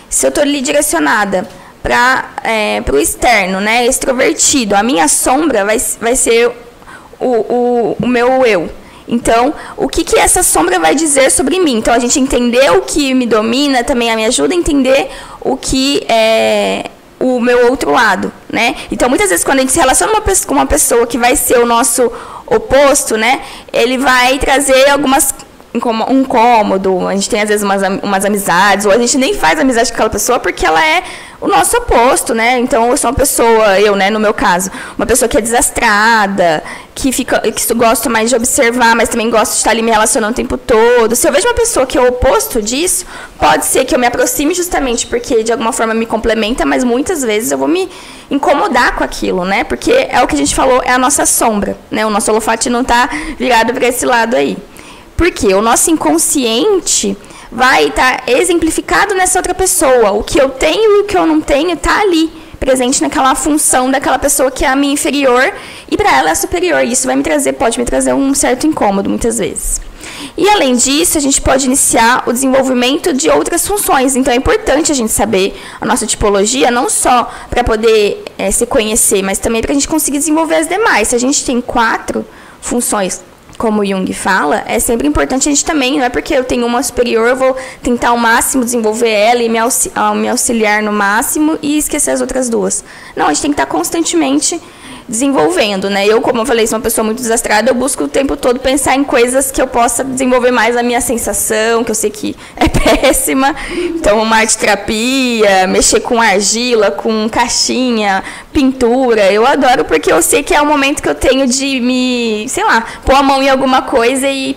Se 0.10 0.26
eu 0.26 0.30
estou 0.30 0.42
ali 0.42 0.60
direcionada 0.62 1.48
para 1.84 2.32
é, 2.44 2.84
o 2.92 2.98
externo, 2.98 3.62
né, 3.62 3.86
extrovertido, 3.86 4.76
a 4.76 4.82
minha 4.82 5.08
sombra 5.08 5.64
vai, 5.64 5.78
vai 6.02 6.16
ser 6.16 6.52
o, 7.20 7.26
o, 7.28 7.98
o 8.02 8.08
meu 8.08 8.46
eu. 8.46 8.70
Então, 9.10 9.54
o 9.76 9.88
que, 9.88 10.04
que 10.04 10.20
essa 10.20 10.44
sombra 10.44 10.80
vai 10.80 10.94
dizer 10.94 11.32
sobre 11.32 11.60
mim? 11.60 11.78
Então, 11.78 11.92
a 11.92 11.98
gente 11.98 12.20
entender 12.20 12.72
o 12.72 12.82
que 12.82 13.12
me 13.16 13.26
domina 13.26 13.84
também 13.84 14.16
me 14.16 14.24
ajuda 14.26 14.54
a 14.54 14.58
entender 14.58 15.10
o 15.42 15.58
que 15.58 16.06
é, 16.08 16.92
o 17.20 17.40
meu 17.40 17.70
outro 17.72 17.92
lado, 17.92 18.32
né? 18.52 18.76
Então, 18.92 19.10
muitas 19.10 19.30
vezes, 19.30 19.44
quando 19.44 19.58
a 19.58 19.62
gente 19.62 19.74
se 19.74 19.80
relaciona 19.80 20.14
uma 20.14 20.22
com 20.22 20.54
uma 20.54 20.66
pessoa 20.68 21.08
que 21.08 21.18
vai 21.18 21.36
ser 21.36 21.58
o 21.58 21.66
nosso 21.66 22.12
oposto, 22.46 23.18
né? 23.18 23.42
Ele 23.74 23.98
vai 23.98 24.38
trazer 24.38 24.90
algumas 24.90 25.34
um 25.74 26.24
cômodo, 26.24 27.08
a 27.08 27.14
gente 27.14 27.30
tem 27.30 27.42
às 27.42 27.50
vezes 27.50 27.64
umas, 27.64 27.82
umas 28.02 28.26
amizades, 28.26 28.86
ou 28.86 28.92
a 28.92 28.98
gente 28.98 29.18
nem 29.18 29.36
faz 29.36 29.60
amizade 29.60 29.90
com 29.90 29.96
aquela 29.96 30.10
pessoa 30.10 30.40
porque 30.40 30.66
ela 30.66 30.84
é 30.84 31.04
o 31.40 31.48
nosso 31.48 31.78
oposto, 31.78 32.34
né? 32.34 32.60
Então 32.60 32.90
eu 32.90 32.98
sou 32.98 33.12
uma 33.12 33.16
pessoa, 33.16 33.80
eu, 33.80 33.96
né, 33.96 34.10
no 34.10 34.20
meu 34.20 34.34
caso, 34.34 34.72
uma 34.98 35.06
pessoa 35.06 35.30
que 35.30 35.38
é 35.38 35.42
desastrada, 35.42 36.64
que 36.94 37.12
fica, 37.12 37.40
que 37.40 37.74
gosto 37.76 38.10
mais 38.10 38.30
de 38.30 38.36
observar, 38.36 38.96
mas 38.96 39.10
também 39.10 39.30
gosto 39.30 39.52
de 39.52 39.58
estar 39.60 39.70
ali 39.70 39.82
me 39.82 39.92
relacionando 39.92 40.34
o 40.34 40.36
tempo 40.36 40.58
todo. 40.58 41.16
Se 41.16 41.28
eu 41.28 41.32
vejo 41.32 41.48
uma 41.48 41.54
pessoa 41.54 41.86
que 41.86 41.98
é 41.98 42.02
o 42.02 42.08
oposto 42.10 42.62
disso, 42.62 43.06
pode 43.38 43.66
ser 43.66 43.86
que 43.86 43.94
eu 43.94 44.00
me 44.00 44.08
aproxime 44.08 44.54
justamente 44.54 45.06
porque 45.06 45.44
de 45.44 45.52
alguma 45.52 45.72
forma 45.72 45.94
me 45.94 46.06
complementa, 46.06 46.66
mas 46.66 46.84
muitas 46.84 47.22
vezes 47.22 47.52
eu 47.52 47.58
vou 47.58 47.68
me 47.68 47.90
incomodar 48.30 48.96
com 48.96 49.04
aquilo, 49.04 49.46
né? 49.46 49.64
Porque 49.64 49.92
é 49.92 50.22
o 50.22 50.28
que 50.28 50.36
a 50.36 50.38
gente 50.38 50.54
falou, 50.54 50.82
é 50.84 50.92
a 50.92 50.98
nossa 50.98 51.26
sombra, 51.26 51.78
né? 51.92 52.06
O 52.06 52.10
nosso 52.10 52.30
holofote 52.32 52.70
não 52.70 52.82
está 52.82 53.08
virado 53.38 53.72
para 53.74 53.88
esse 53.88 54.06
lado 54.06 54.36
aí. 54.36 54.58
Porque 55.20 55.54
o 55.54 55.62
nosso 55.62 55.92
inconsciente 55.92 57.18
vai 57.52 57.88
estar 57.88 58.22
tá 58.22 58.32
exemplificado 58.32 59.14
nessa 59.14 59.38
outra 59.38 59.54
pessoa. 59.54 60.12
O 60.12 60.24
que 60.24 60.40
eu 60.40 60.48
tenho 60.48 60.96
e 60.96 61.02
o 61.02 61.04
que 61.04 61.18
eu 61.18 61.28
não 61.28 61.42
tenho 61.42 61.72
está 61.72 62.00
ali, 62.00 62.32
presente 62.58 63.02
naquela 63.02 63.36
função 63.36 63.92
daquela 63.92 64.18
pessoa 64.18 64.50
que 64.50 64.64
é 64.64 64.70
a 64.70 64.78
minha 64.78 64.94
inferior 64.94 65.54
e 65.92 65.98
para 65.98 66.18
ela 66.18 66.30
é 66.30 66.36
superior. 66.36 66.86
Isso 66.86 67.06
vai 67.06 67.18
me 67.18 67.22
trazer, 67.22 67.52
pode 67.52 67.78
me 67.78 67.84
trazer 67.84 68.14
um 68.14 68.34
certo 68.34 68.66
incômodo 68.66 69.10
muitas 69.10 69.40
vezes. 69.40 69.82
E 70.38 70.48
além 70.48 70.78
disso, 70.78 71.18
a 71.18 71.22
gente 71.22 71.42
pode 71.42 71.66
iniciar 71.66 72.24
o 72.26 72.32
desenvolvimento 72.32 73.12
de 73.12 73.30
outras 73.30 73.68
funções. 73.68 74.16
Então 74.16 74.34
é 74.34 74.38
importante 74.38 74.90
a 74.90 74.96
gente 74.96 75.12
saber 75.12 75.54
a 75.82 75.86
nossa 75.86 76.08
tipologia, 76.08 76.72
não 76.72 76.90
só 76.90 77.30
para 77.50 77.62
poder 77.62 78.24
é, 78.38 78.52
se 78.52 78.66
conhecer, 78.66 79.22
mas 79.22 79.38
também 79.38 79.62
para 79.62 79.72
a 79.72 79.74
gente 79.74 79.88
conseguir 79.90 80.20
desenvolver 80.20 80.56
as 80.56 80.70
demais. 80.70 81.10
Se 81.10 81.16
a 81.18 81.20
gente 81.20 81.44
tem 81.44 81.60
quatro 81.60 82.26
funções 82.62 83.22
como 83.60 83.86
Jung 83.86 84.12
fala, 84.14 84.64
é 84.66 84.80
sempre 84.80 85.06
importante 85.06 85.50
a 85.50 85.52
gente 85.52 85.66
também, 85.66 85.98
não 85.98 86.06
é 86.06 86.10
porque 86.10 86.34
eu 86.34 86.46
tenho 86.46 86.66
uma 86.66 86.82
superior, 86.82 87.28
eu 87.28 87.36
vou 87.36 87.58
tentar 87.84 88.12
ao 88.12 88.18
máximo 88.18 88.64
desenvolver 88.64 89.10
ela 89.10 89.44
e 89.44 89.50
me, 89.50 90.30
auxiliar 90.30 90.82
no 90.82 90.94
máximo 90.94 91.60
e 91.62 91.78
esquecer 91.78 92.12
as 92.12 92.22
outras 92.22 92.48
duas. 92.48 92.86
Não, 93.18 93.26
a 93.26 93.34
gente 93.34 93.42
tem 93.42 93.52
que 93.52 93.62
estar 93.62 93.66
constantemente 93.66 94.62
desenvolvendo, 95.10 95.90
né? 95.90 96.06
Eu, 96.08 96.22
como 96.22 96.42
eu 96.42 96.46
falei, 96.46 96.68
sou 96.68 96.78
uma 96.78 96.84
pessoa 96.84 97.04
muito 97.04 97.18
desastrada, 97.18 97.72
eu 97.72 97.76
busco 97.76 98.04
o 98.04 98.08
tempo 98.08 98.38
todo 98.38 98.60
pensar 98.60 98.96
em 98.96 99.04
coisas 99.04 99.50
que 99.50 99.62
eu 99.62 99.68
possa 99.68 100.04
desenvolver 100.04 100.52
mais 100.52 100.78
a 100.78 100.84
minha 100.84 101.02
sensação, 101.02 101.84
que 101.84 101.92
eu 101.92 101.96
sei 101.96 102.12
que 102.12 102.36
é 102.56 102.68
péssima. 102.70 103.56
Então, 103.72 104.22
uma 104.22 104.38
arte 104.38 104.58
terapia, 104.58 105.66
mexer 105.68 106.02
com 106.02 106.22
argila, 106.22 106.92
com 106.92 107.28
caixinha, 107.28 108.24
pintura, 108.54 109.32
eu 109.32 109.46
adoro 109.46 109.84
porque 109.84 110.12
eu 110.12 110.22
sei 110.22 110.44
que 110.44 110.54
é 110.54 110.62
o 110.62 110.66
momento 110.66 111.02
que 111.02 111.10
eu 111.10 111.16
tenho 111.16 111.48
de 111.48 111.80
me, 111.80 112.48
sei 112.48 112.64
lá, 112.64 112.86
pôr 113.04 113.16
a 113.16 113.24
mão 113.24 113.42
em 113.42 113.50
alguma 113.50 113.82
coisa 113.82 114.28
e 114.28 114.56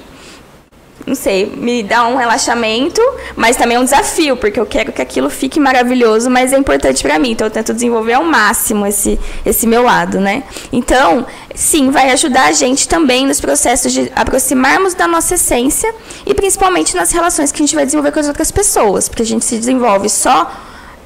não 1.07 1.14
sei, 1.14 1.46
me 1.46 1.82
dá 1.82 2.07
um 2.07 2.16
relaxamento, 2.16 3.00
mas 3.36 3.57
também 3.57 3.76
é 3.76 3.80
um 3.80 3.84
desafio, 3.84 4.36
porque 4.36 4.59
eu 4.59 4.66
quero 4.66 4.92
que 4.92 5.03
aquilo 5.03 5.28
fique 5.28 5.59
maravilhoso, 5.59 6.30
mas 6.30 6.53
é 6.53 6.59
importante 6.59 7.03
para 7.03 7.18
mim. 7.18 7.32
Então 7.32 7.46
eu 7.46 7.50
tento 7.50 7.74
desenvolver 7.74 8.14
ao 8.14 8.24
máximo 8.24 8.86
esse, 8.86 9.18
esse 9.44 9.66
meu 9.66 9.82
lado, 9.82 10.20
né? 10.20 10.44
Então, 10.72 11.26
sim, 11.55 11.90
vai 11.90 12.11
ajudar 12.11 12.46
a 12.46 12.53
gente 12.53 12.88
também 12.88 13.26
nos 13.26 13.40
processos 13.40 13.92
de 13.92 14.12
aproximarmos 14.14 14.94
da 14.94 15.07
nossa 15.07 15.34
essência 15.34 15.92
e 16.24 16.34
principalmente 16.34 16.94
nas 16.94 17.11
relações 17.11 17.50
que 17.50 17.62
a 17.62 17.66
gente 17.66 17.74
vai 17.74 17.84
desenvolver 17.84 18.12
com 18.12 18.20
as 18.20 18.28
outras 18.28 18.50
pessoas, 18.50 19.09
porque 19.09 19.22
a 19.22 19.26
gente 19.26 19.44
se 19.44 19.59
desenvolve 19.59 20.09
só 20.09 20.50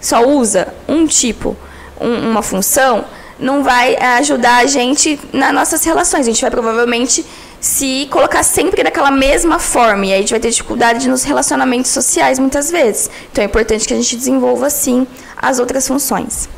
só 0.01 0.25
usa 0.25 0.73
um 0.87 1.07
tipo, 1.07 1.57
um, 2.01 2.31
uma 2.31 2.43
função, 2.43 3.05
não 3.39 3.63
vai 3.63 3.97
ajudar 3.97 4.59
a 4.59 4.67
gente 4.67 5.19
nas 5.33 5.53
nossas 5.53 5.85
relações. 5.85 6.27
A 6.27 6.31
gente 6.31 6.41
vai 6.41 6.51
provavelmente 6.51 7.25
se 7.61 8.07
colocar 8.11 8.43
sempre 8.43 8.83
daquela 8.83 9.11
mesma 9.11 9.59
forma. 9.59 10.07
E 10.07 10.13
aí 10.13 10.19
a 10.19 10.21
gente 10.21 10.31
vai 10.31 10.41
ter 10.41 10.51
dificuldade 10.51 11.09
nos 11.09 11.25
relacionamentos 11.25 11.91
sociais 11.91 12.39
muitas 12.39 12.71
vezes. 12.71 13.11
Então 13.31 13.43
é 13.43 13.47
importante 13.47 13.87
que 13.87 13.95
a 13.95 13.97
gente 13.97 14.17
desenvolva, 14.17 14.71
sim, 14.71 15.07
as 15.37 15.59
outras 15.59 15.87
funções. 15.87 16.49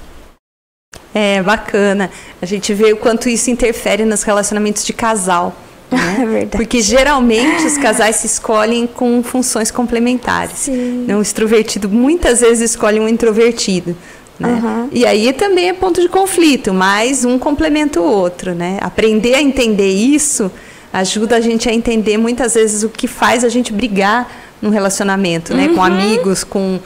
É 1.14 1.42
bacana. 1.42 2.10
A 2.40 2.46
gente 2.46 2.72
vê 2.74 2.92
o 2.92 2.96
quanto 2.96 3.28
isso 3.28 3.50
interfere 3.50 4.04
nos 4.04 4.22
relacionamentos 4.22 4.84
de 4.84 4.92
casal. 4.92 5.54
Né? 5.90 6.18
É 6.20 6.26
verdade. 6.26 6.48
Porque 6.50 6.82
geralmente 6.82 7.64
os 7.64 7.78
casais 7.78 8.16
se 8.16 8.26
escolhem 8.26 8.86
com 8.86 9.22
funções 9.22 9.70
complementares. 9.70 10.58
Sim. 10.58 11.06
Um 11.08 11.22
extrovertido 11.22 11.88
muitas 11.88 12.40
vezes 12.40 12.72
escolhe 12.72 13.00
um 13.00 13.08
introvertido. 13.08 13.96
Né? 14.38 14.48
Uhum. 14.50 14.88
E 14.92 15.06
aí 15.06 15.32
também 15.32 15.70
é 15.70 15.72
ponto 15.72 15.98
de 16.02 16.08
conflito, 16.10 16.74
mas 16.74 17.24
um 17.24 17.38
complementa 17.38 18.02
o 18.02 18.04
outro. 18.04 18.54
Né? 18.54 18.76
Aprender 18.82 19.34
a 19.34 19.40
entender 19.40 19.88
isso 19.88 20.50
ajuda 20.92 21.36
a 21.36 21.40
gente 21.40 21.68
a 21.68 21.72
entender 21.72 22.16
muitas 22.16 22.54
vezes 22.54 22.82
o 22.82 22.88
que 22.88 23.06
faz 23.06 23.44
a 23.44 23.48
gente 23.48 23.72
brigar 23.72 24.30
no 24.60 24.70
relacionamento, 24.70 25.54
né? 25.54 25.68
Com 25.68 25.82
amigos, 25.82 26.42
com 26.42 26.80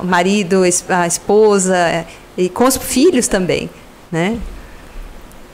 o 0.00 0.04
marido, 0.04 0.62
a 0.88 1.06
esposa 1.06 1.76
eh, 1.76 2.04
e 2.36 2.48
com 2.48 2.64
os 2.64 2.76
filhos 2.76 3.26
também, 3.26 3.68
né? 4.10 4.38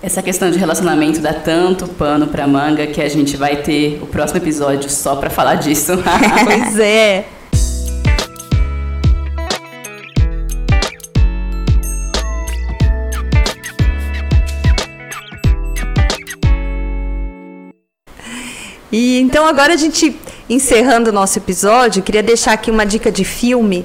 Essa 0.01 0.23
questão 0.23 0.51
de 0.51 0.59
relacionamento 0.59 1.21
dá 1.21 1.33
tanto 1.33 1.89
pano 1.89 2.29
pra 2.29 2.47
manga 2.47 2.87
que 2.87 3.01
a 3.01 3.09
gente 3.09 3.37
vai 3.37 3.57
ter 3.57 3.99
o 4.01 4.07
próximo 4.07 4.39
episódio 4.39 4.89
só 4.89 5.17
pra 5.17 5.29
falar 5.29 5.57
disso. 5.57 5.93
pois 6.45 6.79
é. 6.79 7.25
E 18.91 19.21
então 19.21 19.47
agora 19.47 19.75
a 19.75 19.77
gente 19.77 20.17
encerrando 20.49 21.11
o 21.11 21.13
nosso 21.13 21.39
episódio, 21.39 22.03
queria 22.03 22.23
deixar 22.23 22.53
aqui 22.53 22.71
uma 22.71 22.87
dica 22.87 23.13
de 23.13 23.25
filme 23.25 23.85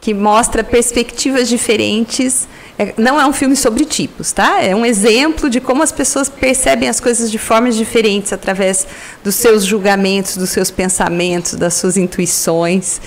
que 0.00 0.14
mostra 0.14 0.62
perspectivas 0.62 1.48
diferentes. 1.48 2.46
É, 2.78 2.94
não 2.96 3.20
é 3.20 3.26
um 3.26 3.32
filme 3.32 3.56
sobre 3.56 3.84
tipos, 3.84 4.30
tá? 4.30 4.62
É 4.62 4.72
um 4.72 4.86
exemplo 4.86 5.50
de 5.50 5.60
como 5.60 5.82
as 5.82 5.90
pessoas 5.90 6.28
percebem 6.28 6.88
as 6.88 7.00
coisas 7.00 7.28
de 7.28 7.38
formas 7.38 7.74
diferentes 7.74 8.32
através 8.32 8.86
dos 9.24 9.34
seus 9.34 9.64
julgamentos, 9.64 10.36
dos 10.36 10.50
seus 10.50 10.70
pensamentos, 10.70 11.54
das 11.54 11.74
suas 11.74 11.96
intuições. 11.96 13.00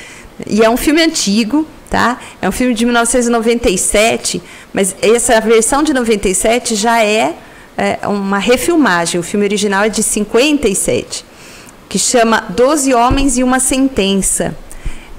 E 0.46 0.62
é 0.62 0.70
um 0.70 0.76
filme 0.76 1.02
antigo, 1.02 1.66
tá? 1.90 2.20
É 2.42 2.50
um 2.50 2.52
filme 2.52 2.74
de 2.74 2.84
1997, 2.84 4.42
mas 4.74 4.94
essa 5.02 5.40
versão 5.40 5.84
de 5.84 5.94
97 5.94 6.76
já 6.76 7.02
é, 7.02 7.34
é 7.78 8.08
uma 8.08 8.40
refilmagem. 8.40 9.22
O 9.22 9.24
filme 9.24 9.46
original 9.46 9.84
é 9.84 9.90
de 9.90 10.04
57, 10.04 11.29
que 11.90 11.98
chama 11.98 12.42
Doze 12.50 12.94
Homens 12.94 13.38
e 13.38 13.44
uma 13.44 13.60
Sentença. 13.60 14.56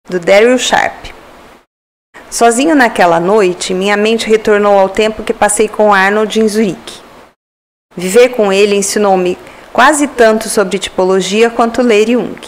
do 0.07 0.19
Daryl 0.19 0.59
Sharp. 0.59 1.07
Sozinho 2.29 2.75
naquela 2.75 3.19
noite, 3.19 3.73
minha 3.73 3.97
mente 3.97 4.27
retornou 4.27 4.77
ao 4.77 4.87
tempo 4.87 5.23
que 5.23 5.33
passei 5.33 5.67
com 5.67 5.91
Arnold 5.91 6.39
em 6.39 6.47
Zurique. 6.47 7.01
Viver 7.95 8.29
com 8.29 8.53
ele 8.53 8.75
ensinou-me 8.75 9.39
quase 9.73 10.07
tanto 10.07 10.47
sobre 10.49 10.77
tipologia 10.77 11.49
quanto 11.49 11.81
ler 11.81 12.07
Jung. 12.07 12.39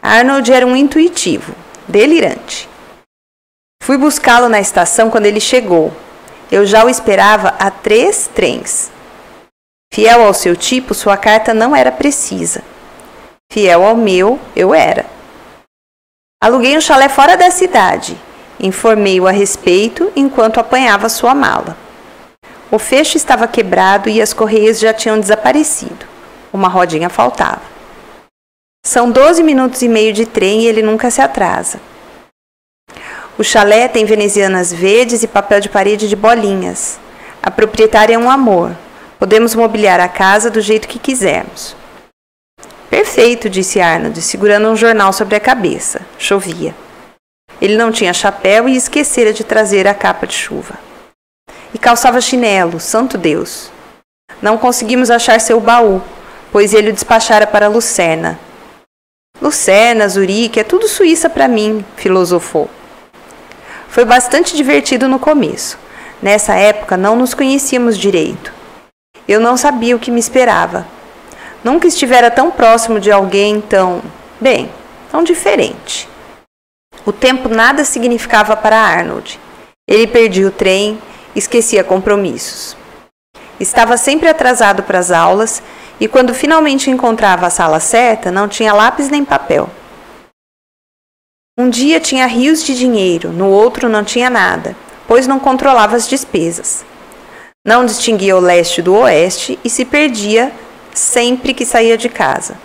Arnold 0.00 0.52
era 0.52 0.64
um 0.64 0.76
intuitivo, 0.76 1.52
delirante. 1.88 2.68
Fui 3.82 3.98
buscá-lo 3.98 4.48
na 4.48 4.60
estação 4.60 5.10
quando 5.10 5.26
ele 5.26 5.40
chegou. 5.40 5.92
Eu 6.52 6.64
já 6.64 6.84
o 6.84 6.88
esperava 6.88 7.48
a 7.58 7.68
três 7.68 8.30
trens. 8.32 8.92
Fiel 9.92 10.22
ao 10.22 10.32
seu 10.32 10.54
tipo, 10.54 10.94
sua 10.94 11.16
carta 11.16 11.52
não 11.52 11.74
era 11.74 11.90
precisa. 11.90 12.62
Fiel 13.52 13.84
ao 13.84 13.94
meu, 13.94 14.40
eu 14.56 14.72
era. 14.72 15.04
Aluguei 16.42 16.74
um 16.74 16.80
chalé 16.80 17.06
fora 17.10 17.36
da 17.36 17.50
cidade. 17.50 18.16
Informei-o 18.58 19.26
a 19.26 19.30
respeito 19.30 20.10
enquanto 20.16 20.58
apanhava 20.58 21.10
sua 21.10 21.34
mala. 21.34 21.76
O 22.70 22.78
fecho 22.78 23.18
estava 23.18 23.46
quebrado 23.46 24.08
e 24.08 24.22
as 24.22 24.32
correias 24.32 24.80
já 24.80 24.94
tinham 24.94 25.20
desaparecido. 25.20 26.06
Uma 26.50 26.66
rodinha 26.66 27.10
faltava. 27.10 27.60
São 28.86 29.10
12 29.10 29.42
minutos 29.42 29.82
e 29.82 29.88
meio 29.88 30.14
de 30.14 30.24
trem 30.24 30.62
e 30.62 30.66
ele 30.66 30.80
nunca 30.80 31.10
se 31.10 31.20
atrasa. 31.20 31.78
O 33.36 33.44
chalé 33.44 33.86
tem 33.86 34.06
venezianas 34.06 34.72
verdes 34.72 35.22
e 35.22 35.28
papel 35.28 35.60
de 35.60 35.68
parede 35.68 36.08
de 36.08 36.16
bolinhas. 36.16 36.98
A 37.42 37.50
proprietária 37.50 38.14
é 38.14 38.18
um 38.18 38.30
amor. 38.30 38.74
Podemos 39.18 39.54
mobiliar 39.54 40.00
a 40.00 40.08
casa 40.08 40.50
do 40.50 40.62
jeito 40.62 40.88
que 40.88 40.98
quisermos. 40.98 41.81
Perfeito, 42.92 43.48
disse 43.48 43.80
Arnold, 43.80 44.20
segurando 44.20 44.68
um 44.68 44.76
jornal 44.76 45.14
sobre 45.14 45.34
a 45.34 45.40
cabeça. 45.40 46.02
Chovia. 46.18 46.74
Ele 47.58 47.74
não 47.74 47.90
tinha 47.90 48.12
chapéu 48.12 48.68
e 48.68 48.76
esquecera 48.76 49.32
de 49.32 49.42
trazer 49.42 49.88
a 49.88 49.94
capa 49.94 50.26
de 50.26 50.34
chuva. 50.34 50.74
E 51.72 51.78
calçava 51.78 52.20
chinelo, 52.20 52.78
santo 52.78 53.16
Deus. 53.16 53.70
Não 54.42 54.58
conseguimos 54.58 55.10
achar 55.10 55.40
seu 55.40 55.58
baú, 55.58 56.02
pois 56.52 56.74
ele 56.74 56.90
o 56.90 56.92
despachara 56.92 57.46
para 57.46 57.66
Lucerna. 57.66 58.38
Lucerna, 59.40 60.06
Zurique, 60.06 60.60
é 60.60 60.64
tudo 60.64 60.86
Suíça 60.86 61.30
para 61.30 61.48
mim, 61.48 61.82
filosofou. 61.96 62.68
Foi 63.88 64.04
bastante 64.04 64.54
divertido 64.54 65.08
no 65.08 65.18
começo. 65.18 65.78
Nessa 66.20 66.56
época 66.56 66.98
não 66.98 67.16
nos 67.16 67.32
conhecíamos 67.32 67.96
direito. 67.96 68.52
Eu 69.26 69.40
não 69.40 69.56
sabia 69.56 69.96
o 69.96 69.98
que 69.98 70.10
me 70.10 70.20
esperava. 70.20 70.86
Nunca 71.64 71.86
estivera 71.86 72.30
tão 72.30 72.50
próximo 72.50 72.98
de 72.98 73.12
alguém 73.12 73.60
tão, 73.60 74.02
bem, 74.40 74.70
tão 75.10 75.22
diferente. 75.22 76.08
O 77.06 77.12
tempo 77.12 77.48
nada 77.48 77.84
significava 77.84 78.56
para 78.56 78.78
Arnold. 78.78 79.38
Ele 79.88 80.06
perdia 80.06 80.48
o 80.48 80.50
trem, 80.50 80.98
esquecia 81.34 81.84
compromissos. 81.84 82.76
Estava 83.60 83.96
sempre 83.96 84.28
atrasado 84.28 84.82
para 84.82 84.98
as 84.98 85.10
aulas 85.10 85.62
e, 86.00 86.08
quando 86.08 86.34
finalmente 86.34 86.90
encontrava 86.90 87.46
a 87.46 87.50
sala 87.50 87.78
certa, 87.78 88.30
não 88.30 88.48
tinha 88.48 88.72
lápis 88.72 89.08
nem 89.08 89.24
papel. 89.24 89.68
Um 91.58 91.68
dia 91.68 92.00
tinha 92.00 92.26
rios 92.26 92.64
de 92.64 92.74
dinheiro, 92.74 93.30
no 93.30 93.48
outro 93.48 93.88
não 93.88 94.02
tinha 94.02 94.30
nada, 94.30 94.74
pois 95.06 95.26
não 95.26 95.38
controlava 95.38 95.94
as 95.94 96.08
despesas. 96.08 96.84
Não 97.64 97.84
distinguia 97.84 98.36
o 98.36 98.40
leste 98.40 98.82
do 98.82 98.94
oeste 98.96 99.58
e 99.62 99.70
se 99.70 99.84
perdia 99.84 100.50
sempre 100.94 101.54
que 101.54 101.64
saía 101.64 101.96
de 101.96 102.08
casa, 102.08 102.56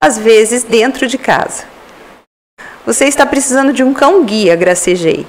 às 0.00 0.18
vezes 0.18 0.62
dentro 0.62 1.06
de 1.06 1.18
casa. 1.18 1.64
Você 2.84 3.04
está 3.04 3.26
precisando 3.26 3.72
de 3.72 3.82
um 3.82 3.92
cão-guia, 3.92 4.56
gracejei. 4.56 5.26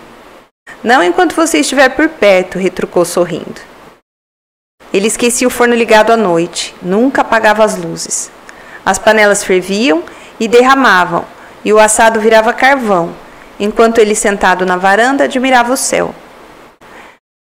Não 0.83 1.03
enquanto 1.03 1.35
você 1.35 1.59
estiver 1.59 1.89
por 1.89 2.07
perto, 2.09 2.57
retrucou 2.57 3.03
sorrindo. 3.03 3.61
Ele 4.93 5.07
esquecia 5.07 5.47
o 5.47 5.51
forno 5.51 5.75
ligado 5.75 6.11
à 6.11 6.17
noite, 6.17 6.73
nunca 6.81 7.21
apagava 7.21 7.63
as 7.63 7.77
luzes. 7.77 8.31
As 8.85 8.97
panelas 8.97 9.43
ferviam 9.43 10.03
e 10.39 10.47
derramavam, 10.47 11.25
e 11.63 11.73
o 11.73 11.79
assado 11.79 12.19
virava 12.19 12.53
carvão, 12.53 13.13
enquanto 13.59 13.99
ele 13.99 14.15
sentado 14.15 14.65
na 14.65 14.77
varanda 14.77 15.25
admirava 15.25 15.73
o 15.73 15.77
céu. 15.77 16.15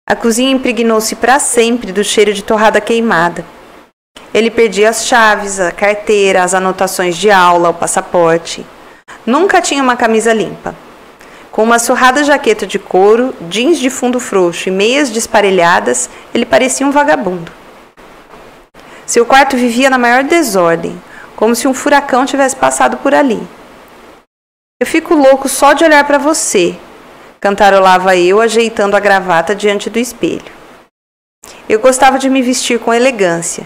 A 0.08 0.14
cozinha 0.14 0.52
impregnou-se 0.52 1.16
para 1.16 1.38
sempre 1.38 1.90
do 1.90 2.04
cheiro 2.04 2.32
de 2.32 2.44
torrada 2.44 2.80
queimada. 2.80 3.44
Ele 4.34 4.50
perdia 4.50 4.90
as 4.90 5.06
chaves, 5.06 5.60
a 5.60 5.70
carteira, 5.70 6.42
as 6.42 6.54
anotações 6.54 7.16
de 7.16 7.30
aula, 7.30 7.68
o 7.68 7.74
passaporte. 7.74 8.66
Nunca 9.24 9.62
tinha 9.62 9.80
uma 9.80 9.96
camisa 9.96 10.32
limpa. 10.32 10.74
Com 11.52 11.62
uma 11.62 11.78
surrada 11.78 12.24
jaqueta 12.24 12.66
de 12.66 12.80
couro, 12.80 13.32
jeans 13.42 13.78
de 13.78 13.88
fundo 13.88 14.18
frouxo 14.18 14.68
e 14.68 14.72
meias 14.72 15.10
desparelhadas, 15.10 16.10
ele 16.34 16.44
parecia 16.44 16.84
um 16.84 16.90
vagabundo. 16.90 17.52
Seu 19.06 19.24
quarto 19.24 19.56
vivia 19.56 19.88
na 19.88 19.98
maior 19.98 20.24
desordem, 20.24 21.00
como 21.36 21.54
se 21.54 21.68
um 21.68 21.74
furacão 21.74 22.26
tivesse 22.26 22.56
passado 22.56 22.96
por 22.96 23.14
ali. 23.14 23.40
Eu 24.80 24.86
fico 24.86 25.14
louco 25.14 25.48
só 25.48 25.74
de 25.74 25.84
olhar 25.84 26.02
para 26.04 26.18
você, 26.18 26.76
cantarolava 27.38 28.16
eu, 28.16 28.40
ajeitando 28.40 28.96
a 28.96 29.00
gravata 29.00 29.54
diante 29.54 29.88
do 29.88 30.00
espelho. 30.00 30.52
Eu 31.68 31.78
gostava 31.78 32.18
de 32.18 32.28
me 32.28 32.42
vestir 32.42 32.80
com 32.80 32.92
elegância. 32.92 33.64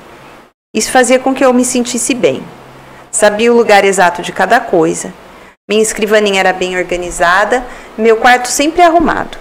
Isso 0.74 0.90
fazia 0.90 1.18
com 1.18 1.34
que 1.34 1.44
eu 1.44 1.52
me 1.52 1.64
sentisse 1.64 2.14
bem. 2.14 2.42
Sabia 3.10 3.52
o 3.52 3.56
lugar 3.56 3.84
exato 3.84 4.22
de 4.22 4.32
cada 4.32 4.60
coisa 4.60 5.12
minha 5.68 5.82
escrivaninha 5.82 6.40
era 6.40 6.54
bem 6.54 6.78
organizada, 6.78 7.62
meu 7.98 8.16
quarto 8.16 8.48
sempre 8.48 8.80
arrumado. 8.80 9.36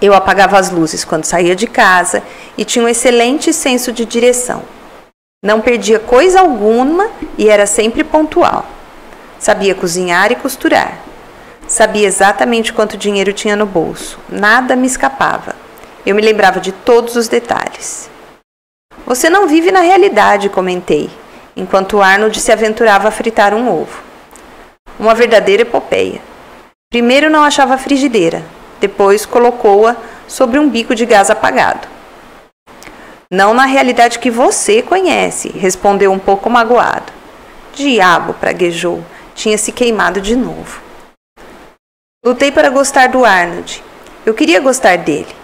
Eu 0.00 0.14
apagava 0.14 0.58
as 0.58 0.68
luzes 0.68 1.04
quando 1.04 1.26
saía 1.26 1.54
de 1.54 1.68
casa 1.68 2.24
e 2.58 2.64
tinha 2.64 2.84
um 2.84 2.88
excelente 2.88 3.52
senso 3.52 3.92
de 3.92 4.04
direção. 4.04 4.64
Não 5.40 5.60
perdia 5.60 6.00
coisa 6.00 6.40
alguma 6.40 7.08
e 7.38 7.48
era 7.48 7.66
sempre 7.66 8.02
pontual. 8.02 8.66
Sabia 9.38 9.76
cozinhar 9.76 10.32
e 10.32 10.36
costurar. 10.36 10.98
Sabia 11.68 12.08
exatamente 12.08 12.72
quanto 12.72 12.96
dinheiro 12.96 13.32
tinha 13.32 13.54
no 13.54 13.64
bolso. 13.64 14.18
Nada 14.28 14.74
me 14.74 14.88
escapava. 14.88 15.54
Eu 16.04 16.16
me 16.16 16.22
lembrava 16.22 16.58
de 16.58 16.72
todos 16.72 17.14
os 17.14 17.28
detalhes. 17.28 18.10
Você 19.06 19.28
não 19.28 19.46
vive 19.46 19.70
na 19.70 19.80
realidade, 19.80 20.48
comentei, 20.48 21.10
enquanto 21.56 22.00
Arnold 22.00 22.40
se 22.40 22.52
aventurava 22.52 23.08
a 23.08 23.12
fritar 23.12 23.52
um 23.54 23.70
ovo 23.70 24.12
uma 24.98 25.14
verdadeira 25.14 25.62
epopeia. 25.62 26.20
Primeiro 26.90 27.30
não 27.30 27.42
achava 27.42 27.74
a 27.74 27.78
frigideira, 27.78 28.44
depois 28.80 29.26
colocou-a 29.26 29.96
sobre 30.28 30.58
um 30.58 30.68
bico 30.68 30.94
de 30.94 31.06
gás 31.06 31.30
apagado. 31.30 31.88
Não 33.30 33.54
na 33.54 33.64
realidade 33.64 34.18
que 34.18 34.30
você 34.30 34.82
conhece, 34.82 35.48
respondeu 35.48 36.12
um 36.12 36.18
pouco 36.18 36.50
magoado. 36.50 37.12
Diabo, 37.74 38.34
praguejou, 38.34 39.02
tinha 39.34 39.56
se 39.56 39.72
queimado 39.72 40.20
de 40.20 40.36
novo. 40.36 40.80
Lutei 42.24 42.52
para 42.52 42.68
gostar 42.68 43.08
do 43.08 43.24
Arnold. 43.24 43.82
Eu 44.24 44.34
queria 44.34 44.60
gostar 44.60 44.98
dele. 44.98 45.34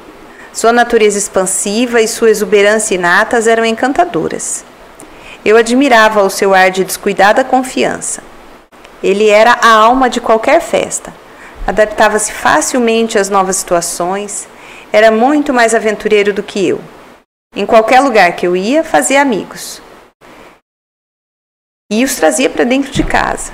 Sua 0.53 0.73
natureza 0.73 1.19
expansiva 1.19 2.01
e 2.01 2.09
sua 2.09 2.31
exuberância 2.31 2.95
inatas 2.95 3.47
eram 3.47 3.65
encantadoras. 3.65 4.65
Eu 5.45 5.57
admirava 5.57 6.23
o 6.23 6.31
seu 6.31 6.55
ar 6.55 6.71
de 6.71 6.85
descuidada 6.85 7.45
confiança. 7.45 8.23
Ele 9.03 9.29
era 9.29 9.53
a 9.53 9.71
alma 9.71 10.11
de 10.11 10.21
qualquer 10.21 10.61
festa. 10.61 11.13
Adaptava-se 11.67 12.33
facilmente 12.33 13.19
às 13.19 13.29
novas 13.29 13.57
situações, 13.57 14.49
era 14.93 15.11
muito 15.11 15.53
mais 15.53 15.75
aventureiro 15.75 16.33
do 16.33 16.43
que 16.43 16.67
eu. 16.67 16.81
Em 17.55 17.67
qualquer 17.67 18.01
lugar 18.01 18.33
que 18.33 18.47
eu 18.47 18.57
ia, 18.57 18.83
fazia 18.83 19.21
amigos. 19.21 19.83
E 21.91 22.05
os 22.05 22.17
trazia 22.17 22.51
para 22.51 22.65
dentro 22.65 22.91
de 22.91 23.03
casa. 23.03 23.53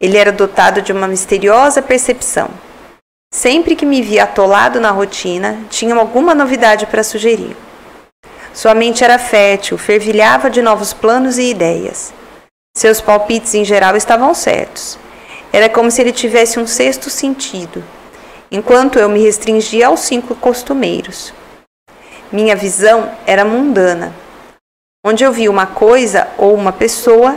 Ele 0.00 0.16
era 0.16 0.32
dotado 0.32 0.82
de 0.82 0.92
uma 0.92 1.08
misteriosa 1.08 1.82
percepção. 1.82 2.50
Sempre 3.32 3.76
que 3.76 3.84
me 3.84 4.00
via 4.02 4.24
atolado 4.24 4.80
na 4.80 4.90
rotina, 4.90 5.58
tinha 5.68 5.94
alguma 5.94 6.34
novidade 6.34 6.86
para 6.86 7.02
sugerir. 7.02 7.56
Sua 8.54 8.74
mente 8.74 9.04
era 9.04 9.18
fértil, 9.18 9.76
fervilhava 9.76 10.48
de 10.48 10.62
novos 10.62 10.92
planos 10.92 11.36
e 11.36 11.50
ideias. 11.50 12.14
Seus 12.76 13.00
palpites 13.00 13.54
em 13.54 13.64
geral 13.64 13.96
estavam 13.96 14.32
certos. 14.32 14.98
Era 15.52 15.68
como 15.68 15.90
se 15.90 16.00
ele 16.00 16.12
tivesse 16.12 16.58
um 16.58 16.66
sexto 16.66 17.10
sentido, 17.10 17.84
enquanto 18.50 18.98
eu 18.98 19.08
me 19.08 19.22
restringia 19.22 19.88
aos 19.88 20.00
cinco 20.00 20.34
costumeiros. 20.34 21.32
Minha 22.32 22.56
visão 22.56 23.10
era 23.26 23.44
mundana. 23.44 24.14
Onde 25.04 25.22
eu 25.24 25.32
via 25.32 25.50
uma 25.50 25.66
coisa 25.66 26.28
ou 26.36 26.54
uma 26.54 26.72
pessoa, 26.72 27.36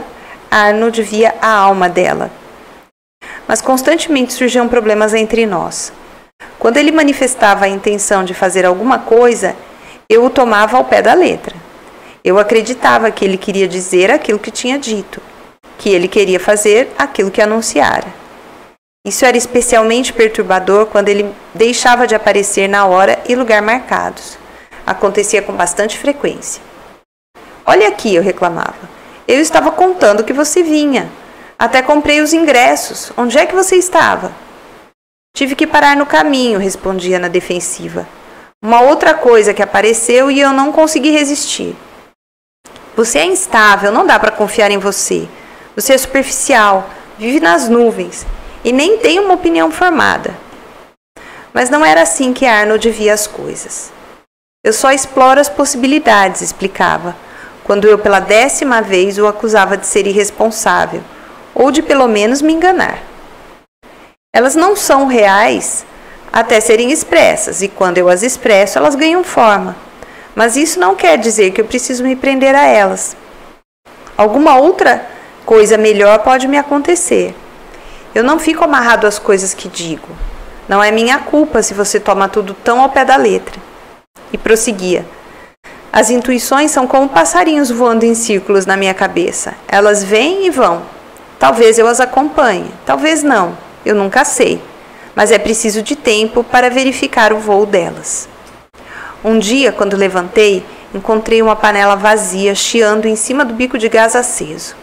Arnold 0.50 1.02
via 1.02 1.34
a 1.40 1.52
alma 1.52 1.88
dela. 1.88 2.30
Mas 3.50 3.60
constantemente 3.60 4.32
surgiam 4.32 4.68
problemas 4.68 5.12
entre 5.12 5.44
nós. 5.44 5.92
Quando 6.56 6.76
ele 6.76 6.92
manifestava 6.92 7.64
a 7.64 7.68
intenção 7.68 8.22
de 8.22 8.32
fazer 8.32 8.64
alguma 8.64 9.00
coisa, 9.00 9.56
eu 10.08 10.24
o 10.24 10.30
tomava 10.30 10.76
ao 10.76 10.84
pé 10.84 11.02
da 11.02 11.14
letra. 11.14 11.56
Eu 12.22 12.38
acreditava 12.38 13.10
que 13.10 13.24
ele 13.24 13.36
queria 13.36 13.66
dizer 13.66 14.08
aquilo 14.08 14.38
que 14.38 14.52
tinha 14.52 14.78
dito, 14.78 15.20
que 15.78 15.88
ele 15.88 16.06
queria 16.06 16.38
fazer 16.38 16.92
aquilo 16.96 17.28
que 17.28 17.42
anunciara. 17.42 18.06
Isso 19.04 19.24
era 19.24 19.36
especialmente 19.36 20.12
perturbador 20.12 20.86
quando 20.86 21.08
ele 21.08 21.34
deixava 21.52 22.06
de 22.06 22.14
aparecer 22.14 22.68
na 22.68 22.86
hora 22.86 23.18
e 23.28 23.34
lugar 23.34 23.60
marcados. 23.62 24.38
Acontecia 24.86 25.42
com 25.42 25.54
bastante 25.54 25.98
frequência. 25.98 26.62
Olha 27.66 27.88
aqui, 27.88 28.14
eu 28.14 28.22
reclamava. 28.22 28.88
Eu 29.26 29.40
estava 29.40 29.72
contando 29.72 30.22
que 30.22 30.32
você 30.32 30.62
vinha. 30.62 31.10
Até 31.60 31.82
comprei 31.82 32.22
os 32.22 32.32
ingressos. 32.32 33.12
Onde 33.18 33.36
é 33.36 33.44
que 33.44 33.54
você 33.54 33.76
estava? 33.76 34.32
Tive 35.36 35.54
que 35.54 35.66
parar 35.66 35.94
no 35.94 36.06
caminho, 36.06 36.58
respondia 36.58 37.18
na 37.18 37.28
defensiva. 37.28 38.08
Uma 38.64 38.80
outra 38.80 39.12
coisa 39.12 39.52
que 39.52 39.62
apareceu 39.62 40.30
e 40.30 40.40
eu 40.40 40.54
não 40.54 40.72
consegui 40.72 41.10
resistir. 41.10 41.76
Você 42.96 43.18
é 43.18 43.26
instável, 43.26 43.92
não 43.92 44.06
dá 44.06 44.18
para 44.18 44.30
confiar 44.30 44.70
em 44.70 44.78
você. 44.78 45.28
Você 45.76 45.92
é 45.92 45.98
superficial, 45.98 46.88
vive 47.18 47.40
nas 47.40 47.68
nuvens 47.68 48.26
e 48.64 48.72
nem 48.72 48.96
tem 48.96 49.18
uma 49.18 49.34
opinião 49.34 49.70
formada. 49.70 50.34
Mas 51.52 51.68
não 51.68 51.84
era 51.84 52.00
assim 52.00 52.32
que 52.32 52.46
Arnold 52.46 52.88
via 52.88 53.12
as 53.12 53.26
coisas. 53.26 53.92
Eu 54.64 54.72
só 54.72 54.92
exploro 54.92 55.38
as 55.38 55.50
possibilidades, 55.50 56.40
explicava, 56.40 57.14
quando 57.64 57.86
eu 57.86 57.98
pela 57.98 58.18
décima 58.18 58.80
vez 58.80 59.18
o 59.18 59.26
acusava 59.26 59.76
de 59.76 59.86
ser 59.86 60.06
irresponsável, 60.06 61.02
ou 61.54 61.70
de 61.70 61.82
pelo 61.82 62.08
menos 62.08 62.42
me 62.42 62.52
enganar. 62.52 62.98
Elas 64.34 64.54
não 64.54 64.76
são 64.76 65.06
reais 65.06 65.84
até 66.32 66.60
serem 66.60 66.92
expressas, 66.92 67.62
e 67.62 67.68
quando 67.68 67.98
eu 67.98 68.08
as 68.08 68.22
expresso, 68.22 68.78
elas 68.78 68.94
ganham 68.94 69.24
forma. 69.24 69.76
Mas 70.34 70.56
isso 70.56 70.78
não 70.78 70.94
quer 70.94 71.18
dizer 71.18 71.50
que 71.50 71.60
eu 71.60 71.64
preciso 71.64 72.04
me 72.04 72.14
prender 72.14 72.54
a 72.54 72.64
elas. 72.64 73.16
Alguma 74.16 74.56
outra 74.56 75.04
coisa 75.44 75.76
melhor 75.76 76.20
pode 76.20 76.46
me 76.46 76.56
acontecer. 76.56 77.34
Eu 78.14 78.22
não 78.22 78.38
fico 78.38 78.64
amarrado 78.64 79.06
às 79.06 79.18
coisas 79.18 79.54
que 79.54 79.68
digo. 79.68 80.08
Não 80.68 80.82
é 80.82 80.92
minha 80.92 81.18
culpa 81.18 81.62
se 81.62 81.74
você 81.74 81.98
toma 81.98 82.28
tudo 82.28 82.54
tão 82.54 82.80
ao 82.80 82.90
pé 82.90 83.04
da 83.04 83.16
letra. 83.16 83.60
E 84.32 84.38
prosseguia. 84.38 85.04
As 85.92 86.10
intuições 86.10 86.70
são 86.70 86.86
como 86.86 87.08
passarinhos 87.08 87.70
voando 87.70 88.04
em 88.04 88.14
círculos 88.14 88.64
na 88.64 88.76
minha 88.76 88.94
cabeça. 88.94 89.54
Elas 89.66 90.04
vêm 90.04 90.46
e 90.46 90.50
vão. 90.50 90.82
Talvez 91.40 91.78
eu 91.78 91.86
as 91.86 92.00
acompanhe, 92.00 92.70
talvez 92.84 93.22
não. 93.22 93.56
Eu 93.84 93.94
nunca 93.94 94.26
sei. 94.26 94.62
Mas 95.16 95.32
é 95.32 95.38
preciso 95.38 95.82
de 95.82 95.96
tempo 95.96 96.44
para 96.44 96.68
verificar 96.68 97.32
o 97.32 97.38
voo 97.38 97.64
delas. 97.64 98.28
Um 99.24 99.38
dia, 99.38 99.72
quando 99.72 99.96
levantei, 99.96 100.62
encontrei 100.94 101.40
uma 101.40 101.56
panela 101.56 101.96
vazia 101.96 102.54
chiando 102.54 103.06
em 103.06 103.16
cima 103.16 103.42
do 103.42 103.54
bico 103.54 103.78
de 103.78 103.88
gás 103.88 104.14
aceso. 104.14 104.76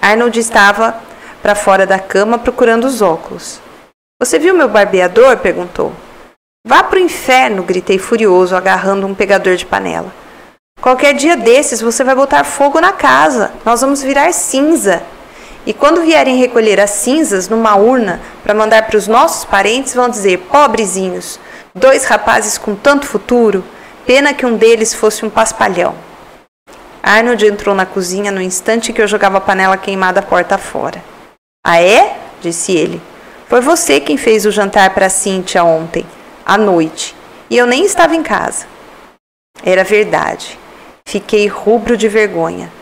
Arnold 0.00 0.38
estava 0.38 1.00
para 1.42 1.54
fora 1.54 1.86
da 1.86 1.98
cama 1.98 2.38
procurando 2.38 2.84
os 2.84 3.00
óculos. 3.00 3.58
Você 4.20 4.38
viu 4.38 4.54
meu 4.54 4.68
barbeador? 4.68 5.38
perguntou. 5.38 5.94
Vá 6.66 6.82
pro 6.82 6.98
inferno! 6.98 7.62
gritei 7.62 7.98
furioso, 7.98 8.54
agarrando 8.54 9.06
um 9.06 9.14
pegador 9.14 9.56
de 9.56 9.64
panela. 9.64 10.12
Qualquer 10.82 11.14
dia 11.14 11.34
desses 11.34 11.80
você 11.80 12.04
vai 12.04 12.14
botar 12.14 12.44
fogo 12.44 12.78
na 12.78 12.92
casa. 12.92 13.52
Nós 13.64 13.80
vamos 13.80 14.02
virar 14.02 14.30
cinza. 14.34 15.02
E 15.68 15.74
quando 15.74 16.00
vierem 16.00 16.38
recolher 16.38 16.80
as 16.80 16.92
cinzas 16.92 17.46
numa 17.46 17.76
urna 17.76 18.22
para 18.42 18.54
mandar 18.54 18.86
para 18.86 18.96
os 18.96 19.06
nossos 19.06 19.44
parentes, 19.44 19.92
vão 19.92 20.08
dizer: 20.08 20.38
pobrezinhos, 20.50 21.38
dois 21.74 22.06
rapazes 22.06 22.56
com 22.56 22.74
tanto 22.74 23.06
futuro, 23.06 23.62
pena 24.06 24.32
que 24.32 24.46
um 24.46 24.56
deles 24.56 24.94
fosse 24.94 25.26
um 25.26 25.30
paspalhão. 25.30 25.94
Arnold 27.02 27.46
entrou 27.46 27.74
na 27.74 27.84
cozinha 27.84 28.32
no 28.32 28.40
instante 28.40 28.94
que 28.94 29.02
eu 29.02 29.06
jogava 29.06 29.36
a 29.36 29.42
panela 29.42 29.76
queimada 29.76 30.22
porta 30.22 30.56
fora. 30.56 31.04
Ah, 31.62 31.82
é? 31.82 32.16
disse 32.40 32.72
ele. 32.72 32.98
Foi 33.46 33.60
você 33.60 34.00
quem 34.00 34.16
fez 34.16 34.46
o 34.46 34.50
jantar 34.50 34.94
para 34.94 35.10
Cíntia 35.10 35.62
ontem, 35.64 36.06
à 36.46 36.56
noite, 36.56 37.14
e 37.50 37.58
eu 37.58 37.66
nem 37.66 37.84
estava 37.84 38.16
em 38.16 38.22
casa. 38.22 38.66
Era 39.62 39.84
verdade. 39.84 40.58
Fiquei 41.06 41.46
rubro 41.46 41.94
de 41.94 42.08
vergonha. 42.08 42.72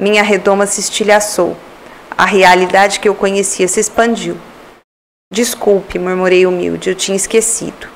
Minha 0.00 0.22
redoma 0.22 0.66
se 0.66 0.78
estilhaçou. 0.78 1.56
A 2.18 2.24
realidade 2.24 2.98
que 2.98 3.08
eu 3.08 3.14
conhecia 3.14 3.68
se 3.68 3.78
expandiu. 3.78 4.36
Desculpe, 5.32 6.00
murmurei 6.00 6.46
humilde, 6.46 6.90
eu 6.90 6.96
tinha 6.96 7.14
esquecido. 7.14 7.86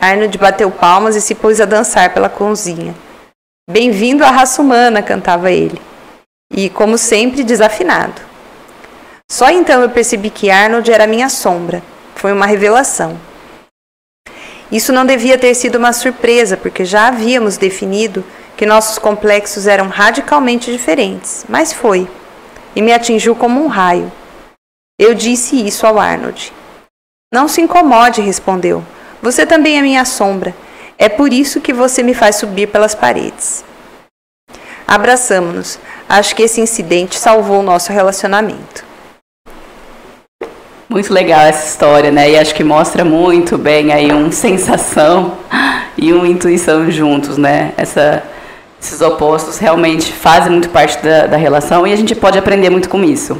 Arnold 0.00 0.38
bateu 0.38 0.70
palmas 0.70 1.16
e 1.16 1.20
se 1.20 1.34
pôs 1.34 1.60
a 1.60 1.64
dançar 1.64 2.14
pela 2.14 2.28
cozinha. 2.28 2.94
Bem-vindo 3.68 4.24
à 4.24 4.30
raça 4.30 4.62
humana, 4.62 5.02
cantava 5.02 5.50
ele. 5.50 5.82
E, 6.52 6.70
como 6.70 6.96
sempre, 6.96 7.42
desafinado. 7.42 8.22
Só 9.28 9.50
então 9.50 9.82
eu 9.82 9.90
percebi 9.90 10.30
que 10.30 10.48
Arnold 10.48 10.92
era 10.92 11.08
minha 11.08 11.28
sombra. 11.28 11.82
Foi 12.14 12.32
uma 12.32 12.46
revelação. 12.46 13.18
Isso 14.70 14.92
não 14.92 15.04
devia 15.04 15.36
ter 15.36 15.52
sido 15.54 15.78
uma 15.78 15.92
surpresa, 15.92 16.56
porque 16.56 16.84
já 16.84 17.08
havíamos 17.08 17.56
definido 17.56 18.24
que 18.56 18.64
nossos 18.64 18.98
complexos 18.98 19.66
eram 19.66 19.88
radicalmente 19.88 20.70
diferentes, 20.70 21.44
mas 21.48 21.72
foi. 21.72 22.08
E 22.74 22.82
me 22.82 22.92
atingiu 22.92 23.34
como 23.34 23.62
um 23.62 23.66
raio. 23.66 24.10
Eu 24.98 25.14
disse 25.14 25.56
isso 25.66 25.86
ao 25.86 25.98
Arnold. 25.98 26.52
Não 27.32 27.48
se 27.48 27.60
incomode, 27.60 28.20
respondeu. 28.20 28.84
Você 29.22 29.46
também 29.46 29.78
é 29.78 29.82
minha 29.82 30.04
sombra. 30.04 30.54
É 30.98 31.08
por 31.08 31.32
isso 31.32 31.60
que 31.60 31.72
você 31.72 32.02
me 32.02 32.14
faz 32.14 32.36
subir 32.36 32.68
pelas 32.68 32.94
paredes. 32.94 33.64
Abraçamos-nos. 34.86 35.78
Acho 36.08 36.36
que 36.36 36.42
esse 36.42 36.60
incidente 36.60 37.18
salvou 37.18 37.60
o 37.60 37.62
nosso 37.62 37.92
relacionamento. 37.92 38.84
Muito 40.88 41.10
legal 41.10 41.40
essa 41.40 41.66
história, 41.66 42.10
né? 42.10 42.32
E 42.32 42.38
acho 42.38 42.54
que 42.54 42.62
mostra 42.62 43.02
muito 43.02 43.56
bem 43.56 43.92
aí 43.92 44.12
um 44.12 44.30
sensação 44.30 45.38
e 45.96 46.12
uma 46.12 46.28
intuição 46.28 46.90
juntos, 46.90 47.38
né? 47.38 47.72
Essa, 47.78 48.22
esses 48.82 49.00
opostos 49.00 49.58
realmente 49.58 50.12
fazem 50.12 50.50
muito 50.50 50.68
parte 50.68 51.02
da, 51.02 51.28
da 51.28 51.36
relação 51.36 51.86
e 51.86 51.92
a 51.92 51.96
gente 51.96 52.14
pode 52.16 52.36
aprender 52.36 52.68
muito 52.68 52.88
com 52.88 53.04
isso. 53.04 53.38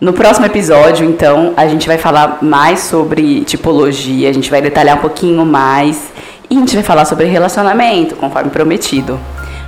No 0.00 0.12
próximo 0.12 0.44
episódio, 0.44 1.08
então, 1.08 1.54
a 1.56 1.66
gente 1.68 1.86
vai 1.86 1.96
falar 1.96 2.38
mais 2.42 2.80
sobre 2.80 3.42
tipologia, 3.42 4.28
a 4.28 4.32
gente 4.32 4.50
vai 4.50 4.60
detalhar 4.60 4.98
um 4.98 5.00
pouquinho 5.00 5.46
mais 5.46 6.12
e 6.50 6.56
a 6.56 6.58
gente 6.58 6.74
vai 6.74 6.84
falar 6.84 7.04
sobre 7.04 7.26
relacionamento, 7.26 8.16
conforme 8.16 8.50
prometido. 8.50 9.18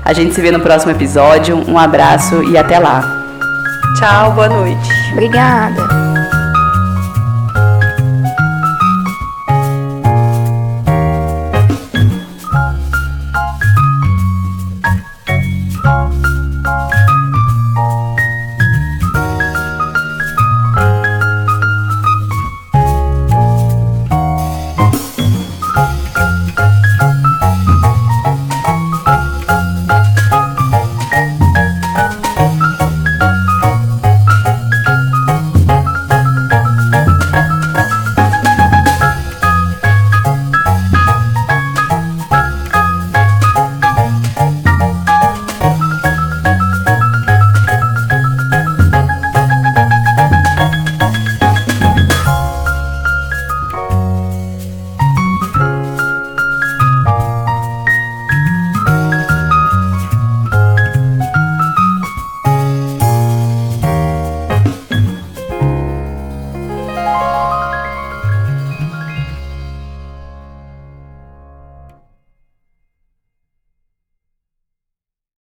A 0.05 0.13
gente 0.13 0.35
se 0.35 0.41
vê 0.41 0.51
no 0.51 0.61
próximo 0.61 0.93
episódio. 0.93 1.57
Um 1.69 1.79
abraço 1.79 2.43
e 2.45 2.59
até 2.59 2.79
lá. 2.79 3.03
Tchau, 3.99 4.33
boa 4.33 4.49
noite. 4.49 4.89
Obrigada. 5.13 5.98